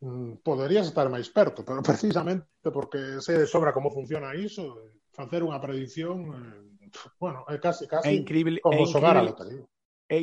mm, 0.00 0.40
poderías 0.40 0.88
estar 0.88 1.04
máis 1.12 1.28
perto, 1.28 1.68
pero 1.68 1.84
precisamente 1.92 2.48
porque 2.72 3.20
se 3.20 3.44
sobra 3.44 3.76
como 3.76 3.92
funciona 3.92 4.32
iso, 4.32 4.88
facer 5.18 5.42
unha 5.42 5.58
predicción, 5.58 6.30
eh, 6.30 6.86
bueno, 7.18 7.42
é 7.50 7.58
casi, 7.58 7.90
casi 7.90 8.06
é 8.06 8.12
increíble, 8.14 8.62
como 8.62 8.78
é 8.78 8.86
xogar 8.86 9.18
increíble, 9.18 9.26
a 9.26 9.30
lotería. 9.34 9.64
É, 10.06 10.18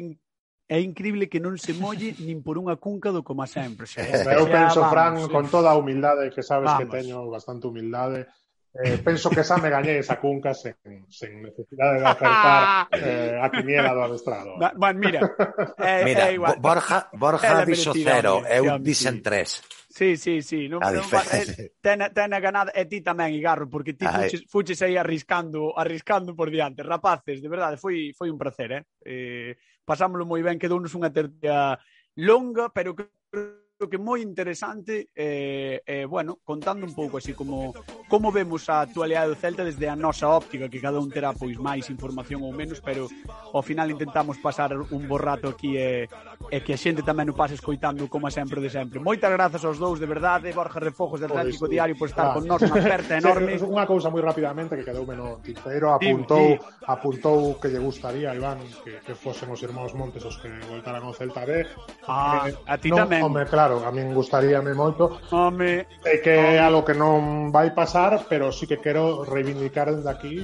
é 0.71 0.79
increíble 0.79 1.27
que 1.27 1.43
non 1.43 1.59
se 1.59 1.75
molle 1.75 2.15
nin 2.23 2.39
por 2.39 2.55
unha 2.55 2.79
cunca 2.79 3.11
do 3.11 3.19
como 3.27 3.43
sempre. 3.43 3.83
Xa, 3.83 4.07
xa, 4.07 4.31
eu 4.39 4.47
penso, 4.47 4.79
vamos, 4.79 4.91
Fran, 4.95 5.13
sí. 5.19 5.27
con 5.27 5.45
toda 5.51 5.75
a 5.75 5.77
humildade, 5.77 6.31
que 6.31 6.39
sabes 6.39 6.71
vamos. 6.71 6.79
Eh, 6.79 6.87
eh, 6.87 6.87
que 6.87 6.95
teño 6.95 7.27
bastante 7.27 7.67
humildade, 7.67 8.31
Eh, 8.75 8.97
penso 8.99 9.29
que 9.31 9.39
xa 9.39 9.55
me 9.55 9.71
gañei 9.71 10.03
esa 10.03 10.19
cunca 10.19 10.51
sen, 10.51 10.75
sen 11.07 11.39
necesidade 11.39 11.95
de 11.95 12.07
acertar 12.11 12.91
eh, 12.91 13.39
a 13.39 13.47
quiniela 13.47 13.95
do 13.95 14.03
adestrado. 14.03 14.59
Ba, 14.59 14.75
ba, 14.75 14.91
mira, 14.91 15.23
eh, 15.79 16.03
mira 16.03 16.27
eh, 16.27 16.35
igual. 16.35 16.59
Borja, 16.59 17.07
Borja 17.15 17.63
dixo 17.63 17.95
cero, 17.95 18.43
eu 18.43 18.75
dixen 18.83 19.23
tres. 19.23 19.63
Sí, 19.95 20.17
sí, 20.17 20.41
sí. 20.43 20.67
Non, 20.67 20.83
a 20.83 20.91
non, 20.91 21.07
eh, 21.07 21.71
ten, 21.79 22.03
ten 22.11 22.35
a 22.35 22.39
ganada, 22.43 22.67
e 22.75 22.83
ti 22.83 22.99
tamén, 22.99 23.31
Igarro, 23.31 23.71
porque 23.71 23.95
ti 23.95 24.03
fuches, 24.03 24.43
fuches 24.51 24.79
aí 24.83 24.99
arriscando, 24.99 25.71
arriscando 25.71 26.35
por 26.35 26.51
diante. 26.51 26.83
Rapaces, 26.83 27.39
de 27.39 27.47
verdade, 27.47 27.79
foi, 27.79 28.11
foi 28.11 28.27
un 28.27 28.35
placer, 28.35 28.75
eh? 28.75 28.83
eh 29.07 29.55
pasámoslo 29.87 30.27
moi 30.27 30.43
ben, 30.43 30.59
quedounos 30.59 30.91
unha 30.99 31.15
tertia 31.15 31.79
longa, 32.19 32.67
pero 32.75 32.91
creo 32.91 33.64
que 33.76 33.99
moi 33.99 34.23
interesante 34.23 35.11
eh, 35.11 35.84
eh, 35.84 36.07
bueno, 36.07 36.39
contando 36.47 36.88
un 36.88 36.95
pouco 36.95 37.19
así 37.19 37.36
como 37.36 37.76
como 38.07 38.32
vemos 38.32 38.71
a 38.71 38.80
actualidade 38.80 39.28
do 39.28 39.36
Celta 39.36 39.67
desde 39.67 39.91
a 39.91 39.99
nosa 39.99 40.32
óptica, 40.32 40.71
que 40.71 40.80
cada 40.80 40.95
un 40.95 41.11
terá 41.11 41.36
pois 41.36 41.59
máis 41.59 41.91
información 41.91 42.39
ou 42.39 42.55
menos, 42.55 42.80
pero 42.80 43.11
ao 43.51 43.59
final 43.59 43.91
intentamos 43.91 44.39
pasar 44.39 44.71
un 44.71 45.03
bo 45.11 45.19
rato 45.19 45.51
aquí 45.51 45.76
e, 45.76 46.07
e 46.47 46.57
que 46.63 46.71
a 46.71 46.80
xente 46.80 47.03
tamén 47.03 47.28
o 47.28 47.36
pase 47.36 47.59
escoitando 47.59 48.07
como 48.07 48.32
sempre 48.32 48.63
de 48.63 48.71
sempre. 48.71 49.03
Moitas 49.03 49.28
grazas 49.36 49.59
aos 49.67 49.76
dous 49.76 49.99
de 49.99 50.07
verdade, 50.07 50.55
Borja 50.55 50.80
Refojos 50.80 51.19
de 51.19 51.28
pois, 51.28 51.43
Atlético 51.43 51.67
Diario 51.67 51.99
por 51.99 52.07
estar 52.07 52.32
ah. 52.32 52.34
con 52.39 52.47
nós, 52.47 52.63
unha 52.63 52.80
aperta 52.80 53.17
enorme. 53.21 53.59
sí, 53.59 53.67
unha 53.67 53.84
cousa 53.84 54.07
moi 54.07 54.23
rapidamente 54.23 54.80
que 54.80 54.88
quedou 54.88 55.03
menos 55.03 55.43
tintero, 55.43 55.91
apuntou 55.91 56.55
sí, 56.55 56.63
sí. 56.63 56.86
apuntou 56.88 57.59
que 57.59 57.67
lle 57.67 57.84
gustaría 57.84 58.32
Iván 58.32 58.63
que, 58.88 59.03
que 59.03 59.13
fosemos 59.19 59.59
irmãos 59.67 59.91
Montes 59.97 60.23
os 60.23 60.39
que 60.39 60.47
voltaran 60.71 61.03
ao 61.03 61.11
Celta 61.11 61.43
B. 61.43 61.67
Ah, 62.07 62.47
eh, 62.47 62.55
a 62.69 62.80
ti 62.80 62.88
non, 62.88 63.03
tamén. 63.03 63.26
Home, 63.26 63.43
claro, 63.49 63.64
claro, 63.66 63.82
a 63.86 63.91
min 63.91 64.13
gustaríame 64.13 64.74
moito 64.78 65.18
Home. 65.32 65.89
é 66.05 66.18
que 66.22 66.30
é 66.30 66.61
algo 66.61 66.86
que 66.86 66.93
non 66.93 67.49
vai 67.49 67.74
pasar 67.74 68.30
pero 68.30 68.53
sí 68.53 68.70
que 68.70 68.78
quero 68.78 69.26
reivindicar 69.26 69.89
desde 69.89 70.09
aquí 70.09 70.36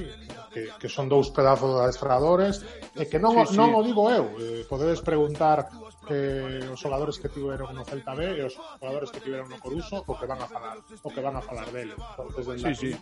que, 0.50 0.74
que 0.74 0.88
son 0.90 1.06
dous 1.06 1.30
pedazos 1.30 1.70
de 1.70 1.80
adestradores 1.86 2.66
e 2.98 3.06
que 3.06 3.22
non, 3.22 3.38
sí, 3.46 3.54
sí. 3.54 3.58
non 3.58 3.78
o 3.78 3.80
digo 3.86 4.10
eu 4.10 4.26
eh, 4.42 4.66
podedes 4.66 4.98
preguntar 5.06 5.70
eh, 6.10 6.66
os 6.72 6.80
xogadores 6.80 7.20
que 7.22 7.28
tiveron 7.30 7.70
no 7.70 7.86
Celta 7.86 8.16
B 8.18 8.34
e 8.34 8.42
os 8.42 8.58
xogadores 8.58 9.10
que 9.14 9.20
tiveron 9.22 9.46
no 9.46 9.58
Coruso 9.62 10.02
o 10.02 10.14
que 10.18 10.26
van 10.26 10.42
a 10.42 10.48
falar, 10.50 10.76
o 10.82 11.08
que 11.12 11.20
van 11.22 11.36
a 11.36 11.42
falar 11.42 11.68
dele. 11.70 11.94
Entonces, 11.94 12.42
dende 12.46 12.74
sí, 12.74 12.90
sí. 12.90 12.98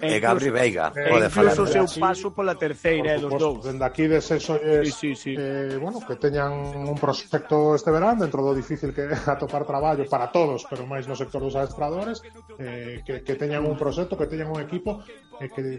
E, 0.00 0.16
Gabri 0.20 0.48
Veiga, 0.48 0.92
eh, 0.96 1.12
pode 1.12 1.28
falar. 1.28 1.52
Incluso 1.52 1.68
o 1.68 1.86
seu 1.86 1.86
paso 2.00 2.32
pola 2.32 2.56
terceira 2.56 3.18
dos 3.20 3.36
dous. 3.36 3.64
Dende 3.66 3.84
aquí 3.84 4.08
de 4.08 4.22
sexo 4.24 4.56
sí, 4.56 4.90
sí, 4.92 5.10
sí. 5.16 5.32
Eh, 5.36 5.76
bueno, 5.76 6.00
que 6.00 6.16
teñan 6.16 6.52
un 6.88 6.96
proxecto 6.96 7.74
este 7.74 7.90
verán 7.92 8.16
dentro 8.16 8.40
do 8.40 8.56
difícil 8.56 8.96
que 8.96 9.12
atopar 9.12 9.68
traballo 9.68 10.08
para 10.08 10.32
todos, 10.32 10.64
pero 10.70 10.88
máis 10.88 11.04
no 11.04 11.12
sector 11.18 11.44
dos 11.44 11.56
adestradores, 11.58 12.24
eh, 12.56 13.04
que, 13.04 13.20
que 13.20 13.34
teñan 13.36 13.66
un 13.66 13.76
proxecto, 13.76 14.16
que 14.16 14.30
teñan 14.30 14.48
un 14.48 14.60
equipo 14.62 15.04
eh, 15.40 15.50
que 15.52 15.78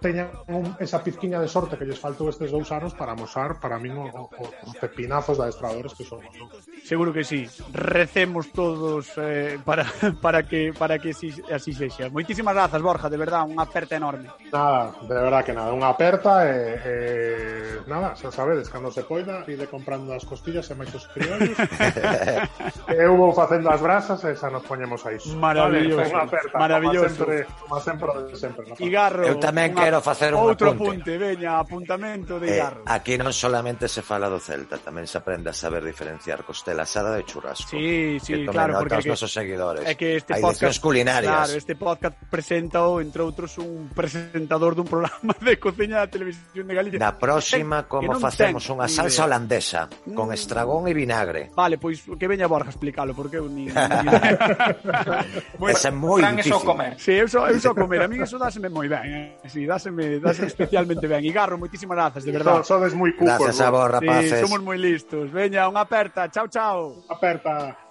teñan 0.00 0.28
un, 0.48 0.76
esa 0.78 1.02
pizquiña 1.02 1.40
de 1.40 1.48
sorte 1.48 1.76
que 1.76 1.84
lles 1.84 1.98
faltou 1.98 2.28
estes 2.28 2.50
dous 2.50 2.68
anos 2.72 2.92
para 2.94 3.14
mosar 3.14 3.58
para 3.60 3.78
min 3.78 3.96
o, 3.96 4.06
o, 4.06 4.44
os 4.66 4.74
pepinazos 4.78 5.38
de 5.38 5.48
adestradores 5.48 5.94
que 5.94 6.04
son. 6.04 6.20
¿no? 6.36 6.50
Seguro 6.84 7.12
que 7.12 7.24
sí. 7.24 7.48
Recemos 7.72 8.52
todos 8.52 9.10
eh, 9.16 9.58
para, 9.64 9.86
para 10.22 10.44
que 10.44 10.72
para 10.76 10.98
que 10.98 11.12
si, 11.12 11.34
así 11.52 11.72
sexa. 11.72 12.10
Moitísimas 12.10 12.54
grazas, 12.54 12.82
Borja, 12.82 13.08
de 13.10 13.18
verdad, 13.18 13.48
unha 13.48 13.64
aperta 13.64 13.96
enorme. 13.96 14.28
Nada, 14.52 14.94
de 15.02 15.16
verdad 15.16 15.42
que 15.42 15.54
nada, 15.54 15.72
unha 15.72 15.90
aperta 15.90 16.44
e 16.46 16.52
eh, 16.52 16.80
eh, 16.84 17.72
nada, 17.88 18.14
xa 18.14 18.30
sabedes, 18.30 18.68
cando 18.68 18.92
se 18.92 19.02
poida, 19.02 19.42
ide 19.48 19.66
comprando 19.66 20.12
as 20.12 20.24
costillas 20.24 20.68
e 20.70 20.74
máis 20.76 20.92
os 20.94 21.08
criollos. 21.10 21.56
eu 22.92 23.16
vou 23.16 23.32
facendo 23.32 23.66
as 23.70 23.80
brasas 23.80 24.22
e 24.22 24.36
xa 24.36 24.50
nos 24.52 24.62
poñemos 24.66 25.02
a 25.06 25.14
iso. 25.14 25.34
Maravilloso. 25.36 26.02
Vale, 26.02 26.12
unha 26.12 26.24
aperta, 26.26 26.54
maravilloso. 26.54 27.24
Como 27.66 27.80
sempre, 27.80 28.08
como 28.14 28.36
sempre, 28.36 28.36
sempre. 28.36 28.62
No? 28.68 28.74
Igarro, 28.78 29.22
eu 29.24 29.36
tamén 29.40 29.74
que 29.74 29.85
quero 29.86 30.00
facer 30.02 30.34
un 30.34 30.40
Outro 30.40 30.74
apunte. 30.74 31.14
apunte, 31.14 31.18
veña, 31.18 31.58
apuntamento 31.58 32.40
de 32.40 32.56
Garro. 32.56 32.82
Eh, 32.82 32.90
aquí 32.90 33.14
non 33.14 33.30
solamente 33.30 33.86
se 33.86 34.02
fala 34.02 34.26
do 34.26 34.42
Celta, 34.42 34.82
tamén 34.82 35.06
se 35.06 35.22
aprende 35.22 35.54
a 35.54 35.54
saber 35.54 35.86
diferenciar 35.86 36.42
costela 36.42 36.82
asada 36.82 37.14
de 37.14 37.22
churrasco. 37.22 37.70
Sí, 37.70 38.18
sí, 38.18 38.42
que 38.42 38.50
claro, 38.50 38.82
porque 38.82 38.98
os 38.98 39.06
nosos 39.06 39.30
seguidores. 39.30 39.86
É 39.86 39.94
que 39.94 40.18
este 40.18 40.34
Hai 40.34 40.42
podcast 40.42 40.82
culinarias. 40.82 41.30
Claro, 41.30 41.54
este 41.54 41.78
podcast 41.78 42.18
presenta 42.26 42.82
entre 42.98 43.22
outros 43.22 43.54
un 43.62 43.86
presentador 43.94 44.74
dun 44.74 44.90
programa 44.90 45.38
de 45.38 45.54
cociña 45.54 46.02
da 46.02 46.10
televisión 46.10 46.66
de 46.66 46.74
Galicia. 46.74 46.98
Na 46.98 47.14
próxima 47.14 47.86
como 47.86 48.18
facemos 48.18 48.66
unha 48.66 48.90
salsa 48.90 49.22
idea. 49.22 49.26
holandesa 49.30 49.80
mm. 49.86 50.18
con 50.18 50.34
estragón 50.34 50.90
e 50.90 50.92
vinagre. 50.98 51.54
Vale, 51.54 51.78
pois 51.78 52.02
que 52.02 52.26
veña 52.26 52.50
Borja 52.50 52.74
explicalo 52.74 53.14
porque 53.14 53.38
eu 53.38 53.46
ni, 53.46 53.70
ni... 53.70 53.70
bueno, 55.62 55.78
Esa 55.78 55.88
é 55.88 55.94
moi 55.94 56.26
difícil. 56.26 56.58
Fran, 56.58 56.58
eso 56.58 56.58
comer. 56.66 56.92
Sí, 56.98 57.14
eu 57.14 57.30
só, 57.30 57.46
eu 57.46 57.62
só 57.62 57.70
comer. 57.70 58.02
A 58.02 58.10
mí 58.10 58.18
eso 58.18 58.34
dáseme 58.34 58.66
moi 58.66 58.90
ben. 58.90 59.06
Eh? 59.06 59.46
Sí, 59.46 59.62
dá 59.62 59.75
dáseme, 59.76 60.18
dáseme 60.18 60.48
especialmente 60.48 61.04
ben. 61.06 61.22
Igarro, 61.24 61.60
moitísimas 61.60 61.96
grazas, 61.96 62.24
de 62.24 62.32
verdade. 62.32 62.64
Sodes 62.64 62.96
moi 62.96 63.12
cucos. 63.12 63.36
Gracias 63.36 63.60
a 63.60 63.68
vos, 63.68 63.86
rapaces. 63.86 64.32
Sí, 64.32 64.42
somos 64.42 64.60
moi 64.64 64.80
listos. 64.80 65.28
Veña, 65.28 65.68
unha 65.68 65.84
aperta. 65.84 66.26
Chao, 66.32 66.48
chao. 66.48 67.04
Aperta. 67.12 67.85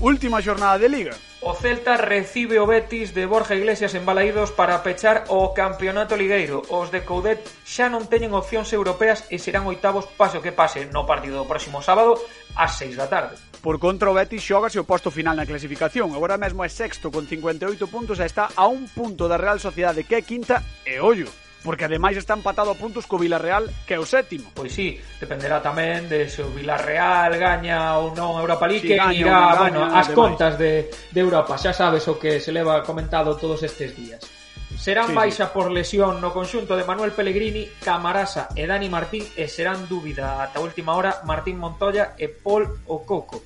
Última 0.00 0.40
xornada 0.40 0.78
de 0.78 0.88
Liga. 0.88 1.16
O 1.40 1.54
Celta 1.54 1.96
recibe 1.96 2.62
o 2.62 2.70
Betis 2.70 3.14
de 3.18 3.26
Borja 3.26 3.58
Iglesias 3.58 3.98
en 3.98 4.06
Balaídos 4.06 4.54
para 4.54 4.78
pechar 4.86 5.24
o 5.26 5.50
campeonato 5.50 6.14
ligueiro. 6.14 6.62
Os 6.70 6.94
de 6.94 7.02
Coudet 7.02 7.42
xa 7.66 7.90
non 7.90 8.06
teñen 8.06 8.30
opcións 8.30 8.70
europeas 8.70 9.26
e 9.26 9.42
serán 9.42 9.66
oitavos 9.66 10.06
paso 10.14 10.38
que 10.38 10.54
pase 10.54 10.86
no 10.94 11.02
partido 11.02 11.42
do 11.42 11.50
próximo 11.50 11.82
sábado 11.82 12.14
ás 12.54 12.78
6 12.78 12.94
da 12.94 13.10
tarde. 13.10 13.34
Por 13.58 13.82
contra, 13.82 14.06
o 14.06 14.14
Betis 14.14 14.46
xógase 14.46 14.78
o 14.78 14.86
posto 14.86 15.10
final 15.10 15.34
na 15.34 15.50
clasificación. 15.50 16.14
Agora 16.14 16.38
mesmo 16.38 16.62
é 16.62 16.70
sexto 16.70 17.10
con 17.10 17.26
58 17.26 17.66
puntos 17.90 18.22
e 18.22 18.26
está 18.30 18.54
a 18.54 18.70
un 18.70 18.86
punto 18.86 19.26
da 19.26 19.34
Real 19.34 19.58
Sociedade 19.58 20.06
que 20.06 20.14
é 20.14 20.22
quinta 20.22 20.62
e 20.86 21.02
ollo 21.02 21.26
porque 21.62 21.84
ademais 21.84 22.16
está 22.16 22.34
empatado 22.34 22.70
a 22.70 22.78
puntos 22.78 23.06
co 23.06 23.18
Villarreal 23.18 23.66
que 23.86 23.94
é 23.94 24.00
o 24.00 24.06
sétimo. 24.06 24.50
Pois 24.54 24.70
sí, 24.70 24.98
dependerá 25.18 25.58
tamén 25.58 26.06
de 26.06 26.30
se 26.30 26.42
o 26.42 26.50
Villarreal 26.54 27.34
gaña 27.34 27.98
ou 27.98 28.14
non 28.14 28.38
a 28.38 28.40
Europa 28.42 28.70
League 28.70 28.86
si 28.86 28.94
gaña, 28.94 29.14
irá, 29.14 29.38
gaña, 29.54 29.58
bueno, 29.58 29.80
as 29.90 30.06
demais. 30.06 30.14
contas 30.14 30.54
de, 30.56 30.86
de 30.90 31.20
Europa, 31.20 31.58
xa 31.58 31.74
sabes 31.74 32.06
o 32.06 32.16
que 32.16 32.38
se 32.38 32.54
leva 32.54 32.82
comentado 32.86 33.34
todos 33.34 33.62
estes 33.66 33.94
días. 33.94 34.22
Serán 34.78 35.10
sí, 35.10 35.14
baixa 35.14 35.46
sí. 35.46 35.52
por 35.52 35.74
lesión 35.74 36.22
no 36.22 36.30
conxunto 36.30 36.78
de 36.78 36.86
Manuel 36.86 37.10
Pellegrini, 37.10 37.66
Camarasa 37.82 38.54
e 38.54 38.62
Dani 38.62 38.86
Martín 38.86 39.26
e 39.34 39.50
serán 39.50 39.90
dúbida 39.90 40.38
ata 40.38 40.62
última 40.62 40.94
hora 40.94 41.26
Martín 41.26 41.58
Montoya 41.58 42.14
e 42.14 42.30
Paul 42.30 42.86
Ococo. 42.86 43.42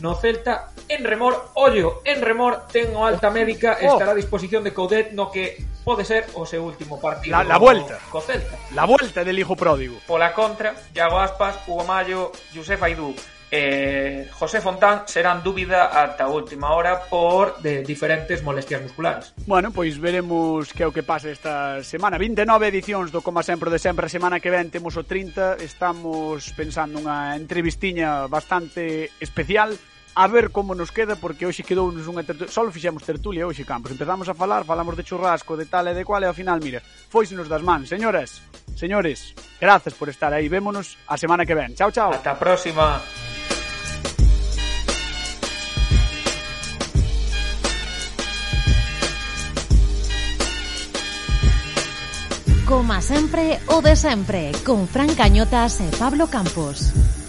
No 0.00 0.14
Celta, 0.14 0.70
en 0.88 1.04
remor, 1.04 1.50
ollo, 1.54 2.02
en 2.04 2.20
remor, 2.22 2.66
ten 2.70 2.94
o 2.94 3.06
alta 3.06 3.30
médica 3.30 3.78
e 3.80 3.88
Oh. 3.88 3.92
estará 3.92 4.12
a 4.12 4.14
disposición 4.14 4.62
de 4.64 4.72
Coudet 4.74 5.12
no 5.12 5.30
que 5.30 5.56
pode 5.84 6.04
ser 6.04 6.26
o 6.34 6.44
seu 6.46 6.64
último 6.64 7.00
partido 7.00 7.36
La- 7.36 7.44
la 7.44 7.58
vuelta. 7.58 7.98
co 8.10 8.20
Celta. 8.20 8.56
La 8.74 8.84
vuelta 8.84 9.22
del 9.24 9.38
hijo 9.38 9.54
pródigo. 9.56 9.96
Pola 10.06 10.32
contra, 10.32 10.74
Iago 10.94 11.20
Aspas, 11.20 11.56
Hugo 11.66 11.84
Mayo, 11.84 12.32
Josef 12.54 12.82
Aidú 12.82 13.14
eh, 13.50 14.28
José 14.32 14.60
Fontán 14.60 15.06
será 15.06 15.32
en 15.32 15.42
dúbida 15.42 15.90
ata 15.92 16.24
a 16.24 16.30
última 16.30 16.72
hora 16.72 17.06
por 17.08 17.60
de 17.60 17.82
diferentes 17.82 18.42
molestias 18.42 18.82
musculares. 18.82 19.34
Bueno, 19.46 19.70
pois 19.70 19.98
veremos 19.98 20.72
que 20.72 20.82
é 20.82 20.86
o 20.86 20.92
que 20.92 21.02
pasa 21.02 21.30
esta 21.30 21.82
semana. 21.82 22.18
29 22.18 22.68
edicións 22.68 23.12
do 23.12 23.22
Como 23.22 23.42
Sempre 23.42 23.70
de 23.70 23.78
Sempre. 23.78 24.06
A 24.06 24.12
semana 24.12 24.40
que 24.40 24.50
ven 24.50 24.70
temos 24.70 24.96
o 24.96 25.04
30. 25.04 25.60
Estamos 25.62 26.50
pensando 26.56 26.98
unha 26.98 27.36
entrevistiña 27.36 28.26
bastante 28.26 29.12
especial 29.20 29.76
a 30.14 30.28
ver 30.28 30.50
como 30.50 30.74
nos 30.74 30.90
queda 30.90 31.16
porque 31.16 31.46
hoxe 31.46 31.66
quedounos 31.66 32.06
unha 32.06 32.22
tertulia, 32.22 32.50
Solo 32.50 32.70
fixemos 32.70 33.02
tertulia 33.02 33.50
hoxe 33.50 33.66
Campos, 33.66 33.90
empezamos 33.90 34.30
a 34.30 34.34
falar, 34.38 34.62
falamos 34.62 34.94
de 34.94 35.02
churrasco, 35.02 35.58
de 35.58 35.66
tal 35.66 35.90
e 35.90 35.94
de 35.94 36.06
cual 36.06 36.22
e 36.22 36.30
ao 36.30 36.36
final, 36.36 36.62
mira, 36.62 36.78
foisenos 37.10 37.50
das 37.50 37.66
mans, 37.66 37.90
señoras, 37.90 38.38
señores, 38.78 39.34
grazas 39.58 39.94
por 39.98 40.06
estar 40.06 40.30
aí, 40.30 40.46
vémonos 40.46 40.94
a 41.10 41.18
semana 41.18 41.42
que 41.42 41.58
ven. 41.58 41.74
Chao, 41.74 41.90
chao. 41.90 42.14
Ata 42.14 42.30
a 42.30 42.38
próxima. 42.38 43.02
Coma 52.64 53.02
sempre 53.02 53.60
o 53.66 53.82
de 53.82 53.94
sempre, 53.94 54.50
con 54.64 54.88
Fran 54.88 55.12
Cañotas 55.14 55.84
e 55.84 55.88
Pablo 56.00 56.32
Campos. 56.32 57.23